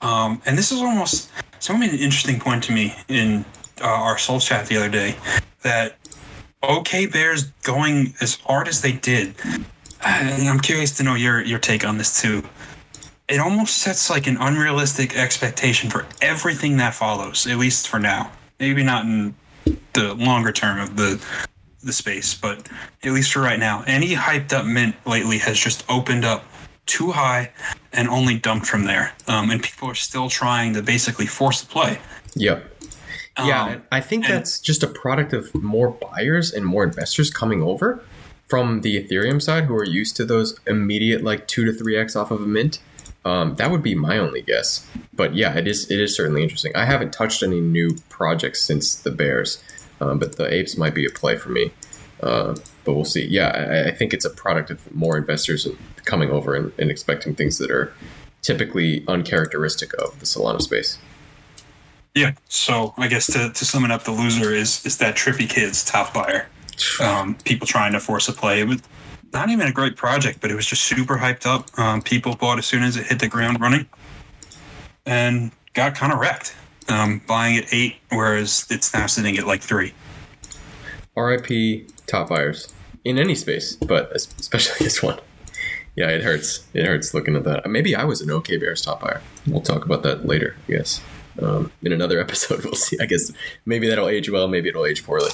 Um, 0.01 0.41
and 0.45 0.57
this 0.57 0.73
is 0.73 0.81
almost 0.81 1.29
someone 1.59 1.88
made 1.88 1.93
an 1.93 2.03
interesting 2.03 2.38
point 2.38 2.65
to 2.65 2.73
me 2.73 2.93
in 3.07 3.45
uh, 3.81 3.85
our 3.85 4.17
Sol 4.17 4.41
chat 4.41 4.67
the 4.67 4.75
other 4.75 4.89
day 4.89 5.15
that 5.62 5.95
OK 6.62 7.05
Bears 7.05 7.45
going 7.63 8.13
as 8.19 8.35
hard 8.41 8.67
as 8.67 8.81
they 8.81 8.91
did. 8.91 9.35
And 10.03 10.49
I'm 10.49 10.59
curious 10.59 10.97
to 10.97 11.03
know 11.03 11.15
your 11.15 11.41
your 11.41 11.59
take 11.59 11.85
on 11.85 11.97
this 11.97 12.21
too. 12.21 12.43
It 13.29 13.39
almost 13.39 13.77
sets 13.77 14.09
like 14.09 14.27
an 14.27 14.35
unrealistic 14.35 15.15
expectation 15.15 15.89
for 15.89 16.07
everything 16.21 16.75
that 16.77 16.93
follows, 16.93 17.47
at 17.47 17.57
least 17.57 17.88
for 17.88 17.99
now. 17.99 18.31
Maybe 18.59 18.83
not 18.83 19.05
in 19.05 19.33
the 19.93 20.13
longer 20.15 20.51
term 20.51 20.81
of 20.81 20.97
the 20.97 21.23
the 21.83 21.93
space, 21.93 22.33
but 22.33 22.67
at 23.03 23.11
least 23.11 23.31
for 23.33 23.41
right 23.41 23.59
now, 23.59 23.83
any 23.87 24.15
hyped 24.15 24.53
up 24.53 24.65
mint 24.65 24.95
lately 25.05 25.37
has 25.39 25.59
just 25.59 25.85
opened 25.89 26.25
up 26.25 26.43
too 26.85 27.11
high 27.11 27.51
and 27.93 28.09
only 28.09 28.37
dumped 28.37 28.65
from 28.65 28.85
there. 28.85 29.13
Um, 29.27 29.49
and 29.51 29.61
people 29.61 29.89
are 29.89 29.95
still 29.95 30.29
trying 30.29 30.73
to 30.73 30.81
basically 30.81 31.25
force 31.27 31.61
the 31.61 31.67
play. 31.67 31.99
Yep. 32.35 32.65
Yeah, 33.37 33.63
Um, 33.63 33.69
and 33.71 33.81
I 33.91 34.01
think 34.01 34.25
and- 34.25 34.33
that's 34.33 34.59
just 34.59 34.83
a 34.83 34.87
product 34.87 35.31
of 35.33 35.53
more 35.55 35.91
buyers 35.91 36.51
and 36.51 36.65
more 36.65 36.83
investors 36.83 37.29
coming 37.31 37.61
over 37.63 38.01
from 38.47 38.81
the 38.81 39.01
Ethereum 39.01 39.41
side 39.41 39.65
who 39.65 39.75
are 39.75 39.83
used 39.85 40.15
to 40.17 40.25
those 40.25 40.59
immediate 40.65 41.23
like 41.23 41.47
two 41.47 41.63
to 41.65 41.71
three 41.71 41.95
x 41.95 42.15
off 42.15 42.31
of 42.31 42.41
a 42.41 42.47
mint. 42.47 42.79
Um, 43.23 43.55
that 43.55 43.69
would 43.69 43.83
be 43.83 43.95
my 43.95 44.17
only 44.17 44.41
guess. 44.41 44.85
But 45.13 45.35
yeah, 45.35 45.53
it 45.55 45.67
is 45.67 45.89
it 45.91 45.99
is 45.99 46.15
certainly 46.15 46.41
interesting. 46.41 46.75
I 46.75 46.85
haven't 46.85 47.13
touched 47.13 47.43
any 47.43 47.61
new 47.61 47.95
projects 48.09 48.61
since 48.61 48.95
the 48.95 49.11
Bears, 49.11 49.61
um, 50.01 50.19
but 50.19 50.38
the 50.38 50.51
Apes 50.53 50.77
might 50.77 50.93
be 50.93 51.05
a 51.05 51.09
play 51.09 51.38
for 51.38 51.49
me. 51.49 51.71
Uh, 52.21 52.56
but 52.83 52.93
we'll 52.93 53.06
see. 53.06 53.25
Yeah, 53.25 53.47
I, 53.47 53.89
I 53.89 53.91
think 53.91 54.13
it's 54.13 54.25
a 54.25 54.29
product 54.29 54.69
of 54.69 54.93
more 54.93 55.17
investors 55.17 55.67
coming 56.06 56.29
over 56.29 56.54
and, 56.54 56.73
and 56.77 56.91
expecting 56.91 57.33
things 57.35 57.58
that 57.60 57.71
are 57.71 57.93
typically 58.41 59.06
uncharacteristic 59.08 59.93
of 60.02 60.19
the 60.19 60.25
Solana 60.25 60.62
space. 60.62 60.97
Yeah. 62.15 62.33
So 62.47 62.93
I 62.97 63.08
guess 63.08 63.27
to, 63.27 63.52
to 63.54 63.65
sum 63.65 63.85
it 63.85 63.91
up, 63.91 64.04
the 64.04 64.12
loser 64.12 64.54
is 64.54 64.85
is 64.85 64.97
that 64.97 65.15
trippy 65.15 65.47
kids 65.47 65.83
top 65.83 66.13
buyer. 66.13 66.47
Um, 67.02 67.35
people 67.43 67.67
trying 67.67 67.93
to 67.93 68.00
force 68.00 68.27
a 68.27 68.33
play. 68.33 68.62
It 68.62 68.67
was 68.67 68.81
not 69.31 69.50
even 69.50 69.67
a 69.67 69.71
great 69.71 69.95
project, 69.95 70.41
but 70.41 70.50
it 70.50 70.56
was 70.56 70.65
just 70.65 70.83
super 70.83 71.17
hyped 71.17 71.45
up. 71.45 71.77
Um, 71.77 72.02
people 72.02 72.35
bought 72.35 72.58
as 72.58 72.65
soon 72.65 72.83
as 72.83 72.97
it 72.97 73.08
hit 73.08 73.19
the 73.19 73.27
ground 73.27 73.62
running, 73.62 73.87
and 75.06 75.52
got 75.73 75.95
kind 75.95 76.12
of 76.12 76.19
wrecked. 76.19 76.56
Um, 76.90 77.21
buying 77.27 77.58
at 77.58 77.73
eight, 77.73 77.98
whereas 78.10 78.65
it's 78.69 78.94
now 78.94 79.06
sitting 79.08 79.37
at 79.37 79.46
like 79.46 79.62
three. 79.62 79.94
RIP 81.15 81.90
top 82.08 82.29
buyers 82.29 82.73
in 83.04 83.17
any 83.17 83.35
space, 83.35 83.75
but 83.75 84.12
especially 84.15 84.77
this 84.85 85.04
one. 85.04 85.19
Yeah, 85.96 86.08
it 86.10 86.23
hurts. 86.23 86.65
It 86.73 86.85
hurts 86.85 87.13
looking 87.13 87.35
at 87.35 87.44
that. 87.44 87.69
Maybe 87.69 87.96
I 87.96 88.06
was 88.06 88.21
an 88.21 88.31
OK 88.31 88.58
Bears 88.58 88.81
top 88.81 89.02
buyer. 89.02 89.21
We'll 89.48 89.62
talk 89.62 89.85
about 89.85 90.04
that 90.04 90.25
later. 90.25 90.56
Yes. 90.67 91.02
um, 91.42 91.71
in 91.81 91.92
another 91.92 92.19
episode. 92.25 92.63
We'll 92.63 92.73
see. 92.75 92.98
I 93.00 93.06
guess 93.06 93.31
maybe 93.65 93.87
that'll 93.87 94.08
age 94.08 94.29
well, 94.29 94.48
maybe 94.48 94.69
it'll 94.69 94.85
age 94.85 95.04
poorly. 95.06 95.29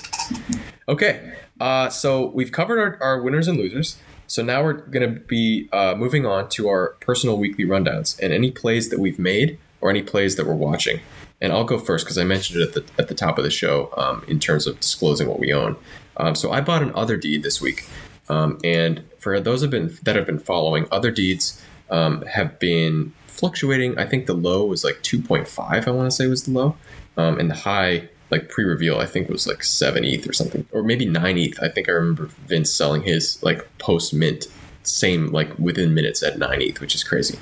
Okay, 0.88 1.34
uh, 1.60 1.90
so 1.90 2.28
we've 2.28 2.52
covered 2.52 2.80
our, 2.80 2.98
our 3.02 3.22
winners 3.22 3.48
and 3.48 3.58
losers. 3.58 3.98
So 4.28 4.44
now 4.44 4.64
we're 4.64 4.74
going 4.74 5.14
to 5.14 5.20
be 5.20 5.70
uh, 5.72 5.94
moving 5.96 6.26
on 6.26 6.50
to 6.50 6.68
our 6.68 6.96
personal 7.00 7.38
weekly 7.38 7.64
rundowns 7.66 8.20
and 8.20 8.34
any 8.34 8.50
plays 8.50 8.90
that 8.90 9.00
we've 9.00 9.20
made 9.20 9.60
or 9.82 9.92
any 9.92 10.02
plays 10.02 10.36
that 10.38 10.48
we're 10.48 10.56
watching. 10.56 11.00
And 11.42 11.52
I'll 11.52 11.64
go 11.64 11.78
first 11.78 12.06
because 12.06 12.18
I 12.18 12.24
mentioned 12.24 12.62
it 12.62 12.70
at 12.70 12.74
the, 12.74 13.02
at 13.02 13.08
the 13.08 13.14
top 13.14 13.38
of 13.38 13.44
the 13.44 13.52
show 13.52 13.94
um, 13.98 14.24
in 14.28 14.40
terms 14.40 14.68
of 14.68 14.80
disclosing 14.80 15.28
what 15.28 15.40
we 15.40 15.54
own. 15.54 15.76
Um, 16.18 16.36
so 16.36 16.52
I 16.52 16.62
bought 16.62 16.82
an 16.82 16.92
Otherdeed 16.92 17.44
this 17.44 17.62
week. 17.62 17.88
Um, 18.30 18.60
and 18.64 19.04
for 19.20 19.40
those 19.40 19.62
have 19.62 19.70
been 19.70 19.96
that 20.04 20.16
have 20.16 20.26
been 20.26 20.40
following, 20.40 20.86
Otherdeeds 20.86 21.62
um, 21.90 22.24
have 22.24 22.58
been 22.60 23.14
fluctuating. 23.28 23.98
I 24.00 24.06
think 24.06 24.26
the 24.26 24.34
low 24.34 24.66
was 24.66 24.84
like 24.84 25.04
2.5, 25.04 25.88
I 25.88 25.92
want 25.92 26.10
to 26.10 26.16
say 26.16 26.28
was 26.28 26.44
the 26.44 26.52
low. 26.52 26.78
Um, 27.18 27.40
and 27.40 27.52
the 27.52 27.56
high 27.56 28.10
like 28.32 28.50
pre-reveal 28.50 28.98
i 29.00 29.06
think 29.06 29.30
was 29.30 29.48
like 29.48 29.64
7 29.64 30.04
eth 30.04 30.28
or 30.28 30.34
something 30.34 30.66
or 30.72 30.84
maybe 30.84 31.06
9 31.06 31.38
eth 31.38 31.62
i 31.62 31.70
think 31.70 31.88
i 31.88 31.92
remember 31.92 32.26
vince 32.48 32.74
selling 32.74 33.04
his 33.04 33.42
like 33.44 33.66
post 33.78 34.14
mint 34.14 34.48
same 34.84 35.32
like 35.32 35.58
within 35.60 35.94
minutes 35.94 36.24
at 36.24 36.38
9 36.38 36.62
eth 36.62 36.82
which 36.82 36.96
is 36.96 37.04
crazy 37.04 37.38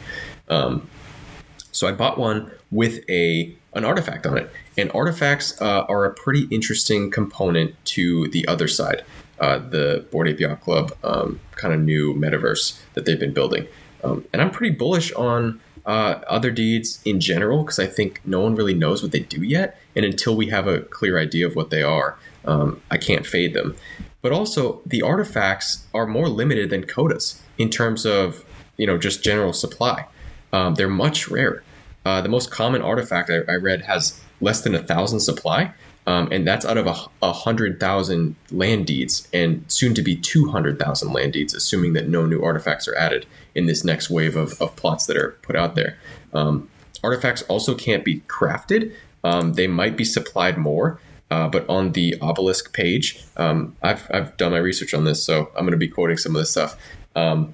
um, 0.50 0.88
so 1.72 1.88
i 1.88 1.92
bought 1.92 2.18
one 2.18 2.52
with 2.72 3.00
a 3.10 3.56
an 3.76 3.86
artifact 3.86 4.26
on 4.26 4.38
it 4.38 4.50
and 4.78 4.92
artifacts 4.92 5.60
uh, 5.62 5.84
are 5.90 6.06
a 6.06 6.14
pretty 6.14 6.48
interesting 6.52 7.10
component 7.10 7.74
to 7.86 8.28
the 8.30 8.48
other 8.48 8.68
side 8.68 9.04
uh, 9.40 9.58
the 9.58 10.06
Bored 10.12 10.40
Yacht 10.40 10.62
Club 10.62 10.96
um, 11.04 11.40
kind 11.56 11.74
of 11.74 11.80
new 11.80 12.14
metaverse 12.14 12.80
that 12.94 13.06
they've 13.06 13.20
been 13.20 13.34
building 13.34 13.68
um, 14.04 14.26
and 14.32 14.42
i'm 14.42 14.52
pretty 14.52 14.76
bullish 14.76 15.12
on 15.14 15.60
uh, 15.86 16.20
Otherdeeds 16.32 17.02
in 17.06 17.20
general 17.20 17.64
because 17.64 17.80
I 17.80 17.88
think 17.88 18.22
no 18.26 18.40
one 18.40 18.56
really 18.56 18.74
knows 18.74 19.02
what 19.02 19.12
they 19.12 19.20
do 19.20 19.44
yet, 19.44 19.80
and 19.96 20.06
until 20.06 20.36
we 20.36 20.48
have 20.48 20.68
a 20.68 20.82
clear 20.82 21.20
idea 21.20 21.46
of 21.46 21.56
what 21.56 21.70
they 21.70 21.84
are, 21.84 22.18
um, 22.46 22.82
I 22.90 22.98
can't 22.98 23.26
fade 23.26 23.54
them. 23.54 23.76
But 24.22 24.32
also, 24.32 24.82
the 24.86 25.02
artifacts 25.02 25.86
are 25.94 26.08
more 26.08 26.30
limited 26.30 26.70
than 26.70 26.84
Kodas 26.84 27.40
in 27.58 27.70
terms 27.70 28.06
of 28.06 28.46
you 28.78 28.88
know 28.88 28.98
just 28.98 29.24
general 29.24 29.54
supply. 29.54 30.06
Um, 30.52 30.76
they're 30.76 30.90
much 30.90 31.28
rarer. 31.30 31.64
Uh, 32.06 32.22
the 32.22 32.30
most 32.30 32.52
common 32.52 32.82
artifact 32.82 33.30
I, 33.30 33.52
I, 33.52 33.56
read 33.56 33.84
has 33.84 34.22
less 34.42 34.62
than 34.62 34.76
a 34.76 34.84
thousand 34.84 35.22
supply, 35.22 35.74
um, 36.06 36.30
and 36.32 36.46
that's 36.46 36.66
out 36.66 36.78
of 36.78 36.86
a, 36.86 36.96
a 37.22 37.32
hundred 37.32 37.80
thousand 37.80 38.36
land 38.52 38.88
deeds, 38.88 39.28
and 39.34 39.64
soon 39.70 39.94
to 39.94 40.02
be 40.02 40.16
two 40.16 40.50
hundred 40.50 40.80
thousand 40.80 41.14
land 41.14 41.34
deeds, 41.34 41.54
assuming 41.54 41.94
that 41.94 42.10
no 42.10 42.26
new 42.26 42.44
artifacts 42.44 42.88
are 42.88 42.96
added 42.96 43.26
in 43.56 43.68
this 43.68 43.84
next 43.84 44.10
wave 44.10 44.36
of, 44.36 44.62
of 44.62 44.76
plots 44.76 45.06
that 45.06 45.16
are 45.16 45.32
put 45.44 45.56
out 45.56 45.76
there. 45.76 45.98
Um, 46.34 46.70
artifacts 47.04 47.42
also 47.44 47.76
can't 47.76 48.04
be 48.04 48.20
crafted. 48.22 48.94
Um, 49.24 49.54
they 49.54 49.68
might 49.68 49.96
be 49.96 50.04
supplied 50.04 50.58
more, 50.58 51.00
uh, 51.32 51.48
but 51.48 51.68
on 51.70 51.94
the 51.94 52.16
obelisk 52.22 52.74
page, 52.74 53.24
um, 53.38 53.76
I've, 53.82 54.10
I've 54.14 54.36
done 54.38 54.52
my 54.52 54.58
research 54.58 54.94
on 54.94 55.06
this, 55.06 55.24
so 55.24 55.52
I'm 55.56 55.66
going 55.66 55.72
to 55.72 55.78
be 55.78 55.88
quoting 55.88 56.18
some 56.18 56.36
of 56.36 56.42
this 56.42 56.52
stuff. 56.52 56.76
Um, 57.16 57.54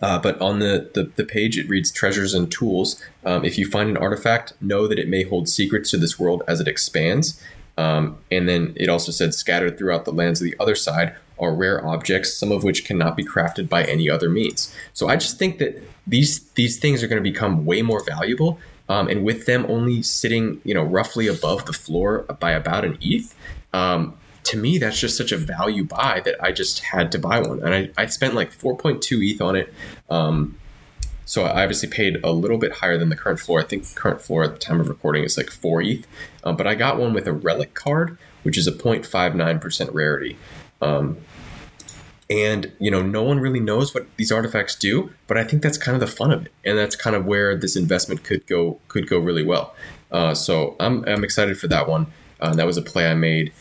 uh, 0.00 0.18
but 0.18 0.40
on 0.40 0.60
the, 0.60 0.90
the, 0.94 1.04
the, 1.16 1.24
page, 1.24 1.58
it 1.58 1.68
reads 1.68 1.90
treasures 1.90 2.34
and 2.34 2.50
tools. 2.52 3.02
Um, 3.24 3.44
if 3.44 3.58
you 3.58 3.68
find 3.68 3.90
an 3.90 3.96
artifact, 3.96 4.52
know 4.60 4.86
that 4.86 4.98
it 4.98 5.08
may 5.08 5.24
hold 5.24 5.48
secrets 5.48 5.90
to 5.90 5.96
this 5.96 6.18
world 6.18 6.42
as 6.46 6.60
it 6.60 6.68
expands. 6.68 7.42
Um, 7.76 8.18
and 8.30 8.48
then 8.48 8.72
it 8.76 8.88
also 8.88 9.12
said 9.12 9.34
scattered 9.34 9.78
throughout 9.78 10.04
the 10.04 10.12
lands 10.12 10.40
of 10.40 10.44
the 10.44 10.56
other 10.60 10.74
side 10.74 11.14
are 11.38 11.54
rare 11.54 11.86
objects, 11.86 12.34
some 12.34 12.50
of 12.50 12.64
which 12.64 12.84
cannot 12.84 13.16
be 13.16 13.24
crafted 13.24 13.68
by 13.68 13.84
any 13.84 14.10
other 14.10 14.28
means. 14.28 14.74
So 14.92 15.08
I 15.08 15.16
just 15.16 15.38
think 15.38 15.58
that 15.58 15.82
these 16.06 16.42
these 16.50 16.78
things 16.78 17.02
are 17.02 17.06
going 17.06 17.22
to 17.22 17.30
become 17.30 17.64
way 17.64 17.82
more 17.82 18.02
valuable, 18.04 18.58
um, 18.88 19.08
and 19.08 19.24
with 19.24 19.46
them 19.46 19.64
only 19.68 20.02
sitting, 20.02 20.60
you 20.64 20.74
know, 20.74 20.82
roughly 20.82 21.28
above 21.28 21.66
the 21.66 21.72
floor 21.72 22.24
by 22.40 22.50
about 22.50 22.84
an 22.84 22.98
ETH. 23.00 23.34
Um, 23.72 24.16
to 24.48 24.56
me, 24.56 24.78
that's 24.78 24.98
just 24.98 25.16
such 25.16 25.32
a 25.32 25.36
value 25.36 25.84
buy 25.84 26.20
that 26.24 26.42
I 26.42 26.52
just 26.52 26.80
had 26.80 27.12
to 27.12 27.18
buy 27.18 27.40
one, 27.40 27.62
and 27.62 27.74
I, 27.74 27.90
I 27.96 28.06
spent 28.06 28.34
like 28.34 28.52
4.2 28.52 29.34
ETH 29.34 29.40
on 29.40 29.56
it. 29.56 29.72
Um, 30.10 30.58
so 31.24 31.44
I 31.44 31.62
obviously 31.62 31.90
paid 31.90 32.16
a 32.24 32.32
little 32.32 32.56
bit 32.56 32.72
higher 32.72 32.96
than 32.96 33.10
the 33.10 33.16
current 33.16 33.38
floor. 33.38 33.60
I 33.60 33.64
think 33.64 33.94
current 33.94 34.22
floor 34.22 34.44
at 34.44 34.52
the 34.52 34.58
time 34.58 34.80
of 34.80 34.88
recording 34.88 35.24
is 35.24 35.36
like 35.36 35.50
4 35.50 35.82
ETH. 35.82 36.06
Um, 36.42 36.56
but 36.56 36.66
I 36.66 36.74
got 36.74 36.98
one 36.98 37.12
with 37.12 37.26
a 37.26 37.32
relic 37.34 37.74
card, 37.74 38.16
which 38.44 38.56
is 38.56 38.66
a 38.66 38.72
0.59% 38.72 39.92
rarity. 39.92 40.38
Um, 40.80 41.18
and 42.30 42.72
you 42.78 42.90
know 42.90 43.02
no 43.02 43.22
one 43.22 43.40
really 43.40 43.60
knows 43.60 43.94
what 43.94 44.06
these 44.16 44.30
artifacts 44.30 44.74
do 44.74 45.10
but 45.26 45.38
i 45.38 45.44
think 45.44 45.62
that's 45.62 45.78
kind 45.78 45.94
of 45.94 46.00
the 46.00 46.06
fun 46.06 46.30
of 46.30 46.44
it 46.44 46.52
and 46.64 46.76
that's 46.76 46.94
kind 46.94 47.16
of 47.16 47.24
where 47.24 47.56
this 47.56 47.74
investment 47.74 48.22
could 48.22 48.46
go 48.46 48.78
could 48.88 49.08
go 49.08 49.18
really 49.18 49.42
well 49.42 49.74
uh, 50.10 50.34
so 50.34 50.74
I'm, 50.80 51.04
I'm 51.06 51.24
excited 51.24 51.58
for 51.58 51.68
that 51.68 51.88
one 51.88 52.06
uh, 52.40 52.54
that 52.54 52.66
was 52.66 52.76
a 52.76 52.82
play 52.82 53.10
i 53.10 53.14
made 53.14 53.52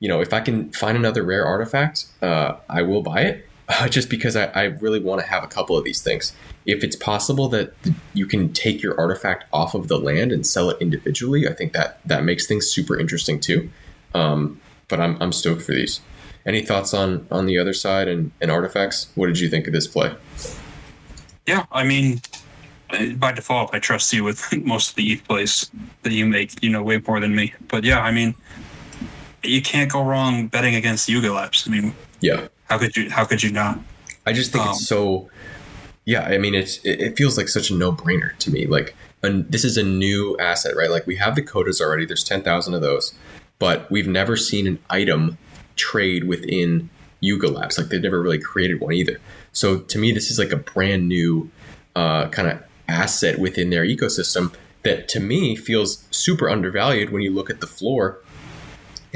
you 0.00 0.08
know 0.08 0.20
if 0.20 0.32
i 0.32 0.40
can 0.40 0.70
find 0.72 0.96
another 0.96 1.22
rare 1.22 1.44
artifact 1.44 2.06
uh, 2.22 2.54
i 2.68 2.82
will 2.82 3.02
buy 3.02 3.22
it 3.22 3.48
just 3.90 4.08
because 4.08 4.36
I, 4.36 4.44
I 4.46 4.62
really 4.64 5.00
want 5.00 5.20
to 5.20 5.26
have 5.26 5.42
a 5.42 5.48
couple 5.48 5.76
of 5.76 5.84
these 5.84 6.00
things 6.02 6.32
if 6.66 6.84
it's 6.84 6.96
possible 6.96 7.48
that 7.48 7.74
you 8.14 8.26
can 8.26 8.52
take 8.52 8.82
your 8.82 8.98
artifact 8.98 9.44
off 9.52 9.74
of 9.74 9.88
the 9.88 9.98
land 9.98 10.30
and 10.32 10.46
sell 10.46 10.70
it 10.70 10.76
individually 10.80 11.48
i 11.48 11.52
think 11.52 11.72
that 11.72 12.00
that 12.04 12.24
makes 12.24 12.46
things 12.46 12.66
super 12.66 12.98
interesting 12.98 13.40
too 13.40 13.70
um, 14.14 14.60
but 14.88 15.00
I'm, 15.00 15.20
I'm 15.20 15.32
stoked 15.32 15.62
for 15.62 15.72
these 15.72 16.00
any 16.46 16.62
thoughts 16.62 16.94
on 16.94 17.26
on 17.30 17.46
the 17.46 17.58
other 17.58 17.74
side 17.74 18.08
and, 18.08 18.30
and 18.40 18.50
artifacts? 18.50 19.08
What 19.16 19.26
did 19.26 19.40
you 19.40 19.50
think 19.50 19.66
of 19.66 19.72
this 19.72 19.86
play? 19.86 20.14
Yeah, 21.46 21.66
I 21.70 21.84
mean, 21.84 22.20
by 23.16 23.32
default, 23.32 23.74
I 23.74 23.78
trust 23.78 24.12
you 24.12 24.24
with 24.24 24.52
most 24.64 24.90
of 24.90 24.94
the 24.96 25.12
ETH 25.12 25.24
plays 25.24 25.70
that 26.02 26.12
you 26.12 26.24
make. 26.24 26.62
You 26.62 26.70
know 26.70 26.82
way 26.82 27.02
more 27.06 27.20
than 27.20 27.34
me. 27.34 27.52
But 27.68 27.84
yeah, 27.84 28.00
I 28.00 28.12
mean, 28.12 28.34
you 29.48 29.62
can't 29.62 29.90
go 29.90 30.02
wrong 30.02 30.48
betting 30.48 30.74
against 30.74 31.08
Yuga 31.08 31.32
Labs. 31.32 31.66
I 31.66 31.70
mean, 31.70 31.94
yeah, 32.20 32.48
how 32.68 32.78
could 32.78 32.96
you? 32.96 33.10
How 33.10 33.24
could 33.24 33.42
you 33.42 33.50
not? 33.50 33.78
I 34.26 34.32
just 34.32 34.52
think 34.52 34.64
um, 34.64 34.70
it's 34.70 34.86
so. 34.86 35.30
Yeah, 36.04 36.22
I 36.22 36.38
mean, 36.38 36.54
it's 36.54 36.78
it 36.84 37.16
feels 37.16 37.36
like 37.36 37.48
such 37.48 37.70
a 37.70 37.74
no 37.74 37.92
brainer 37.92 38.36
to 38.38 38.50
me. 38.50 38.66
Like, 38.66 38.94
and 39.22 39.50
this 39.50 39.64
is 39.64 39.76
a 39.76 39.82
new 39.82 40.36
asset, 40.38 40.76
right? 40.76 40.90
Like 40.90 41.06
we 41.06 41.16
have 41.16 41.34
the 41.34 41.42
Kodas 41.42 41.80
already. 41.80 42.06
There's 42.06 42.24
ten 42.24 42.42
thousand 42.42 42.74
of 42.74 42.80
those, 42.80 43.14
but 43.58 43.90
we've 43.90 44.06
never 44.06 44.36
seen 44.36 44.66
an 44.66 44.78
item 44.88 45.38
trade 45.74 46.24
within 46.24 46.90
Yuga 47.20 47.48
Labs. 47.48 47.78
Like 47.78 47.88
they've 47.88 48.02
never 48.02 48.22
really 48.22 48.38
created 48.38 48.80
one 48.80 48.92
either. 48.92 49.20
So 49.52 49.80
to 49.80 49.98
me, 49.98 50.12
this 50.12 50.30
is 50.30 50.38
like 50.38 50.52
a 50.52 50.56
brand 50.56 51.08
new 51.08 51.50
uh, 51.94 52.28
kind 52.28 52.48
of 52.48 52.62
asset 52.88 53.38
within 53.38 53.70
their 53.70 53.84
ecosystem 53.84 54.54
that 54.82 55.08
to 55.08 55.18
me 55.18 55.56
feels 55.56 56.06
super 56.10 56.48
undervalued 56.48 57.10
when 57.10 57.22
you 57.22 57.32
look 57.32 57.50
at 57.50 57.60
the 57.60 57.66
floor 57.66 58.20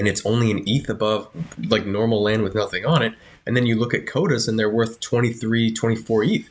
and 0.01 0.09
it's 0.09 0.24
only 0.24 0.51
an 0.51 0.64
ETH 0.66 0.88
above 0.88 1.28
like 1.68 1.84
normal 1.84 2.22
land 2.22 2.42
with 2.42 2.55
nothing 2.55 2.86
on 2.86 3.03
it. 3.03 3.14
And 3.46 3.55
then 3.55 3.66
you 3.66 3.78
look 3.78 3.92
at 3.92 4.07
Kodas 4.07 4.48
and 4.48 4.59
they're 4.59 4.70
worth 4.70 4.98
23, 5.01 5.72
24 5.72 6.24
ETH. 6.24 6.51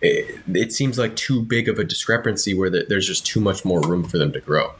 It, 0.00 0.40
it 0.48 0.72
seems 0.72 0.98
like 0.98 1.14
too 1.14 1.42
big 1.42 1.68
of 1.68 1.78
a 1.78 1.84
discrepancy 1.84 2.54
where 2.54 2.68
the, 2.68 2.84
there's 2.88 3.06
just 3.06 3.24
too 3.24 3.40
much 3.40 3.64
more 3.64 3.80
room 3.80 4.02
for 4.02 4.18
them 4.18 4.32
to 4.32 4.40
grow. 4.40 4.72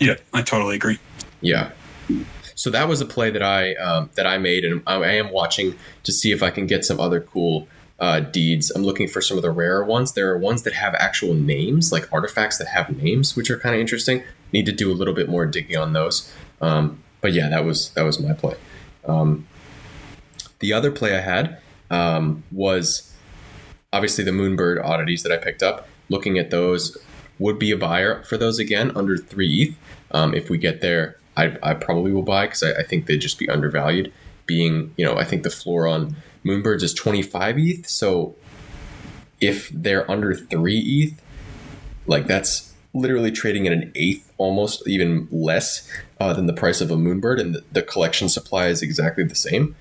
Yeah, 0.00 0.16
I 0.34 0.42
totally 0.42 0.74
agree. 0.74 0.98
Yeah. 1.40 1.70
So 2.56 2.68
that 2.70 2.88
was 2.88 3.00
a 3.00 3.06
play 3.06 3.30
that 3.30 3.44
I 3.44 3.74
um, 3.76 4.10
that 4.16 4.26
I 4.26 4.38
made, 4.38 4.64
and 4.64 4.82
I 4.86 4.96
am 5.14 5.30
watching 5.30 5.76
to 6.02 6.12
see 6.12 6.32
if 6.32 6.42
I 6.42 6.50
can 6.50 6.66
get 6.66 6.84
some 6.84 6.98
other 6.98 7.20
cool 7.20 7.68
uh, 8.00 8.20
deeds. 8.20 8.70
I'm 8.70 8.82
looking 8.82 9.06
for 9.06 9.20
some 9.20 9.36
of 9.36 9.42
the 9.42 9.52
rarer 9.52 9.84
ones. 9.84 10.14
There 10.14 10.30
are 10.30 10.36
ones 10.36 10.64
that 10.64 10.72
have 10.72 10.94
actual 10.96 11.34
names, 11.34 11.92
like 11.92 12.12
artifacts 12.12 12.58
that 12.58 12.68
have 12.68 13.00
names, 13.00 13.36
which 13.36 13.50
are 13.50 13.58
kind 13.58 13.74
of 13.74 13.80
interesting. 13.80 14.24
Need 14.52 14.66
to 14.66 14.72
do 14.72 14.90
a 14.90 14.94
little 14.94 15.14
bit 15.14 15.28
more 15.28 15.46
digging 15.46 15.76
on 15.76 15.92
those. 15.92 16.30
Um, 16.60 17.02
but 17.20 17.32
yeah, 17.32 17.48
that 17.48 17.64
was 17.64 17.90
that 17.90 18.02
was 18.02 18.20
my 18.20 18.32
play. 18.32 18.56
Um, 19.06 19.46
the 20.58 20.72
other 20.72 20.90
play 20.90 21.16
I 21.16 21.20
had 21.20 21.58
um, 21.90 22.44
was 22.52 23.12
obviously 23.92 24.24
the 24.24 24.30
Moonbird 24.30 24.84
oddities 24.84 25.22
that 25.22 25.32
I 25.32 25.36
picked 25.36 25.62
up. 25.62 25.88
Looking 26.08 26.38
at 26.38 26.50
those, 26.50 26.98
would 27.38 27.58
be 27.58 27.70
a 27.70 27.76
buyer 27.76 28.22
for 28.24 28.36
those 28.36 28.58
again 28.58 28.92
under 28.96 29.16
three 29.16 29.62
ETH. 29.62 29.76
Um, 30.10 30.34
if 30.34 30.50
we 30.50 30.58
get 30.58 30.80
there 30.80 31.16
I, 31.36 31.56
I 31.62 31.74
probably 31.74 32.12
will 32.12 32.22
buy 32.22 32.46
because 32.46 32.62
I, 32.62 32.80
I, 32.80 32.82
think 32.82 33.06
they'd 33.06 33.20
just 33.20 33.38
be 33.38 33.48
undervalued. 33.48 34.12
Being, 34.46 34.92
you 34.96 35.04
know, 35.04 35.16
I 35.16 35.24
think 35.24 35.42
the 35.42 35.50
floor 35.50 35.86
on 35.86 36.16
Moonbirds 36.44 36.82
is 36.82 36.92
25 36.92 37.58
ETH. 37.58 37.88
So 37.88 38.34
if 39.40 39.70
they're 39.70 40.10
under 40.10 40.34
3 40.34 40.78
ETH, 40.78 41.22
like 42.06 42.26
that's 42.26 42.74
literally 42.92 43.30
trading 43.30 43.66
at 43.66 43.72
an 43.72 43.92
eighth, 43.94 44.29
almost 44.40 44.88
even 44.88 45.28
less 45.30 45.86
uh, 46.18 46.32
than 46.32 46.46
the 46.46 46.54
price 46.54 46.80
of 46.80 46.90
a 46.90 46.96
Moonbird. 46.96 47.38
And 47.38 47.54
the, 47.54 47.64
the, 47.72 47.82
collection 47.82 48.28
supply 48.30 48.68
is 48.68 48.80
exactly 48.80 49.22
the 49.22 49.34
same. 49.34 49.76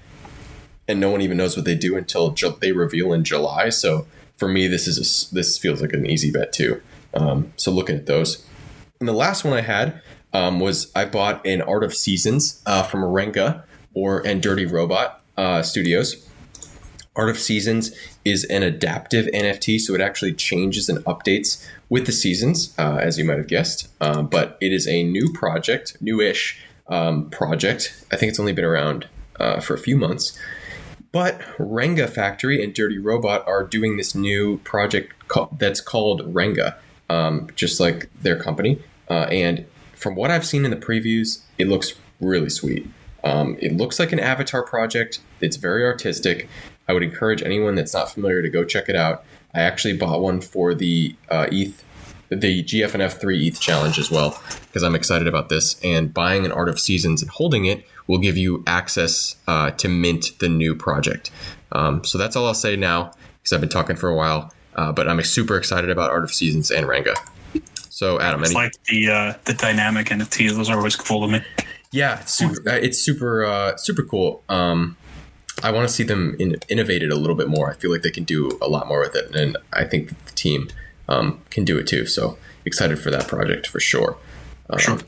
And 0.85 0.99
no 0.99 1.09
one 1.09 1.21
even 1.21 1.37
knows 1.37 1.55
what 1.55 1.65
they 1.65 1.75
do 1.75 1.95
until 1.95 2.31
ju- 2.31 2.57
they 2.59 2.73
reveal 2.73 3.13
in 3.13 3.23
July. 3.23 3.69
So 3.69 4.05
for 4.35 4.49
me, 4.49 4.67
this 4.67 4.85
is 4.85 4.97
a, 4.97 5.33
this 5.33 5.57
feels 5.57 5.81
like 5.81 5.93
an 5.93 6.05
easy 6.05 6.29
bet 6.29 6.51
too. 6.51 6.81
Um, 7.13 7.53
so 7.55 7.71
looking 7.71 7.95
at 7.95 8.05
those. 8.05 8.45
And 8.99 9.07
the 9.07 9.13
last 9.13 9.45
one 9.45 9.53
I 9.53 9.61
had 9.61 10.01
um, 10.33 10.59
was 10.59 10.91
I 10.93 11.05
bought 11.05 11.45
an 11.45 11.61
Art 11.61 11.85
of 11.85 11.93
Seasons 11.93 12.61
uh, 12.65 12.83
from 12.83 12.99
Renga 12.99 13.63
or 13.93 14.25
and 14.27 14.43
Dirty 14.43 14.65
Robot 14.65 15.23
uh, 15.37 15.61
Studios. 15.61 16.28
Art 17.15 17.29
of 17.29 17.37
Seasons 17.37 17.95
is 18.23 18.45
an 18.45 18.63
adaptive 18.63 19.27
NFT, 19.27 19.79
so 19.79 19.93
it 19.93 20.01
actually 20.01 20.33
changes 20.33 20.89
and 20.89 20.99
updates 21.05 21.67
with 21.89 22.05
the 22.05 22.11
seasons, 22.11 22.73
uh, 22.77 22.97
as 23.01 23.17
you 23.17 23.25
might 23.25 23.37
have 23.37 23.47
guessed. 23.47 23.89
Um, 23.99 24.27
but 24.27 24.57
it 24.61 24.71
is 24.71 24.87
a 24.87 25.03
new 25.03 25.33
project, 25.33 25.97
newish 26.01 26.59
um, 26.87 27.29
project. 27.29 28.05
I 28.11 28.15
think 28.15 28.29
it's 28.29 28.39
only 28.39 28.53
been 28.53 28.65
around 28.65 29.07
uh, 29.39 29.59
for 29.59 29.73
a 29.73 29.79
few 29.79 29.97
months. 29.97 30.37
But 31.11 31.39
Renga 31.57 32.07
Factory 32.07 32.63
and 32.63 32.73
Dirty 32.73 32.99
Robot 32.99 33.47
are 33.47 33.63
doing 33.63 33.97
this 33.97 34.13
new 34.13 34.59
project 34.59 35.13
that's 35.57 35.81
called 35.81 36.21
Renga, 36.33 36.75
um, 37.09 37.49
just 37.55 37.79
like 37.79 38.09
their 38.21 38.39
company. 38.39 38.81
Uh, 39.09 39.25
and 39.31 39.65
from 39.95 40.15
what 40.15 40.29
I've 40.29 40.45
seen 40.45 40.65
in 40.65 40.71
the 40.71 40.77
previews, 40.77 41.41
it 41.57 41.67
looks 41.67 41.95
really 42.21 42.49
sweet. 42.49 42.87
Um, 43.23 43.57
it 43.59 43.75
looks 43.75 43.99
like 43.99 44.11
an 44.11 44.19
avatar 44.19 44.63
project. 44.63 45.19
It's 45.41 45.57
very 45.57 45.83
artistic. 45.83 46.47
I 46.89 46.93
would 46.93 47.03
encourage 47.03 47.43
anyone 47.43 47.75
that's 47.75 47.93
not 47.93 48.11
familiar 48.11 48.41
to 48.41 48.49
go 48.49 48.65
check 48.65 48.89
it 48.89 48.95
out. 48.95 49.23
I 49.53 49.61
actually 49.61 49.95
bought 49.95 50.21
one 50.21 50.41
for 50.41 50.73
the 50.73 51.15
uh, 51.29 51.45
ETH, 51.51 51.83
the 52.29 52.63
GFNF 52.63 53.13
three 53.13 53.47
ETH 53.47 53.61
challenge 53.61 53.99
as 53.99 54.09
well 54.09 54.41
because 54.61 54.81
I'm 54.81 54.95
excited 54.95 55.27
about 55.27 55.49
this. 55.49 55.79
And 55.83 56.11
buying 56.11 56.45
an 56.45 56.51
Art 56.51 56.67
of 56.67 56.79
Seasons 56.79 57.21
and 57.21 57.29
holding 57.29 57.65
it 57.65 57.85
will 58.07 58.17
give 58.17 58.37
you 58.37 58.63
access 58.65 59.35
uh, 59.47 59.69
to 59.71 59.87
mint 59.87 60.31
the 60.39 60.49
new 60.49 60.73
project. 60.73 61.29
Um, 61.71 62.03
so 62.03 62.17
that's 62.17 62.35
all 62.35 62.47
I'll 62.47 62.55
say 62.55 62.75
now 62.75 63.11
because 63.37 63.53
I've 63.53 63.61
been 63.61 63.69
talking 63.69 63.95
for 63.95 64.09
a 64.09 64.15
while. 64.15 64.51
Uh, 64.75 64.91
but 64.91 65.07
I'm 65.07 65.21
super 65.21 65.57
excited 65.57 65.91
about 65.91 66.09
Art 66.09 66.23
of 66.23 66.33
Seasons 66.33 66.71
and 66.71 66.87
Renga. 66.87 67.15
So 67.89 68.19
Adam, 68.19 68.41
it's 68.41 68.49
any- 68.49 68.59
like 68.59 68.73
the 68.85 69.09
uh, 69.09 69.33
the 69.45 69.53
dynamic 69.53 70.07
NFTs; 70.07 70.55
those 70.55 70.69
are 70.69 70.77
always 70.77 70.95
cool 70.95 71.27
to 71.27 71.33
me. 71.33 71.45
Yeah, 71.91 72.21
it's 72.21 72.33
super. 72.33 72.67
Uh, 72.67 72.73
it's 72.75 72.97
super 72.97 73.45
uh, 73.45 73.77
super 73.77 74.03
cool. 74.03 74.41
Um, 74.47 74.95
I 75.63 75.71
want 75.71 75.87
to 75.87 75.93
see 75.93 76.03
them 76.03 76.35
in, 76.39 76.57
innovated 76.69 77.11
a 77.11 77.15
little 77.15 77.35
bit 77.35 77.47
more. 77.47 77.69
I 77.69 77.75
feel 77.75 77.91
like 77.91 78.01
they 78.01 78.11
can 78.11 78.23
do 78.23 78.57
a 78.61 78.67
lot 78.67 78.87
more 78.87 78.99
with 79.01 79.15
it, 79.15 79.35
and 79.35 79.57
I 79.73 79.83
think 79.83 80.09
the 80.25 80.31
team 80.31 80.69
um, 81.07 81.41
can 81.49 81.65
do 81.65 81.77
it 81.77 81.87
too. 81.87 82.05
So 82.05 82.37
excited 82.65 82.99
for 82.99 83.09
that 83.11 83.27
project 83.27 83.67
for 83.67 83.79
sure. 83.79 84.17
Um, 84.69 84.79
sure. 84.79 84.99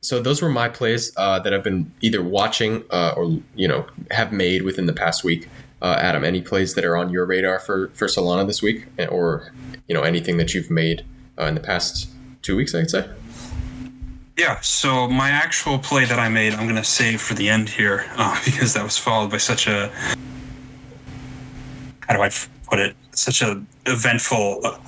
So 0.00 0.20
those 0.20 0.40
were 0.40 0.48
my 0.48 0.68
plays 0.68 1.12
uh, 1.16 1.40
that 1.40 1.52
I've 1.52 1.64
been 1.64 1.92
either 2.00 2.22
watching 2.22 2.84
uh, 2.90 3.14
or 3.16 3.40
you 3.54 3.66
know 3.66 3.86
have 4.10 4.32
made 4.32 4.62
within 4.62 4.86
the 4.86 4.92
past 4.92 5.24
week. 5.24 5.48
Uh, 5.80 5.96
Adam, 5.98 6.24
any 6.24 6.40
plays 6.40 6.74
that 6.74 6.84
are 6.84 6.96
on 6.96 7.10
your 7.10 7.24
radar 7.26 7.58
for 7.58 7.88
for 7.94 8.06
Solana 8.06 8.46
this 8.46 8.62
week, 8.62 8.86
or 9.08 9.52
you 9.88 9.94
know 9.94 10.02
anything 10.02 10.36
that 10.36 10.54
you've 10.54 10.70
made 10.70 11.04
uh, 11.38 11.44
in 11.44 11.54
the 11.54 11.60
past 11.60 12.08
two 12.42 12.56
weeks? 12.56 12.74
I'd 12.74 12.90
say. 12.90 13.08
Yeah, 14.38 14.60
so 14.60 15.08
my 15.08 15.30
actual 15.30 15.80
play 15.80 16.04
that 16.04 16.20
I 16.20 16.28
made, 16.28 16.54
I'm 16.54 16.62
going 16.62 16.76
to 16.76 16.84
save 16.84 17.20
for 17.20 17.34
the 17.34 17.48
end 17.48 17.68
here 17.68 18.06
uh, 18.16 18.40
because 18.44 18.72
that 18.74 18.84
was 18.84 18.96
followed 18.96 19.32
by 19.32 19.38
such 19.38 19.66
a 19.66 19.90
how 22.08 22.14
do 22.14 22.22
I 22.22 22.30
put 22.70 22.78
it? 22.78 22.96
Such 23.10 23.42
a 23.42 23.62
eventful 23.86 24.60
uh, 24.64 24.78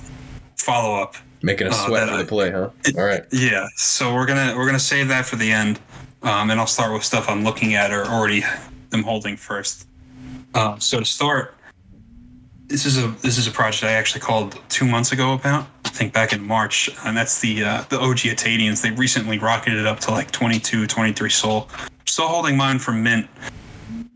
follow 0.57 1.01
up. 1.01 1.15
Making 1.43 1.67
a 1.67 1.73
sweat 1.73 2.03
uh, 2.03 2.11
for 2.11 2.17
the 2.17 2.25
play, 2.25 2.51
huh? 2.51 2.69
All 2.97 3.03
right. 3.03 3.23
Yeah, 3.31 3.67
so 3.75 4.13
we're 4.13 4.25
gonna 4.25 4.55
we're 4.55 4.65
gonna 4.65 4.79
save 4.79 5.07
that 5.09 5.25
for 5.25 5.35
the 5.35 5.51
end, 5.51 5.79
um, 6.23 6.49
and 6.49 6.59
I'll 6.59 6.67
start 6.67 6.93
with 6.93 7.03
stuff 7.03 7.29
I'm 7.29 7.43
looking 7.43 7.75
at 7.75 7.91
or 7.91 8.05
already 8.05 8.43
am 8.91 9.03
holding 9.03 9.37
first. 9.37 9.87
Uh, 10.53 10.79
so 10.79 10.99
to 10.99 11.05
start, 11.05 11.55
this 12.71 12.85
is 12.85 12.97
a 12.97 13.07
this 13.21 13.37
is 13.37 13.47
a 13.47 13.51
project 13.51 13.83
I 13.83 13.91
actually 13.91 14.21
called 14.21 14.57
two 14.69 14.85
months 14.85 15.11
ago 15.11 15.33
about. 15.33 15.67
I 15.85 15.89
think 15.89 16.13
back 16.13 16.31
in 16.31 16.41
March, 16.41 16.89
and 17.05 17.15
that's 17.15 17.41
the 17.41 17.63
uh, 17.63 17.83
the 17.89 17.99
OG 17.99 18.19
Atadians. 18.19 18.81
They 18.81 18.91
recently 18.91 19.37
rocketed 19.37 19.85
up 19.85 19.99
to 20.01 20.11
like 20.11 20.31
22, 20.31 20.87
23 20.87 21.29
SOL. 21.29 21.69
Still 22.05 22.27
holding 22.27 22.55
mine 22.55 22.79
for 22.79 22.93
mint. 22.93 23.27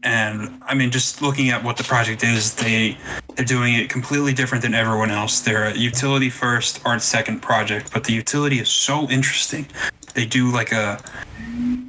And 0.04 0.62
I 0.64 0.74
mean, 0.74 0.92
just 0.92 1.22
looking 1.22 1.50
at 1.50 1.64
what 1.64 1.78
the 1.78 1.84
project 1.84 2.24
is, 2.24 2.56
they 2.56 2.98
they're 3.36 3.46
doing 3.46 3.74
it 3.74 3.90
completely 3.90 4.34
different 4.34 4.64
than 4.64 4.74
everyone 4.74 5.12
else. 5.12 5.42
They're 5.42 5.66
a 5.66 5.78
utility 5.78 6.30
first, 6.30 6.82
art 6.86 7.02
second 7.02 7.42
project, 7.42 7.92
but 7.92 8.06
the 8.06 8.14
utility 8.14 8.60
is 8.60 8.70
so 8.70 9.10
interesting. 9.10 9.68
They 10.14 10.26
do 10.26 10.50
like 10.52 10.72
a 10.72 11.04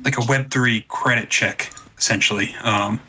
like 0.04 0.18
a 0.18 0.24
Web 0.28 0.50
three 0.50 0.84
credit 0.88 1.30
check 1.30 1.72
essentially. 1.96 2.54
Um, 2.62 3.00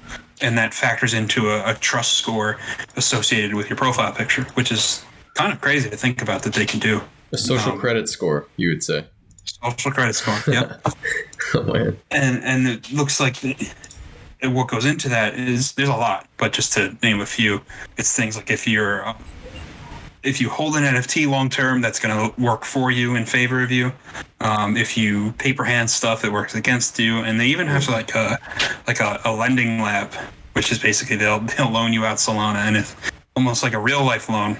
and 0.42 0.58
that 0.58 0.74
factors 0.74 1.14
into 1.14 1.50
a, 1.50 1.72
a, 1.72 1.74
trust 1.76 2.14
score 2.14 2.60
associated 2.96 3.56
with 3.56 3.70
your 3.70 3.78
profile 3.78 4.14
picture, 4.14 4.44
which 4.54 4.72
is 4.72 5.04
kind 5.34 5.52
of 5.52 5.62
crazy 5.62 5.90
to 5.90 5.98
think 5.98 6.22
about 6.22 6.44
that 6.44 6.54
they 6.54 6.66
can 6.66 6.80
do. 6.80 7.02
A 7.32 7.38
social 7.38 7.74
um, 7.74 7.80
credit 7.80 8.08
score, 8.08 8.48
you 8.56 8.70
would 8.70 8.84
say. 8.84 9.06
Social 9.46 9.92
credit 9.92 10.14
score, 10.14 10.38
yep. 10.54 10.82
oh 11.54 11.64
man. 11.64 11.98
And 12.12 12.44
and 12.44 12.68
it 12.68 12.92
looks 12.92 13.20
like 13.20 13.40
the, 13.40 13.56
what 14.44 14.68
goes 14.68 14.86
into 14.86 15.10
that 15.10 15.36
is 15.36 15.74
there's 15.74 15.90
a 15.90 15.96
lot, 15.96 16.28
but 16.38 16.54
just 16.54 16.74
to 16.74 16.96
name 17.02 17.20
a 17.20 17.26
few, 17.26 17.62
it's 17.98 18.16
things 18.16 18.36
like 18.36 18.52
if 18.52 18.68
you're 18.68 19.16
if 20.24 20.42
you 20.42 20.50
hold 20.50 20.76
an 20.76 20.84
NFT 20.84 21.30
long 21.30 21.50
term, 21.50 21.82
that's 21.82 22.00
going 22.00 22.16
to 22.16 22.42
work 22.42 22.66
for 22.66 22.92
you 22.92 23.16
in 23.16 23.26
favor 23.26 23.62
of 23.64 23.72
you. 23.72 23.92
Um, 24.40 24.78
if 24.78 24.98
you 24.98 25.32
paper 25.34 25.64
hand 25.64 25.90
stuff, 25.90 26.24
it 26.24 26.32
works 26.32 26.56
against 26.56 27.00
you. 27.00 27.18
And 27.20 27.40
they 27.40 27.48
even 27.48 27.68
have 27.68 27.88
like 27.90 28.14
a 28.16 28.40
like 28.88 29.00
a, 29.00 29.22
a 29.26 29.34
lending 29.34 29.82
lab, 29.82 30.14
which 30.54 30.72
is 30.72 30.80
basically 30.80 31.16
they'll 31.16 31.40
they'll 31.58 31.72
loan 31.72 31.94
you 31.94 32.06
out 32.06 32.18
Solana, 32.18 32.58
and 32.58 32.78
it's 32.78 32.96
almost 33.36 33.64
like 33.64 33.74
a 33.74 33.80
real 33.80 34.04
life 34.04 34.30
loan, 34.30 34.58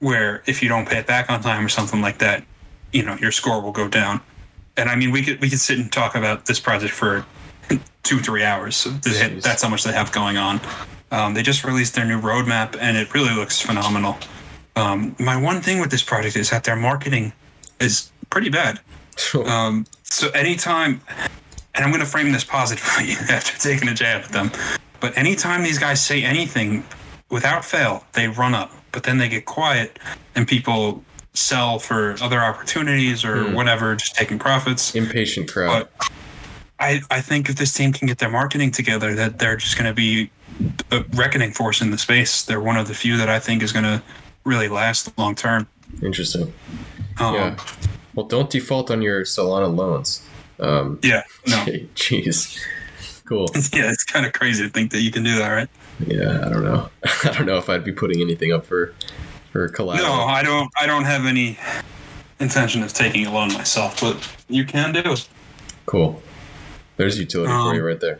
where 0.00 0.42
if 0.46 0.62
you 0.62 0.68
don't 0.68 0.88
pay 0.88 0.98
it 0.98 1.06
back 1.06 1.30
on 1.30 1.40
time 1.40 1.64
or 1.64 1.68
something 1.68 2.00
like 2.00 2.18
that, 2.18 2.44
you 2.92 3.02
know 3.02 3.16
your 3.20 3.32
score 3.32 3.60
will 3.60 3.72
go 3.72 3.88
down. 3.88 4.20
And 4.76 4.88
I 4.88 4.96
mean, 4.96 5.10
we 5.10 5.22
could 5.22 5.40
we 5.40 5.50
could 5.50 5.60
sit 5.60 5.78
and 5.78 5.90
talk 5.90 6.14
about 6.14 6.46
this 6.46 6.60
project 6.60 6.92
for 6.92 7.24
two 8.02 8.18
three 8.18 8.44
hours. 8.44 8.76
So 8.76 8.90
that's 8.90 9.62
how 9.62 9.68
much 9.68 9.84
they 9.84 9.92
have 9.92 10.12
going 10.12 10.36
on. 10.36 10.60
Um, 11.10 11.34
they 11.34 11.42
just 11.42 11.64
released 11.64 11.94
their 11.94 12.04
new 12.04 12.20
roadmap, 12.20 12.76
and 12.80 12.96
it 12.96 13.14
really 13.14 13.32
looks 13.34 13.60
phenomenal. 13.60 14.18
Um, 14.76 15.14
my 15.18 15.40
one 15.40 15.60
thing 15.60 15.80
with 15.80 15.90
this 15.90 16.02
project 16.02 16.36
is 16.36 16.50
that 16.50 16.64
their 16.64 16.76
marketing 16.76 17.32
is 17.80 18.10
pretty 18.30 18.50
bad. 18.50 18.80
Um, 19.46 19.86
so 20.02 20.30
anytime, 20.30 21.00
and 21.74 21.84
I'm 21.84 21.90
going 21.90 22.00
to 22.00 22.06
frame 22.06 22.32
this 22.32 22.44
positively 22.44 23.12
after 23.34 23.56
taking 23.58 23.88
a 23.88 23.94
jab 23.94 24.24
at 24.24 24.30
them, 24.30 24.50
but 25.00 25.16
anytime 25.16 25.62
these 25.62 25.78
guys 25.78 26.04
say 26.04 26.22
anything, 26.24 26.84
without 27.30 27.64
fail, 27.64 28.04
they 28.12 28.28
run 28.28 28.54
up. 28.54 28.72
But 28.92 29.02
then 29.02 29.18
they 29.18 29.28
get 29.28 29.44
quiet, 29.44 29.98
and 30.34 30.46
people 30.46 31.04
sell 31.34 31.80
for 31.80 32.14
other 32.22 32.40
opportunities 32.40 33.24
or 33.24 33.44
mm. 33.44 33.54
whatever, 33.54 33.96
just 33.96 34.14
taking 34.14 34.38
profits. 34.38 34.94
Impatient 34.94 35.50
crowd. 35.50 35.88
But 35.98 36.10
I, 36.78 37.00
I 37.10 37.20
think 37.20 37.48
if 37.48 37.56
this 37.56 37.72
team 37.72 37.92
can 37.92 38.06
get 38.06 38.18
their 38.18 38.30
marketing 38.30 38.70
together, 38.70 39.14
that 39.14 39.38
they're 39.38 39.56
just 39.56 39.76
going 39.76 39.88
to 39.88 39.94
be 39.94 40.30
a 40.92 41.04
reckoning 41.14 41.52
force 41.52 41.80
in 41.80 41.90
the 41.90 41.98
space. 41.98 42.42
They're 42.42 42.60
one 42.60 42.76
of 42.76 42.86
the 42.86 42.94
few 42.94 43.16
that 43.16 43.28
I 43.28 43.40
think 43.40 43.62
is 43.62 43.72
going 43.72 43.84
to 43.84 44.02
really 44.44 44.68
last 44.68 45.16
long 45.18 45.34
term. 45.34 45.66
Interesting. 46.02 46.52
Um, 47.18 47.34
yeah. 47.34 47.56
Well, 48.14 48.26
don't 48.26 48.50
default 48.50 48.90
on 48.90 49.02
your 49.02 49.22
Solana 49.22 49.74
loans. 49.74 50.26
Um, 50.60 50.98
yeah. 51.02 51.22
No. 51.46 51.56
Jeez. 51.94 52.60
Cool. 53.24 53.48
yeah, 53.72 53.90
it's 53.90 54.04
kind 54.04 54.26
of 54.26 54.32
crazy 54.32 54.64
to 54.64 54.70
think 54.70 54.92
that 54.92 55.00
you 55.00 55.10
can 55.10 55.22
do 55.22 55.36
that, 55.38 55.48
right? 55.48 55.68
Yeah, 56.06 56.42
I 56.44 56.50
don't 56.50 56.64
know. 56.64 56.90
I 57.24 57.32
don't 57.32 57.46
know 57.46 57.56
if 57.56 57.68
I'd 57.68 57.84
be 57.84 57.92
putting 57.92 58.20
anything 58.20 58.52
up 58.52 58.66
for 58.66 58.94
for 59.50 59.68
collateral. 59.68 60.08
No, 60.08 60.24
I 60.24 60.42
don't. 60.42 60.70
I 60.78 60.86
don't 60.86 61.04
have 61.04 61.26
any 61.26 61.58
intention 62.40 62.82
of 62.82 62.92
taking 62.92 63.26
a 63.26 63.32
loan 63.32 63.52
myself, 63.52 64.00
but 64.00 64.28
you 64.48 64.64
can 64.64 64.92
do 64.92 65.12
it. 65.12 65.28
Cool. 65.86 66.22
There's 66.96 67.18
utility 67.18 67.52
um, 67.52 67.70
for 67.70 67.74
you 67.74 67.86
right 67.86 68.00
there. 68.00 68.18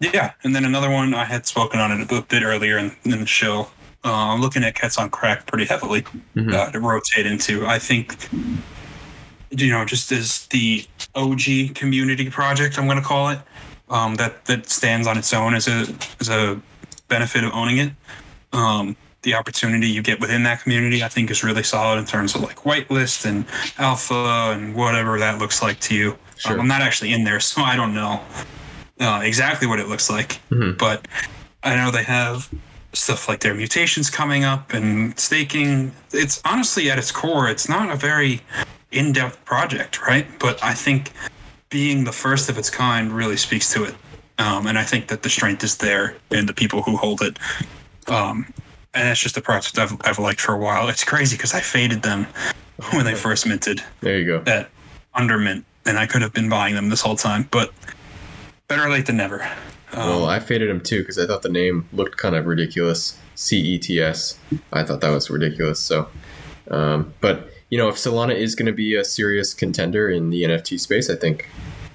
Yeah, 0.00 0.32
and 0.44 0.54
then 0.54 0.64
another 0.64 0.90
one 0.90 1.14
I 1.14 1.24
had 1.24 1.46
spoken 1.46 1.80
on 1.80 1.90
it 1.90 2.10
a 2.10 2.22
bit 2.22 2.42
earlier 2.42 2.78
in, 2.78 2.94
in 3.04 3.18
the 3.18 3.26
show 3.26 3.68
uh, 4.04 4.12
I'm 4.12 4.40
looking 4.40 4.64
at 4.64 4.74
Cats 4.74 4.98
on 4.98 5.10
Crack 5.10 5.46
pretty 5.46 5.64
heavily 5.64 6.02
mm-hmm. 6.02 6.52
uh, 6.52 6.70
to 6.70 6.80
rotate 6.80 7.26
into. 7.26 7.66
I 7.66 7.78
think, 7.78 8.28
you 9.50 9.70
know, 9.70 9.84
just 9.84 10.12
as 10.12 10.46
the 10.46 10.86
OG 11.14 11.74
community 11.74 12.30
project, 12.30 12.78
I'm 12.78 12.86
going 12.86 12.98
to 12.98 13.04
call 13.04 13.30
it, 13.30 13.40
um, 13.90 14.14
that 14.16 14.44
that 14.44 14.68
stands 14.68 15.06
on 15.06 15.18
its 15.18 15.32
own 15.32 15.54
as 15.54 15.66
a 15.66 15.86
as 16.20 16.28
a 16.28 16.60
benefit 17.08 17.44
of 17.44 17.52
owning 17.52 17.78
it. 17.78 17.92
Um, 18.52 18.96
the 19.22 19.34
opportunity 19.34 19.88
you 19.88 20.00
get 20.00 20.20
within 20.20 20.44
that 20.44 20.62
community, 20.62 21.02
I 21.02 21.08
think, 21.08 21.30
is 21.30 21.42
really 21.42 21.64
solid 21.64 21.98
in 21.98 22.04
terms 22.04 22.34
of 22.34 22.42
like 22.42 22.58
whitelist 22.58 23.26
and 23.26 23.44
alpha 23.78 24.52
and 24.54 24.74
whatever 24.74 25.18
that 25.18 25.38
looks 25.38 25.60
like 25.60 25.80
to 25.80 25.94
you. 25.94 26.16
Sure. 26.36 26.52
Um, 26.52 26.60
I'm 26.60 26.68
not 26.68 26.82
actually 26.82 27.12
in 27.12 27.24
there, 27.24 27.40
so 27.50 27.62
I 27.62 27.74
don't 27.74 27.94
know 27.94 28.20
uh, 29.00 29.20
exactly 29.24 29.66
what 29.66 29.80
it 29.80 29.88
looks 29.88 30.08
like, 30.08 30.40
mm-hmm. 30.50 30.76
but 30.78 31.08
I 31.64 31.74
know 31.74 31.90
they 31.90 32.04
have 32.04 32.48
stuff 32.92 33.28
like 33.28 33.40
their 33.40 33.54
mutations 33.54 34.10
coming 34.10 34.44
up 34.44 34.72
and 34.72 35.18
staking. 35.18 35.92
It's 36.12 36.40
honestly 36.44 36.90
at 36.90 36.98
its 36.98 37.12
core, 37.12 37.48
it's 37.48 37.68
not 37.68 37.90
a 37.90 37.96
very 37.96 38.40
in 38.90 39.12
depth 39.12 39.44
project, 39.44 40.00
right? 40.06 40.26
But 40.38 40.62
I 40.62 40.74
think 40.74 41.12
being 41.70 42.04
the 42.04 42.12
first 42.12 42.48
of 42.48 42.56
its 42.56 42.70
kind 42.70 43.12
really 43.12 43.36
speaks 43.36 43.72
to 43.74 43.84
it. 43.84 43.94
Um, 44.38 44.66
and 44.66 44.78
I 44.78 44.84
think 44.84 45.08
that 45.08 45.22
the 45.22 45.28
strength 45.28 45.64
is 45.64 45.76
there 45.76 46.16
in 46.30 46.46
the 46.46 46.54
people 46.54 46.82
who 46.82 46.96
hold 46.96 47.22
it. 47.22 47.38
Um, 48.06 48.52
and 48.94 49.06
that's 49.06 49.20
just 49.20 49.36
a 49.36 49.42
project 49.42 49.78
I've, 49.78 49.96
I've 50.04 50.18
liked 50.18 50.40
for 50.40 50.54
a 50.54 50.58
while. 50.58 50.88
It's 50.88 51.04
crazy 51.04 51.36
because 51.36 51.54
I 51.54 51.60
faded 51.60 52.02
them 52.02 52.26
when 52.92 53.04
they 53.04 53.14
first 53.14 53.46
minted. 53.46 53.82
There 54.00 54.18
you 54.18 54.24
go. 54.24 54.50
At 54.50 54.70
under 55.14 55.38
mint, 55.38 55.64
and 55.84 55.98
I 55.98 56.06
could 56.06 56.22
have 56.22 56.32
been 56.32 56.48
buying 56.48 56.74
them 56.74 56.88
this 56.88 57.00
whole 57.00 57.16
time, 57.16 57.48
but 57.50 57.72
better 58.68 58.88
late 58.88 59.06
than 59.06 59.16
never. 59.16 59.48
Um, 59.92 60.08
Well, 60.08 60.26
I 60.26 60.38
faded 60.38 60.68
him 60.68 60.80
too 60.80 61.00
because 61.00 61.18
I 61.18 61.26
thought 61.26 61.42
the 61.42 61.48
name 61.48 61.88
looked 61.92 62.16
kind 62.16 62.34
of 62.34 62.46
ridiculous. 62.46 63.18
C 63.34 63.58
E 63.60 63.78
T 63.78 64.00
S. 64.00 64.38
I 64.72 64.82
thought 64.82 65.00
that 65.00 65.10
was 65.10 65.30
ridiculous. 65.30 65.78
So, 65.80 66.08
um, 66.70 67.14
but 67.20 67.50
you 67.70 67.78
know, 67.78 67.88
if 67.88 67.96
Solana 67.96 68.34
is 68.34 68.54
going 68.54 68.66
to 68.66 68.72
be 68.72 68.94
a 68.96 69.04
serious 69.04 69.54
contender 69.54 70.10
in 70.10 70.30
the 70.30 70.42
NFT 70.42 70.80
space, 70.80 71.08
I 71.08 71.14
think 71.14 71.48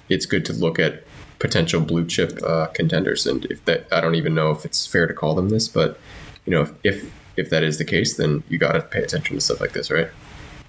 it's 0.08 0.24
good 0.26 0.44
to 0.46 0.52
look 0.52 0.78
at 0.78 1.04
potential 1.38 1.80
blue 1.80 2.06
chip 2.06 2.40
uh, 2.42 2.66
contenders. 2.68 3.26
And 3.26 3.44
if 3.46 3.64
that, 3.66 3.86
I 3.92 4.00
don't 4.00 4.14
even 4.14 4.34
know 4.34 4.50
if 4.50 4.64
it's 4.64 4.86
fair 4.86 5.06
to 5.06 5.12
call 5.12 5.34
them 5.34 5.50
this, 5.50 5.68
but 5.68 5.98
you 6.46 6.52
know, 6.52 6.62
if 6.62 6.72
if, 6.82 7.12
if 7.36 7.50
that 7.50 7.62
is 7.62 7.78
the 7.78 7.84
case, 7.84 8.16
then 8.16 8.42
you 8.48 8.56
got 8.58 8.72
to 8.72 8.80
pay 8.80 9.02
attention 9.02 9.36
to 9.36 9.40
stuff 9.40 9.60
like 9.60 9.72
this, 9.72 9.90
right? 9.90 10.08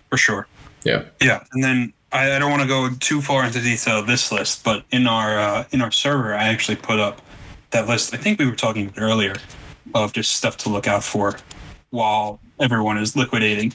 for 0.10 0.18
sure. 0.18 0.48
Yeah. 0.84 1.04
Yeah, 1.22 1.44
and 1.52 1.64
then 1.64 1.94
I, 2.12 2.36
I 2.36 2.40
don't 2.40 2.50
want 2.52 2.62
to 2.62 2.68
go 2.68 2.90
too 3.00 3.22
far 3.22 3.44
into 3.46 3.60
detail 3.62 4.00
of 4.00 4.08
this 4.08 4.32
list, 4.32 4.64
but 4.64 4.86
in 4.92 5.08
our 5.08 5.38
uh, 5.38 5.66
in 5.72 5.82
our 5.82 5.92
server, 5.92 6.34
I 6.34 6.46
actually 6.46 6.78
put 6.78 7.00
up 7.00 7.22
that 7.72 7.88
list. 7.88 8.14
I 8.14 8.18
think 8.18 8.40
we 8.40 8.46
were 8.46 8.56
talking 8.56 8.94
earlier 8.98 9.36
of 9.94 10.14
just 10.14 10.34
stuff 10.36 10.58
to 10.58 10.70
look 10.70 10.88
out 10.88 11.04
for 11.04 11.36
while 11.90 12.40
everyone 12.60 12.98
is 12.98 13.16
liquidating, 13.16 13.74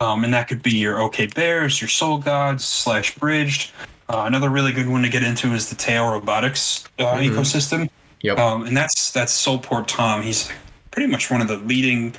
um, 0.00 0.24
and 0.24 0.32
that 0.34 0.48
could 0.48 0.62
be 0.62 0.72
your 0.76 1.00
OK 1.00 1.26
Bears, 1.26 1.80
your 1.80 1.88
Sol 1.88 2.18
Gods 2.18 2.64
slash 2.64 3.14
Bridged. 3.16 3.72
Uh, 4.08 4.24
another 4.26 4.50
really 4.50 4.72
good 4.72 4.88
one 4.88 5.02
to 5.02 5.08
get 5.08 5.22
into 5.22 5.52
is 5.54 5.70
the 5.70 5.76
Tail 5.76 6.10
Robotics 6.12 6.84
uh, 6.98 7.14
Mhm. 7.14 7.30
ecosystem. 7.30 7.88
Yep. 8.22 8.38
Um, 8.38 8.66
and 8.66 8.76
that's 8.76 9.10
that's 9.10 9.32
Solport 9.34 9.86
Tom. 9.86 10.22
He's 10.22 10.50
pretty 10.90 11.10
much 11.10 11.30
one 11.30 11.40
of 11.40 11.48
the 11.48 11.56
leading. 11.58 12.14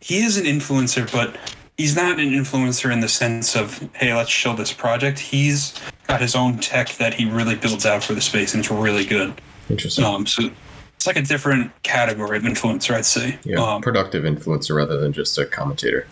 He 0.00 0.18
is 0.22 0.36
an 0.36 0.44
influencer, 0.44 1.10
but 1.12 1.36
he's 1.82 1.96
not 1.96 2.20
an 2.20 2.30
influencer 2.30 2.92
in 2.92 3.00
the 3.00 3.08
sense 3.08 3.56
of 3.56 3.88
hey, 3.94 4.14
let's 4.14 4.30
show 4.30 4.54
this 4.54 4.72
project. 4.72 5.18
He's 5.18 5.74
got 6.06 6.20
his 6.20 6.36
own 6.36 6.58
tech 6.58 6.90
that 6.90 7.12
he 7.12 7.24
really 7.24 7.56
builds 7.56 7.84
out 7.84 8.04
for 8.04 8.14
the 8.14 8.20
space, 8.20 8.54
and 8.54 8.62
it's 8.62 8.70
really 8.70 9.04
good. 9.04 9.40
Interesting. 9.68 10.04
Um, 10.04 10.24
so 10.24 10.48
it's 10.94 11.08
like 11.08 11.16
a 11.16 11.22
different 11.22 11.72
category 11.82 12.36
of 12.36 12.44
influencer, 12.44 12.94
I'd 12.94 13.04
say. 13.04 13.36
yeah. 13.42 13.60
Um, 13.60 13.82
Productive 13.82 14.22
influencer 14.22 14.76
rather 14.76 14.96
than 14.98 15.12
just 15.12 15.36
a 15.38 15.44
commentator. 15.44 16.06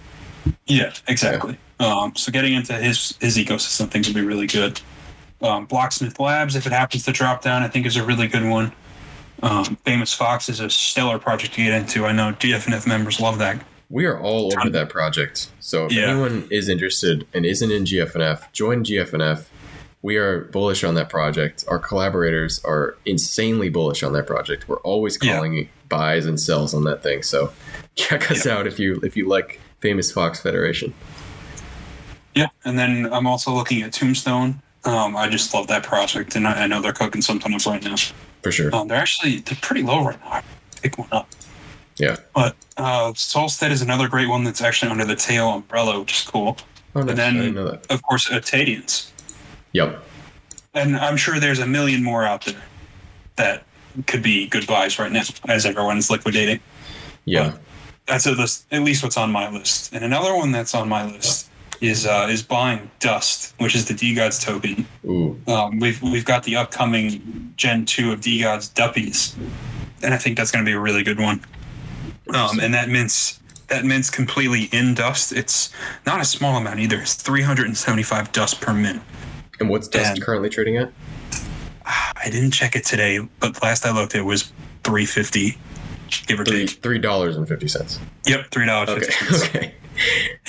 Yeah, 0.67 0.93
exactly. 1.07 1.57
Um, 1.79 2.17
so 2.17 2.33
getting 2.33 2.55
into 2.55 2.75
his 2.75 3.17
his 3.21 3.37
ecosystem, 3.39 3.89
things 3.89 4.09
would 4.09 4.17
be 4.17 4.27
really 4.27 4.49
good. 4.49 4.81
Um, 5.41 5.69
Blocksmith 5.69 6.19
Labs, 6.19 6.57
if 6.57 6.67
it 6.67 6.73
happens 6.73 7.05
to 7.05 7.13
drop 7.13 7.43
down, 7.43 7.63
I 7.63 7.69
think 7.69 7.87
is 7.87 7.97
a 7.97 8.05
really 8.05 8.27
good 8.27 8.45
one. 8.45 8.73
Um, 9.41 9.79
Famous 9.85 10.13
Fox 10.13 10.49
is 10.49 10.59
a 10.59 10.69
stellar 10.69 11.21
project 11.21 11.55
to 11.55 11.63
get 11.63 11.73
into. 11.75 12.07
I 12.07 12.13
know 12.13 12.33
GFNF 12.33 12.89
members 12.89 13.21
love 13.21 13.39
that. 13.39 13.63
We 13.91 14.07
are 14.07 14.19
all 14.21 14.53
over 14.57 14.71
that 14.71 14.89
project. 14.89 15.49
So 15.61 15.87
if 15.87 15.93
Yeah. 15.93 16.11
anyone 16.11 16.47
is 16.51 16.69
interested 16.69 17.27
and 17.35 17.45
isn't 17.45 17.71
in 17.73 17.85
GFNF, 17.85 18.51
join 18.53 18.85
GFNF. 18.85 19.47
We 20.03 20.17
are 20.17 20.43
bullish 20.53 20.85
on 20.85 20.95
that 20.95 21.09
project. 21.11 21.65
Our 21.69 21.79
collaborators 21.79 22.61
are 22.65 22.97
insanely 23.05 23.69
bullish 23.69 24.03
on 24.03 24.13
that 24.15 24.27
project. 24.27 24.69
We're 24.69 24.79
always 24.79 25.19
Yeah. 25.21 25.35
calling 25.35 25.69
buys 25.89 26.25
and 26.25 26.41
sells 26.41 26.73
on 26.73 26.85
that 26.85 27.03
thing. 27.03 27.23
So 27.25 27.53
check 27.97 28.31
us 28.31 28.47
out 28.47 28.67
if 28.67 28.79
you 28.79 29.01
if 29.03 29.17
you 29.17 29.29
like 29.29 29.61
Famous 29.81 30.11
Fox 30.13 30.41
Federation. 30.41 30.95
Yeah, 32.35 32.47
and 32.65 32.79
then 32.79 33.13
I'm 33.13 33.27
also 33.27 33.53
looking 33.53 33.83
at 33.83 33.93
Tombstone. 33.93 34.63
Um, 34.85 35.17
I 35.17 35.29
just 35.29 35.53
love 35.53 35.67
that 35.67 35.83
project, 35.83 36.37
and 36.37 36.47
I, 36.47 36.63
I 36.63 36.67
know 36.69 36.81
they're 36.81 36.93
cooking 36.93 37.21
something 37.23 37.53
up 37.53 37.67
right 37.67 37.83
now. 37.83 37.97
For 38.43 38.53
sure. 38.53 38.75
Um, 38.75 38.89
they're 38.89 38.97
actually 38.97 39.39
they're 39.41 39.59
pretty 39.61 39.83
low 39.83 40.05
right 40.05 40.19
now. 40.25 40.43
Pick 40.81 40.97
one 40.97 41.09
up. 41.13 41.29
Yeah. 42.01 42.17
But 42.35 42.57
uh, 42.77 43.13
Solstead 43.13 43.71
is 43.71 43.83
another 43.83 44.09
great 44.09 44.29
one 44.29 44.45
that's 44.45 44.63
actually 44.63 44.91
under 44.91 45.05
the 45.05 45.17
tail 45.17 45.49
umbrella, 45.51 46.01
which 46.01 46.15
is 46.15 46.23
cool. 46.23 46.57
Oh, 46.95 47.03
nice. 47.03 47.11
And 47.11 47.19
then, 47.19 47.41
I 47.41 47.51
know 47.51 47.71
that. 47.71 47.93
of 47.93 48.03
course, 48.03 48.29
Atadians. 48.29 49.11
Yep. 49.73 50.03
And 50.75 50.97
I'm 50.97 51.17
sure 51.17 51.39
there's 51.39 51.59
a 51.59 51.67
million 51.67 52.03
more 52.03 52.25
out 52.25 52.45
there 52.47 52.63
that 53.37 53.65
could 54.07 54.23
be 54.23 54.47
good 54.49 54.67
buys 54.67 54.99
right 54.99 55.13
now 55.13 55.23
as 55.49 55.67
everyone's 55.67 56.11
liquidating. 56.11 56.61
Yeah. 57.25 57.57
That's 58.07 58.27
at 58.27 58.39
least, 58.39 58.67
at 58.73 58.83
least 58.83 59.03
what's 59.03 59.17
on 59.17 59.31
my 59.31 59.51
list. 59.51 59.93
And 59.93 60.05
another 60.05 60.35
one 60.35 60.53
that's 60.53 60.75
on 60.75 60.89
my 60.89 61.05
list 61.05 61.51
is 61.81 62.07
uh, 62.07 62.29
is 62.31 62.43
buying 62.43 62.91
Dust, 62.99 63.55
which 63.59 63.75
is 63.75 63.87
the 63.87 63.95
DeGods 63.95 64.43
token. 64.43 64.87
Ooh. 65.05 65.41
Um, 65.47 65.79
we've 65.79 66.01
we've 66.03 66.25
got 66.25 66.45
the 66.45 66.57
upcoming 66.57 67.53
Gen 67.57 67.87
two 67.87 68.13
of 68.13 68.21
DeGods 68.21 68.73
Duppies, 68.75 69.37
and 70.03 70.13
I 70.13 70.19
think 70.19 70.37
that's 70.37 70.51
going 70.51 70.65
to 70.65 70.69
be 70.69 70.75
a 70.75 70.81
really 70.81 71.03
good 71.03 71.19
one. 71.19 71.41
Um, 72.35 72.61
and 72.61 72.73
that 72.75 72.89
mints 72.89 73.41
that 73.69 73.85
mints 73.85 74.11
completely 74.11 74.65
in 74.73 74.95
Dust. 74.95 75.33
It's 75.33 75.73
not 76.05 76.21
a 76.21 76.25
small 76.25 76.57
amount 76.57 76.81
either. 76.81 77.01
It's 77.01 77.15
375 77.15 78.33
Dust 78.33 78.61
per 78.61 78.73
mint. 78.75 79.01
And 79.61 79.69
what's 79.69 79.87
Dust 79.89 80.13
And- 80.17 80.23
currently 80.23 80.49
trading 80.49 80.77
at? 80.77 80.93
I 81.87 82.29
didn't 82.31 82.51
check 82.53 82.77
it 82.77 82.85
today, 82.85 83.21
but 83.41 83.61
last 83.63 83.85
I 83.87 83.91
looked, 83.93 84.15
it 84.15 84.23
was 84.23 84.53
350, 84.85 85.59
give 86.27 86.39
or 86.41 86.45
Three 86.45 86.67
take. 86.67 86.83
three 86.83 86.99
dollars 86.99 87.37
and 87.37 87.49
fifty 87.49 87.67
cents. 87.69 87.99
Yep, 88.27 88.51
three 88.51 88.67
dollars 88.67 88.91
Okay. 88.91 89.13
okay. 89.47 89.75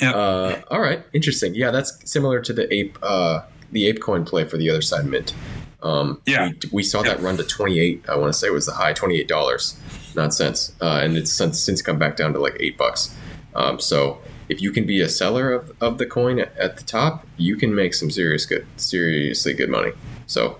Yep. 0.00 0.14
Uh, 0.14 0.56
all 0.70 0.80
right, 0.80 1.02
interesting. 1.12 1.54
Yeah, 1.54 1.70
that's 1.70 1.98
similar 2.10 2.40
to 2.40 2.52
the 2.52 2.72
ape, 2.72 2.96
uh, 3.02 3.40
the 3.72 3.86
ape 3.86 4.00
coin 4.00 4.24
play 4.24 4.44
for 4.44 4.56
the 4.56 4.70
other 4.70 4.82
side 4.82 5.04
mint. 5.06 5.34
Um, 5.82 6.20
Yeah. 6.26 6.48
we, 6.64 6.68
we 6.72 6.82
saw 6.82 7.02
that 7.02 7.20
run 7.20 7.36
to 7.38 7.44
twenty 7.44 7.78
eight. 7.80 8.04
I 8.08 8.16
want 8.16 8.32
to 8.32 8.38
say 8.38 8.50
was 8.50 8.66
the 8.66 8.72
high 8.74 8.92
twenty 8.92 9.18
eight 9.18 9.28
dollars, 9.28 9.76
not 10.14 10.34
cents, 10.34 10.72
uh, 10.80 11.00
and 11.02 11.16
it's 11.16 11.32
since 11.32 11.58
since 11.58 11.82
come 11.82 11.98
back 11.98 12.16
down 12.16 12.32
to 12.32 12.38
like 12.38 12.56
eight 12.60 12.76
bucks. 12.78 13.16
Um, 13.54 13.80
so 13.80 14.18
if 14.48 14.60
you 14.60 14.72
can 14.72 14.86
be 14.86 15.00
a 15.00 15.08
seller 15.08 15.52
of, 15.52 15.72
of 15.80 15.98
the 15.98 16.06
coin 16.06 16.38
at, 16.38 16.56
at 16.58 16.76
the 16.76 16.84
top, 16.84 17.26
you 17.36 17.56
can 17.56 17.74
make 17.74 17.94
some 17.94 18.10
serious 18.10 18.46
good, 18.46 18.66
seriously 18.76 19.54
good 19.54 19.70
money. 19.70 19.92
So 20.26 20.58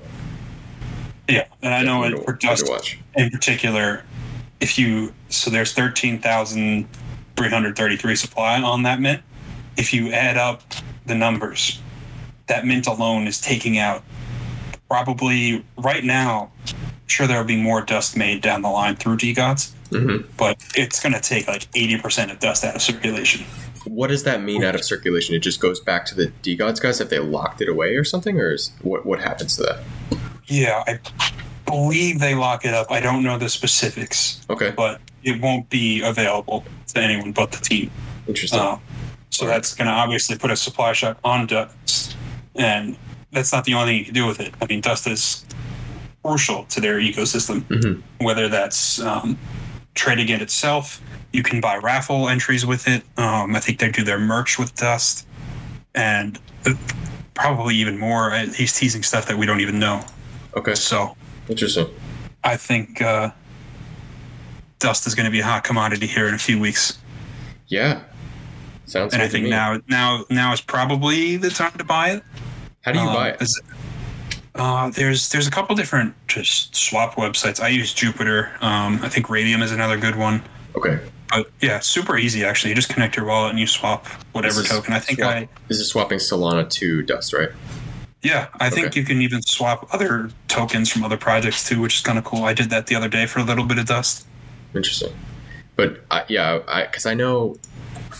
Yeah, 1.29 1.47
and 1.63 1.75
I 1.75 1.83
know 1.83 2.03
for 2.23 2.33
one 2.33 2.39
Dust 2.41 2.69
watch. 2.69 2.99
in 3.17 3.31
particular, 3.31 4.05
if 4.61 4.79
you 4.79 5.13
so 5.29 5.51
there's 5.51 5.73
thirteen 5.73 6.19
thousand 6.21 6.89
three 7.37 7.49
hundred 7.49 7.77
thirty 7.77 7.97
three 7.97 8.17
supply 8.17 8.61
on 8.61 8.83
that 8.83 9.01
mint. 9.01 9.23
If 9.77 9.95
you 9.95 10.13
add 10.13 10.37
up 10.37 10.63
the 11.07 11.15
numbers, 11.15 11.81
that 12.47 12.67
mint 12.67 12.87
alone 12.87 13.27
is 13.27 13.41
taking 13.41 13.79
out 13.79 14.05
probably 14.89 15.65
right 15.79 16.05
now. 16.05 16.53
Sure, 17.13 17.27
there 17.27 17.37
will 17.37 17.45
be 17.45 17.61
more 17.61 17.83
dust 17.83 18.17
made 18.17 18.41
down 18.41 18.63
the 18.63 18.71
line 18.71 18.97
through 18.97 19.19
DeGods, 19.19 19.73
hmm 19.91 20.23
but 20.39 20.57
it's 20.75 20.99
going 21.03 21.13
to 21.13 21.21
take 21.21 21.47
like 21.47 21.69
eighty 21.75 21.99
percent 21.99 22.31
of 22.31 22.39
dust 22.39 22.65
out 22.65 22.75
of 22.75 22.81
circulation. 22.81 23.45
What 23.85 24.09
does 24.09 24.23
that 24.25 24.43
mean 24.43 24.65
out 24.65 24.75
of 24.75 24.83
circulation? 24.83 25.35
It 25.35 25.41
just 25.41 25.61
goes 25.61 25.79
back 25.79 26.07
to 26.07 26.15
the 26.15 26.29
DeGods 26.43 26.81
guys 26.81 27.01
if 27.03 27.11
they 27.11 27.19
locked 27.19 27.61
it 27.61 27.69
away 27.69 27.97
or 27.97 28.05
something, 28.05 28.41
or 28.41 28.53
is 28.53 28.73
what 28.81 29.05
what 29.05 29.21
happens 29.21 29.57
to 29.59 29.63
that? 29.65 29.79
Yeah, 30.47 30.83
I 30.87 31.01
believe 31.67 32.19
they 32.19 32.35
lock 32.35 32.65
it 32.65 32.73
up. 32.73 32.91
I 32.91 33.01
don't 33.01 33.23
know 33.23 33.37
the 33.37 33.51
specifics, 33.51 34.41
Okay, 34.49 34.71
but 34.71 35.01
it 35.23 35.39
won't 35.41 35.69
be 35.69 36.01
available 36.01 36.65
to 36.95 37.01
anyone 37.01 37.33
but 37.33 37.53
the 37.53 37.59
team. 37.59 37.91
interesting. 38.27 38.59
Uh, 38.59 38.79
so 39.31 39.47
that's 39.47 39.75
going 39.75 39.87
to 39.87 39.93
obviously 39.93 40.39
put 40.39 40.51
a 40.51 40.57
supply 40.57 40.93
shock 40.95 41.19
on 41.25 41.47
Dust, 41.47 42.17
and 42.55 42.97
that's 43.33 43.53
not 43.53 43.65
the 43.65 43.75
only 43.75 43.93
thing 43.93 43.99
you 43.99 44.05
can 44.07 44.15
do 44.15 44.27
with 44.27 44.41
it. 44.41 44.55
I 44.63 44.67
mean, 44.67 44.81
Dust 44.81 45.07
is 45.07 45.45
crucial 46.25 46.65
to 46.65 46.81
their 46.81 46.99
ecosystem, 47.01 47.63
Mhm. 47.65 48.03
whether 48.19 48.49
that's 48.49 49.01
um, 49.01 49.39
trading 49.95 50.29
it 50.29 50.41
itself. 50.43 51.01
You 51.33 51.43
can 51.43 51.61
buy 51.61 51.77
raffle 51.77 52.29
entries 52.29 52.65
with 52.67 52.87
it. 52.89 53.03
Um, 53.17 53.57
I 53.57 53.61
think 53.61 53.79
they 53.79 53.91
do 53.91 54.03
their 54.05 54.19
merch 54.19 54.59
with 54.59 54.75
Dust, 54.77 55.27
and 55.95 56.39
uh, 56.67 56.75
probably 57.35 57.75
even 57.77 57.99
more. 57.99 58.31
He's 58.55 58.73
teasing 58.79 59.03
stuff 59.03 59.27
that 59.27 59.37
we 59.39 59.47
don't 59.47 59.61
even 59.61 59.79
know. 59.79 60.05
Okay, 60.57 60.75
So 60.75 61.17
interesting. 61.49 61.87
I 62.45 62.57
think 62.57 63.01
uh, 63.01 63.31
Dust 64.79 65.07
is 65.07 65.15
going 65.15 65.25
to 65.27 65.31
be 65.31 65.41
a 65.41 65.45
hot 65.45 65.65
commodity 65.65 66.07
here 66.07 66.29
in 66.29 66.35
a 66.35 66.39
few 66.39 66.59
weeks. 66.59 66.99
Yeah, 67.69 68.01
sounds. 68.85 69.13
Good 69.13 69.15
and 69.15 69.23
I 69.23 69.29
think 69.29 69.49
now 69.49 69.81
now 69.89 70.25
now 70.29 70.53
is 70.53 70.61
probably 70.61 71.37
the 71.37 71.49
time 71.51 71.73
to 71.79 71.85
buy 71.85 72.11
it. 72.11 72.23
How 72.83 72.93
do 72.93 72.99
you 72.99 73.09
Uh, 73.09 73.15
buy 73.15 73.29
it? 73.31 73.43
Uh, 74.55 74.91
there's 74.91 75.31
there's 75.31 75.47
a 75.47 75.51
couple 75.51 75.75
different 75.75 76.15
just 76.29 76.77
swap 76.77 77.15
websites. 77.15 77.61
I 77.61 77.69
use 77.69 77.95
Jupiter. 77.95 78.51
Um, 78.61 79.01
I 79.03 79.09
think 79.09 79.27
Raydium 79.27 79.63
is 79.63 79.73
another 79.73 79.97
good 79.97 80.17
one. 80.17 80.43
Okay, 80.77 81.01
But 81.31 81.51
yeah, 81.61 81.81
super 81.81 82.17
easy 82.19 82.45
actually. 82.45 82.71
You 82.71 82.77
just 82.77 82.89
connect 82.91 83.17
your 83.17 83.27
wallet 83.27 83.51
and 83.51 83.59
you 83.59 83.67
swap 83.67 84.07
whatever 84.33 84.61
is 84.61 84.69
token. 84.69 84.93
I 84.95 84.99
think 85.01 85.19
swap- 85.21 85.35
I 85.35 85.49
This 85.69 85.79
is 85.79 85.89
swapping 85.89 86.19
Solana 86.19 86.69
to 86.71 87.03
Dust, 87.03 87.33
right? 87.33 87.51
yeah 88.23 88.47
I 88.61 88.71
think 88.71 88.95
you 88.95 89.03
can 89.05 89.21
even 89.21 89.43
swap 89.43 89.89
other 89.93 90.31
tokens 90.47 90.89
from 90.89 91.03
other 91.03 91.17
projects 91.17 91.69
too, 91.69 91.81
which 91.81 91.97
is 91.97 92.01
kind 92.03 92.19
of 92.19 92.25
cool. 92.25 92.45
I 92.45 92.55
did 92.55 92.71
that 92.71 92.87
the 92.87 92.95
other 92.95 93.09
day 93.09 93.27
for 93.27 93.41
a 93.41 93.45
little 93.45 93.65
bit 93.65 93.79
of 93.79 93.87
dust. 93.87 94.27
Interesting. 94.75 95.13
But 95.77 96.05
I, 96.11 96.25
yeah, 96.29 96.61
I 96.69 96.83
because 96.85 97.07
I 97.07 97.15
know 97.15 97.57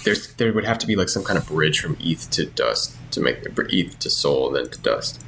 there's 0.05 0.33
there 0.35 0.53
would 0.53 0.65
have 0.65 0.79
to 0.79 0.87
be 0.87 0.97
like 0.97 1.09
some 1.09 1.23
kind 1.25 1.39
of 1.39 1.47
bridge 1.47 1.81
from 1.81 1.97
ETH 2.01 2.31
to 2.33 2.47
Dust 2.47 2.97
to 3.13 3.21
make 3.21 3.45
ETH 3.47 3.99
to 3.99 4.11
Sol 4.11 4.49
and 4.49 4.57
then 4.57 4.73
to 4.73 4.81
Dust. 4.81 5.23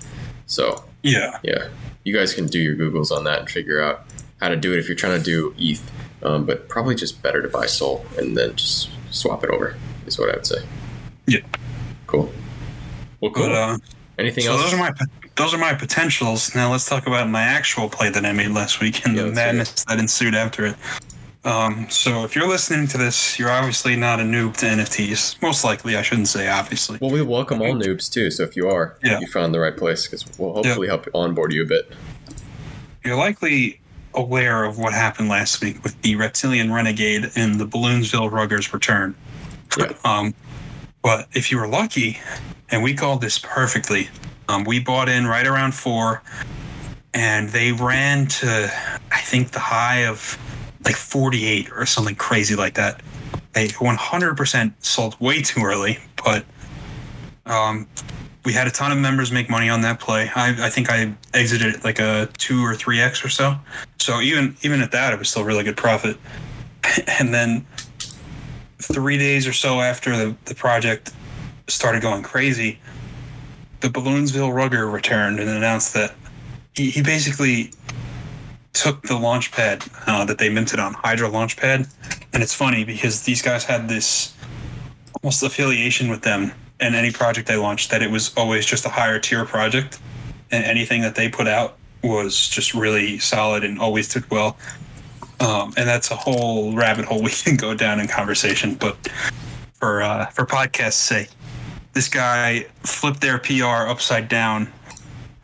So 0.47 0.85
Yeah, 1.05 1.39
yeah, 1.45 1.69
you 2.03 2.17
guys 2.17 2.35
can 2.35 2.49
do 2.49 2.59
your 2.59 2.75
googles 2.75 3.11
on 3.13 3.23
that 3.25 3.39
and 3.41 3.49
figure 3.51 3.81
out 3.83 4.05
how 4.41 4.49
to 4.49 4.57
do 4.57 4.73
it 4.73 4.79
if 4.81 4.89
you're 4.89 4.97
trying 4.97 5.19
to 5.19 5.25
do 5.25 5.55
ETH. 5.59 5.91
Um, 6.23 6.47
but 6.47 6.69
probably 6.69 6.95
just 6.95 7.23
better 7.23 7.43
to 7.43 7.49
buy 7.49 7.67
Sol 7.67 8.05
and 8.19 8.37
then 8.37 8.57
just 8.57 8.89
swap 9.11 9.45
it 9.45 9.51
over 9.51 9.77
is 10.07 10.19
what 10.19 10.31
I 10.31 10.37
would 10.37 10.47
say. 10.47 10.65
Yeah. 11.27 11.41
Cool. 12.07 12.33
Well, 13.21 13.31
cool. 13.31 13.49
but 13.49 13.53
uh, 13.53 13.79
Anything 14.19 14.45
so 14.45 14.53
else? 14.53 14.63
those 14.63 14.73
are 14.75 14.79
my 14.79 14.93
those 15.37 15.53
are 15.53 15.59
my 15.59 15.75
potentials. 15.75 16.55
Now 16.55 16.71
let's 16.73 16.89
talk 16.89 17.07
about 17.07 17.29
my 17.29 17.43
actual 17.43 17.89
play 17.91 18.09
that 18.09 18.25
I 18.25 18.33
made 18.33 18.49
last 18.53 18.81
week 18.81 19.05
and 19.05 19.15
Yeah, 19.17 19.23
the 19.25 19.29
let's 19.29 19.39
hear 19.39 19.49
it. 19.49 19.53
madness 19.53 19.85
that 19.85 19.99
ensued 19.99 20.35
after 20.35 20.65
it. 20.67 20.77
Um, 21.45 21.89
so 21.91 22.25
if 22.25 22.35
you're 22.35 22.49
listening 22.49 22.87
to 22.89 22.99
this, 22.99 23.39
you're 23.39 23.51
obviously 23.51 23.97
not 23.97 24.19
a 24.19 24.23
noob 24.23 24.57
to 24.59 24.67
NFTs. 24.67 25.41
Most 25.43 25.63
likely, 25.63 25.95
I 25.97 26.03
shouldn't 26.03 26.29
say 26.29 26.49
obviously. 26.49 26.99
Well, 27.03 27.11
we 27.11 27.21
welcome 27.23 27.61
all 27.61 27.75
noobs 27.75 28.11
too. 28.11 28.31
So 28.31 28.45
if 28.45 28.57
you 28.57 28.69
are, 28.69 28.97
Yeah. 29.03 29.21
you 29.21 29.27
found 29.27 29.55
the 29.55 29.61
right 29.61 29.77
place 29.77 30.07
because 30.07 30.25
we'll 30.39 30.55
hopefully 30.55 30.89
help 30.89 31.07
onboard 31.15 31.53
you 31.53 31.63
a 31.63 31.67
bit. 31.67 31.93
You're 33.05 33.17
likely 33.17 33.81
aware 34.15 34.65
of 34.65 34.79
what 34.79 34.95
happened 34.95 35.29
last 35.29 35.61
week 35.61 35.83
with 35.85 36.01
the 36.01 36.17
Reptilian 36.17 36.73
Renegade 36.73 37.31
and 37.37 37.61
the 37.61 37.67
Balloonsville 37.67 38.31
Ruggers 38.31 38.73
return. 38.73 39.15
Yeah. 39.77 39.93
Um, 40.05 40.35
but 41.03 41.29
if 41.35 41.51
you 41.51 41.59
were 41.59 41.67
lucky, 41.69 42.21
and 42.71 42.83
we 42.83 42.95
called 42.95 43.21
this 43.21 43.39
perfectly, 43.39 44.09
um, 44.49 44.65
we 44.65 44.79
bought 44.79 45.09
in 45.11 45.27
right 45.27 45.47
around 45.47 45.75
four, 45.75 46.23
and 47.13 47.51
they 47.51 47.73
ran 47.73 48.27
to, 48.29 48.73
I 49.13 49.19
think, 49.21 49.51
the 49.51 49.59
high 49.59 50.07
of 50.07 50.39
like 50.85 50.97
48 50.97 51.71
or 51.73 51.87
something 51.87 52.15
crazy 52.15 52.55
like 52.55 52.75
that. 52.75 53.03
They 53.53 53.69
100% 53.69 54.73
sold 54.81 55.19
way 55.21 55.41
too 55.43 55.63
early, 55.63 55.99
but 56.23 56.45
um, 57.47 57.87
we 58.45 58.53
had 58.53 58.67
a 58.67 58.71
ton 58.71 58.93
of 58.93 58.99
members 58.99 59.33
make 59.33 59.49
money 59.49 59.69
on 59.69 59.81
that 59.83 60.01
play. 60.01 60.31
I, 60.35 60.67
I 60.67 60.71
think 60.71 60.91
I 60.91 61.15
exited 61.33 61.83
like 61.85 61.99
a 61.99 62.29
two 62.39 62.63
or 62.65 62.75
three 62.75 63.01
x 63.01 63.25
or 63.25 63.29
so. 63.29 63.57
So 63.99 64.21
even 64.21 64.57
even 64.63 64.81
at 64.83 64.93
that, 64.93 65.13
it 65.13 65.19
was 65.19 65.29
still 65.29 65.45
really 65.45 65.65
good 65.65 65.77
profit. 65.77 66.17
And 67.19 67.33
then 67.33 67.65
three 68.79 69.17
days 69.17 69.47
or 69.47 69.55
so 69.55 69.81
after 69.81 70.15
the, 70.17 70.37
the 70.45 70.55
project 70.55 71.13
started 71.67 72.03
going 72.03 72.23
crazy, 72.23 72.79
the 73.81 73.89
Balloonsville 73.89 74.53
Rugger 74.53 74.87
returned 74.89 75.41
and 75.41 75.49
announced 75.49 75.95
that 75.95 76.15
he, 76.75 76.91
he 76.91 77.03
basically 77.03 77.71
took 78.75 79.03
the 79.03 79.17
launch 79.17 79.51
pad 79.53 79.85
uh, 80.07 80.25
that 80.25 80.39
they 80.39 80.49
minted 80.49 80.79
on 80.79 80.95
Hydra 80.95 81.29
launch 81.29 81.57
pad, 81.57 81.87
And 82.33 82.43
it's 82.43 82.55
funny 82.55 82.85
because 82.85 83.23
these 83.23 83.41
guys 83.41 83.65
had 83.65 83.89
this 83.89 84.35
almost 85.23 85.43
affiliation 85.43 86.11
with 86.11 86.23
them 86.23 86.53
and 86.81 86.95
any 86.95 87.11
project 87.11 87.49
they 87.49 87.57
launched 87.57 87.91
that 87.91 88.03
it 88.03 88.11
was 88.11 88.35
always 88.37 88.67
just 88.67 88.85
a 88.85 88.89
higher 88.89 89.19
tier 89.19 89.45
project. 89.45 89.99
And 90.51 90.65
anything 90.65 91.01
that 91.03 91.15
they 91.15 91.29
put 91.29 91.47
out 91.47 91.77
was 92.03 92.49
just 92.49 92.75
really 92.75 93.19
solid 93.19 93.65
and 93.65 93.79
always 93.79 94.13
did 94.13 94.31
well. 94.31 94.57
Um, 95.41 95.73
and 95.77 95.89
that's 95.89 96.11
a 96.11 96.17
whole 96.17 96.75
rabbit 96.75 97.07
hole 97.07 97.23
we 97.23 97.31
can 97.45 97.57
go 97.57 97.75
down 97.75 98.01
in 98.01 98.07
conversation 98.07 98.75
but 98.77 98.97
for 99.75 100.01
uh, 100.01 100.27
for 100.27 100.47
podcast's 100.47 100.95
sake 100.95 101.29
this 101.93 102.09
guy 102.09 102.67
flipped 102.85 103.21
their 103.21 103.39
pr 103.39 103.65
upside 103.65 104.29
down 104.29 104.73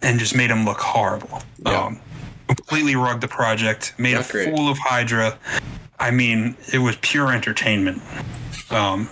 and 0.02 0.18
just 0.18 0.34
made 0.34 0.50
him 0.50 0.64
look 0.64 0.78
horrible. 0.78 1.42
Yeah. 1.64 1.86
um, 1.86 2.00
completely 2.56 2.96
rugged 2.96 3.20
the 3.20 3.28
project 3.28 3.94
made 3.98 4.14
Not 4.14 4.28
a 4.28 4.32
great. 4.32 4.54
fool 4.54 4.68
of 4.68 4.78
hydra 4.78 5.38
i 5.98 6.10
mean 6.10 6.56
it 6.72 6.78
was 6.78 6.96
pure 7.00 7.32
entertainment 7.32 8.02
um, 8.70 9.08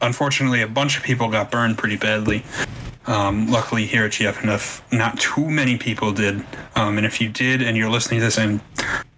unfortunately, 0.00 0.62
a 0.62 0.66
bunch 0.68 0.96
of 0.96 1.02
people 1.02 1.28
got 1.28 1.50
burned 1.50 1.78
pretty 1.78 1.96
badly. 1.96 2.44
Um, 3.06 3.50
luckily, 3.50 3.86
here 3.86 4.04
at 4.04 4.12
GFNF, 4.12 4.82
not 4.92 5.18
too 5.18 5.48
many 5.48 5.76
people 5.78 6.12
did. 6.12 6.44
Um, 6.76 6.96
and 6.98 7.06
if 7.06 7.20
you 7.20 7.28
did, 7.28 7.62
and 7.62 7.76
you're 7.76 7.90
listening 7.90 8.20
to 8.20 8.26
this, 8.26 8.38
I'm 8.38 8.60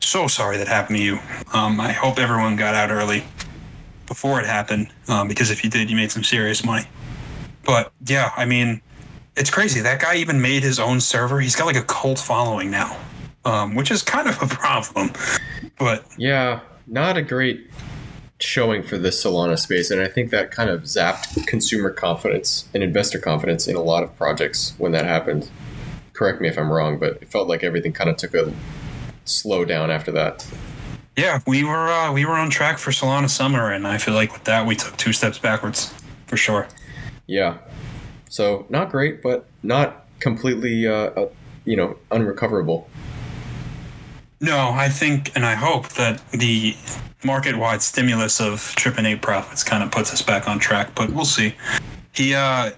so 0.01 0.29
sorry 0.29 0.57
that 0.59 0.69
happened 0.69 0.99
to 0.99 1.03
you. 1.03 1.19
Um, 1.53 1.81
I 1.81 1.93
hope 1.93 2.19
everyone 2.19 2.57
got 2.57 2.75
out 2.75 2.91
early 2.91 3.25
before 4.07 4.41
it 4.41 4.47
happened, 4.47 4.89
um, 5.09 5.29
because 5.29 5.51
if 5.51 5.65
you 5.65 5.71
did, 5.71 5.91
you 5.91 5.97
made 5.97 6.11
some 6.13 6.25
serious 6.25 6.65
money. 6.65 6.87
But 7.65 7.93
yeah, 8.07 8.31
I 8.37 8.45
mean, 8.45 8.81
it's 9.37 9.51
crazy. 9.51 9.81
That 9.81 10.01
guy 10.01 10.17
even 10.17 10.41
made 10.41 10.63
his 10.63 10.79
own 10.79 11.01
server. 11.01 11.41
He's 11.41 11.57
got 11.57 11.67
like 11.67 11.77
a 11.77 11.83
cult 11.83 12.19
following 12.19 12.71
now, 12.71 12.97
um, 13.45 13.75
which 13.75 13.91
is 13.91 14.03
kind 14.03 14.29
of 14.29 14.41
a 14.43 14.47
problem. 14.55 15.13
But 15.79 16.05
Yeah, 16.17 16.61
not 16.87 17.17
a 17.17 17.23
great 17.23 17.71
showing 18.41 18.83
for 18.83 18.99
this 18.99 19.23
Solana 19.25 19.59
space, 19.59 19.91
and 19.91 20.01
I 20.01 20.09
think 20.09 20.31
that 20.31 20.51
kind 20.51 20.69
of 20.69 20.83
zapped 20.83 21.47
consumer 21.47 21.91
confidence 21.91 22.69
and 22.75 22.83
investor 22.83 23.19
confidence 23.19 23.69
in 23.69 23.77
a 23.77 23.83
lot 23.83 24.03
of 24.03 24.17
projects 24.17 24.75
when 24.79 24.93
that 24.93 25.05
happened. 25.05 25.51
Correct 26.13 26.41
me 26.41 26.49
if 26.49 26.59
I'm 26.59 26.71
wrong, 26.71 26.99
but 26.99 27.15
it 27.23 27.29
felt 27.29 27.49
like 27.49 27.63
everything 27.63 27.93
kind 27.93 28.11
of 28.11 28.17
took 28.17 28.35
a 28.35 28.53
slow 29.25 29.65
down 29.65 29.91
after 29.91 30.13
that. 30.13 30.47
Yeah, 31.17 31.41
we 31.47 31.63
were 31.63 31.89
uh, 31.89 32.13
we 32.13 32.25
were 32.25 32.35
on 32.35 32.51
track 32.51 32.79
for 32.79 32.91
Solana 32.91 33.29
Summer, 33.29 33.71
and 33.71 33.87
I 33.87 33.99
feel 33.99 34.15
like 34.15 34.33
with 34.33 34.45
that 34.45 34.67
we 34.67 34.75
took 34.77 34.97
two 34.97 35.13
steps 35.13 35.39
backwards 35.39 35.93
for 36.27 36.37
sure. 36.37 36.67
Yeah, 37.27 37.59
so 38.29 38.67
not 38.71 38.91
great, 38.91 39.23
but 39.23 39.47
not 39.63 40.07
completely, 40.21 40.87
uh, 40.87 40.93
uh, 40.93 41.29
you 41.65 41.77
know, 41.77 41.97
unrecoverable. 42.11 42.89
No, 44.43 44.71
I 44.73 44.89
think 44.89 45.31
and 45.37 45.47
I 45.47 45.55
hope 45.55 45.89
that 45.91 46.21
the 46.33 46.77
market-wide 47.25 47.81
stimulus 47.81 48.41
of 48.41 48.75
Trippin' 48.75 49.07
Ape 49.07 49.23
profits 49.23 49.63
kind 49.63 49.85
of 49.85 49.93
puts 49.93 50.13
us 50.13 50.21
back 50.21 50.49
on 50.49 50.59
track, 50.59 50.97
but 50.97 51.11
we'll 51.11 51.25
see. 51.25 51.55
He, 52.13 52.35
uh, 52.35 52.73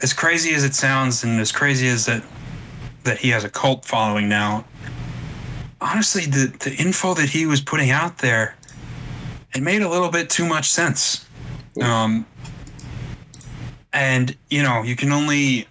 as 0.00 0.14
crazy 0.14 0.54
as 0.54 0.64
it 0.64 0.74
sounds, 0.74 1.22
and 1.22 1.38
as 1.38 1.52
crazy 1.52 1.86
as 1.86 2.06
that 2.06 2.24
that 3.04 3.18
he 3.18 3.28
has 3.28 3.44
a 3.44 3.50
cult 3.50 3.84
following 3.84 4.28
now. 4.28 4.64
Honestly, 5.80 6.24
the 6.24 6.56
the 6.60 6.74
info 6.76 7.12
that 7.14 7.28
he 7.28 7.44
was 7.44 7.60
putting 7.60 7.90
out 7.90 8.18
there, 8.18 8.56
it 9.54 9.60
made 9.60 9.82
a 9.82 9.88
little 9.88 10.08
bit 10.08 10.30
too 10.30 10.46
much 10.46 10.70
sense. 10.70 11.26
Um, 11.80 12.24
and 13.92 14.34
you 14.48 14.62
know, 14.62 14.82
you 14.82 14.96
can 14.96 15.12
only 15.12 15.66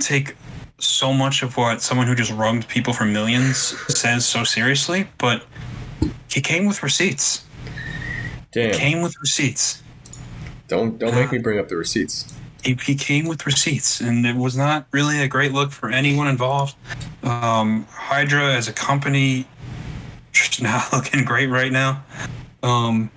take 0.00 0.36
so 0.84 1.12
much 1.12 1.42
of 1.42 1.56
what 1.56 1.82
someone 1.82 2.06
who 2.06 2.14
just 2.14 2.32
rugged 2.32 2.68
people 2.68 2.92
for 2.92 3.04
millions 3.04 3.56
says 3.88 4.26
so 4.26 4.44
seriously, 4.44 5.08
but 5.18 5.44
he 6.30 6.40
came 6.40 6.66
with 6.66 6.82
receipts. 6.82 7.44
Damn, 8.52 8.74
Came 8.74 9.02
with 9.02 9.14
receipts. 9.20 9.82
don't 10.68 10.98
don't 10.98 11.14
make 11.14 11.32
me 11.32 11.38
bring 11.38 11.58
up 11.58 11.68
the 11.68 11.76
receipts. 11.76 12.32
He, 12.62 12.74
he 12.86 12.94
came 12.94 13.26
with 13.26 13.44
receipts, 13.46 14.00
and 14.00 14.24
it 14.24 14.36
was 14.36 14.56
not 14.56 14.86
really 14.90 15.20
a 15.20 15.28
great 15.28 15.52
look 15.52 15.70
for 15.70 15.90
anyone 15.90 16.28
involved. 16.28 16.76
Um, 17.22 17.86
Hydra 17.90 18.54
as 18.54 18.68
a 18.68 18.72
company, 18.72 19.46
just 20.32 20.62
not 20.62 20.92
looking 20.92 21.24
great 21.24 21.48
right 21.48 21.72
now. 21.72 22.02
Um, 22.62 23.10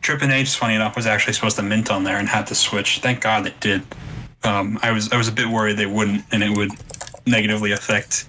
Trippin' 0.00 0.32
H, 0.32 0.56
funny 0.56 0.74
enough, 0.74 0.96
was 0.96 1.06
actually 1.06 1.34
supposed 1.34 1.56
to 1.56 1.62
mint 1.62 1.90
on 1.90 2.02
there 2.02 2.16
and 2.16 2.28
had 2.28 2.48
to 2.48 2.54
switch. 2.56 2.98
Thank 2.98 3.20
God 3.20 3.46
it 3.46 3.60
did. 3.60 3.82
Um, 4.44 4.78
I 4.82 4.90
was 4.92 5.10
I 5.12 5.16
was 5.16 5.28
a 5.28 5.32
bit 5.32 5.46
worried 5.48 5.76
they 5.76 5.86
wouldn't, 5.86 6.24
and 6.32 6.42
it 6.42 6.50
would 6.56 6.72
negatively 7.26 7.72
affect 7.72 8.26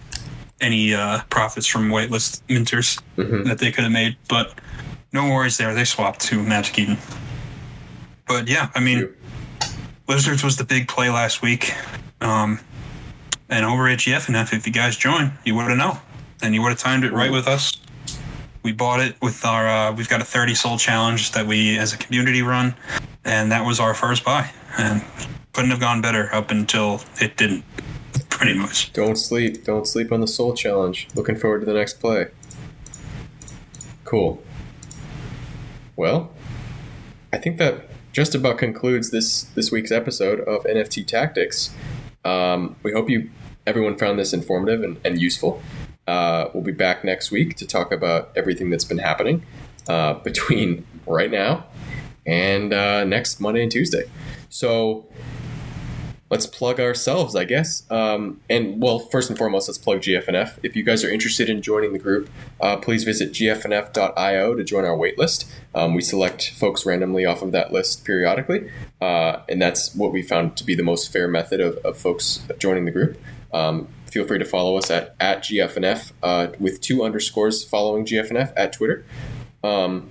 any 0.62 0.94
uh, 0.94 1.22
profits 1.30 1.68
from 1.68 1.90
whitelist 1.90 2.42
minters 2.48 3.02
Mhm. 3.18 3.46
that 3.46 3.58
they 3.60 3.72
could 3.72 3.84
have 3.84 3.92
made. 3.94 4.16
But 4.30 4.54
no 5.12 5.26
worries 5.30 5.58
there. 5.58 5.74
They 5.74 5.84
swapped 5.86 6.22
to 6.28 6.42
Magic 6.42 6.78
Eden. 6.80 6.98
But 8.28 8.48
yeah, 8.48 8.70
I 8.76 8.80
mean, 8.80 9.10
Lizards 10.08 10.44
was 10.44 10.56
the 10.58 10.64
big 10.64 10.88
play 10.88 11.10
last 11.10 11.42
week. 11.42 11.74
Um, 12.22 12.60
and 13.50 13.66
over 13.66 13.88
at 13.90 14.00
GFNF, 14.00 14.54
if 14.54 14.66
you 14.66 14.72
guys 14.74 14.96
join, 14.96 15.34
you 15.44 15.56
would 15.56 15.68
have 15.68 15.78
known. 15.78 15.98
And 16.42 16.56
you 16.56 16.62
would 16.62 16.70
have 16.70 16.80
timed 16.80 17.04
it 17.04 17.12
right 17.12 17.32
with 17.32 17.48
us. 17.48 17.78
We 18.64 18.72
bought 18.72 19.02
it 19.02 19.16
with 19.22 19.44
our, 19.46 19.68
uh, 19.68 19.92
we've 19.92 20.08
got 20.10 20.22
a 20.22 20.26
30 20.26 20.56
Sol 20.56 20.78
challenge 20.78 21.32
that 21.34 21.46
we 21.46 21.78
as 21.78 21.94
a 21.94 21.98
community 21.98 22.42
run. 22.42 22.76
And 23.26 23.52
that 23.52 23.66
was 23.66 23.80
our 23.80 23.94
first 23.94 24.24
buy. 24.24 24.50
And 24.78 25.04
couldn't 25.54 25.70
have 25.70 25.80
gone 25.80 26.02
better 26.02 26.34
up 26.34 26.52
until 26.52 27.02
it 27.22 27.38
didn't, 27.38 27.64
pretty 28.30 28.58
much. 28.58 28.92
Don't 28.94 29.16
sleep. 29.16 29.64
Don't 29.64 29.88
sleep 29.88 30.12
on 30.12 30.20
the 30.20 30.28
Sol 30.28 30.54
Challenge. 30.54 31.08
Looking 31.16 31.36
forward 31.36 31.60
to 31.60 31.66
the 31.66 31.74
next 31.74 32.00
play. 32.00 32.28
Cool. 34.04 34.44
Well, 35.96 36.32
I 37.32 37.38
think 37.38 37.60
that 37.60 37.88
just 38.12 38.36
about 38.36 38.58
concludes 38.58 39.12
this 39.12 39.44
this 39.44 39.72
week's 39.72 39.92
episode 39.92 40.40
of 40.42 40.64
NFT 40.64 41.06
Tactics. 41.06 41.74
Um, 42.26 42.76
we 42.84 42.92
hope 42.92 43.10
you 43.10 43.30
everyone 43.66 43.98
found 43.98 44.20
this 44.20 44.34
informative 44.34 44.84
and, 44.84 45.00
and 45.06 45.22
useful. 45.22 45.62
Uh, 46.08 46.50
we'll 46.54 46.64
be 46.64 46.72
back 46.72 47.04
next 47.04 47.32
week 47.32 47.56
to 47.58 47.66
talk 47.66 47.92
about 47.92 48.32
everything 48.36 48.70
that's 48.70 48.84
been 48.84 48.98
happening 48.98 49.46
uh, 49.88 50.14
between 50.16 50.86
right 51.06 51.32
now 51.32 51.66
and 52.26 52.74
uh, 52.74 53.04
next 53.04 53.40
Monday 53.40 53.64
and 53.64 53.72
Tuesday. 53.72 54.04
So 54.50 55.06
let's 56.34 56.48
plug 56.48 56.80
ourselves, 56.80 57.36
I 57.36 57.44
guess. 57.44 57.84
Um, 57.92 58.42
and 58.50 58.82
well, 58.82 58.98
first 58.98 59.30
and 59.30 59.38
foremost, 59.38 59.70
let's 59.70 59.78
plug 59.78 60.00
GFNF. 60.00 60.58
If 60.64 60.76
you 60.76 60.82
guys 60.82 61.04
are 61.04 61.10
interested 61.12 61.48
in 61.48 61.62
joining 61.62 61.94
the 61.94 62.00
group, 62.00 62.28
uh, 62.60 62.78
please 62.78 63.04
visit 63.04 63.34
gfnf.io 63.34 64.56
to 64.56 64.64
join 64.64 64.84
our 64.84 64.98
waitlist. 64.98 65.46
Um, 65.76 65.94
we 65.94 66.02
select 66.02 66.50
folks 66.56 66.88
randomly 66.88 67.24
off 67.24 67.44
of 67.44 67.52
that 67.52 67.72
list 67.72 68.04
periodically, 68.04 68.72
uh, 69.00 69.42
and 69.48 69.62
that's 69.62 69.94
what 69.94 70.12
we 70.12 70.24
found 70.24 70.58
to 70.58 70.64
be 70.64 70.74
the 70.74 70.82
most 70.82 71.14
fair 71.14 71.28
method 71.28 71.62
of, 71.62 71.78
of 71.86 72.00
folks 72.00 72.44
joining 72.58 72.86
the 72.86 72.92
group. 72.92 73.20
Um, 73.54 73.88
feel 74.08 74.26
free 74.26 74.40
to 74.40 74.46
follow 74.46 74.76
us 74.76 74.90
at, 74.90 75.16
at 75.20 75.44
GFNF 75.44 76.14
uh, 76.24 76.48
with 76.60 76.82
two 76.82 77.04
underscores 77.04 77.64
following 77.64 78.06
GFNF 78.06 78.52
at 78.58 78.74
Twitter. 78.74 79.06
Um, 79.64 80.10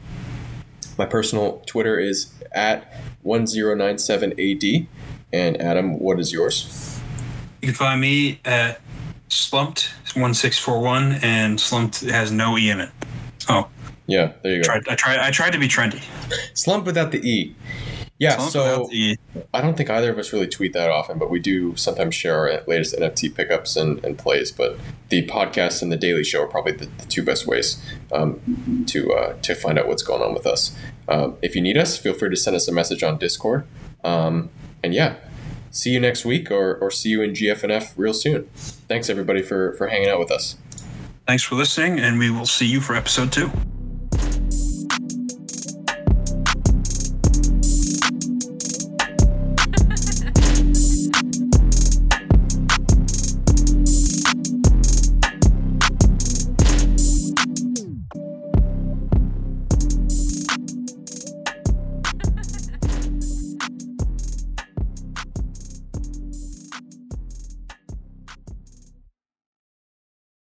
my 0.96 1.06
personal 1.06 1.64
Twitter 1.66 1.98
is 1.98 2.32
at 2.52 2.92
1097AD. 3.24 4.86
And 5.32 5.60
Adam, 5.60 5.98
what 5.98 6.20
is 6.20 6.32
yours? 6.32 7.00
You 7.60 7.68
can 7.68 7.74
find 7.74 8.00
me 8.00 8.40
at 8.44 8.80
slumped1641, 9.28 11.22
and 11.22 11.60
slumped 11.60 12.00
has 12.02 12.30
no 12.30 12.58
E 12.58 12.70
in 12.70 12.80
it. 12.80 12.90
Oh, 13.48 13.68
Yeah, 14.06 14.32
there 14.42 14.52
you 14.56 14.62
go. 14.62 14.64
tried, 14.64 14.88
I 14.88 14.94
tried. 14.94 15.18
I 15.20 15.30
tried 15.30 15.52
to 15.52 15.58
be 15.58 15.68
trendy. 15.68 16.02
Slump 16.54 16.84
without 16.86 17.12
the 17.12 17.18
E. 17.28 17.54
Yeah, 18.18 18.36
Slump 18.36 18.52
so 18.52 18.88
E. 18.92 19.16
I 19.52 19.60
don't 19.60 19.76
think 19.76 19.90
either 19.90 20.12
of 20.12 20.18
us 20.18 20.32
really 20.32 20.46
tweet 20.46 20.74
that 20.74 20.90
often, 20.90 21.18
but 21.18 21.28
we 21.30 21.40
do 21.40 21.74
sometimes 21.76 22.14
share 22.14 22.36
our 22.36 22.62
latest 22.68 22.94
NFT 22.94 23.34
pickups 23.34 23.74
and, 23.74 24.04
and 24.04 24.16
plays. 24.18 24.52
But 24.52 24.78
the 25.08 25.26
podcast 25.26 25.82
and 25.82 25.90
the 25.90 25.96
daily 25.96 26.22
show 26.22 26.42
are 26.42 26.46
probably 26.46 26.72
the, 26.72 26.86
the 26.86 27.06
two 27.06 27.24
best 27.24 27.46
ways 27.46 27.82
um, 28.12 28.84
to 28.88 29.12
uh, 29.12 29.34
to 29.42 29.54
find 29.54 29.78
out 29.78 29.88
what's 29.88 30.02
going 30.02 30.22
on 30.22 30.34
with 30.34 30.46
us. 30.46 30.76
Um, 31.08 31.36
if 31.42 31.56
you 31.56 31.62
need 31.62 31.76
us, 31.76 31.96
feel 31.96 32.14
free 32.14 32.30
to 32.30 32.36
send 32.36 32.54
us 32.54 32.68
a 32.68 32.72
message 32.72 33.02
on 33.02 33.18
Discord. 33.18 33.66
Um, 34.04 34.50
and 34.82 34.94
yeah, 34.94 35.16
see 35.70 35.90
you 35.90 36.00
next 36.00 36.24
week 36.24 36.50
or, 36.50 36.76
or 36.76 36.90
see 36.90 37.08
you 37.08 37.22
in 37.22 37.32
GFNF 37.32 37.94
real 37.96 38.14
soon. 38.14 38.48
Thanks 38.54 39.08
everybody 39.08 39.42
for, 39.42 39.74
for 39.74 39.88
hanging 39.88 40.08
out 40.08 40.18
with 40.18 40.30
us. 40.30 40.56
Thanks 41.26 41.42
for 41.42 41.54
listening, 41.54 42.00
and 42.00 42.18
we 42.18 42.30
will 42.30 42.46
see 42.46 42.66
you 42.66 42.80
for 42.80 42.94
episode 42.94 43.32
two. 43.32 43.50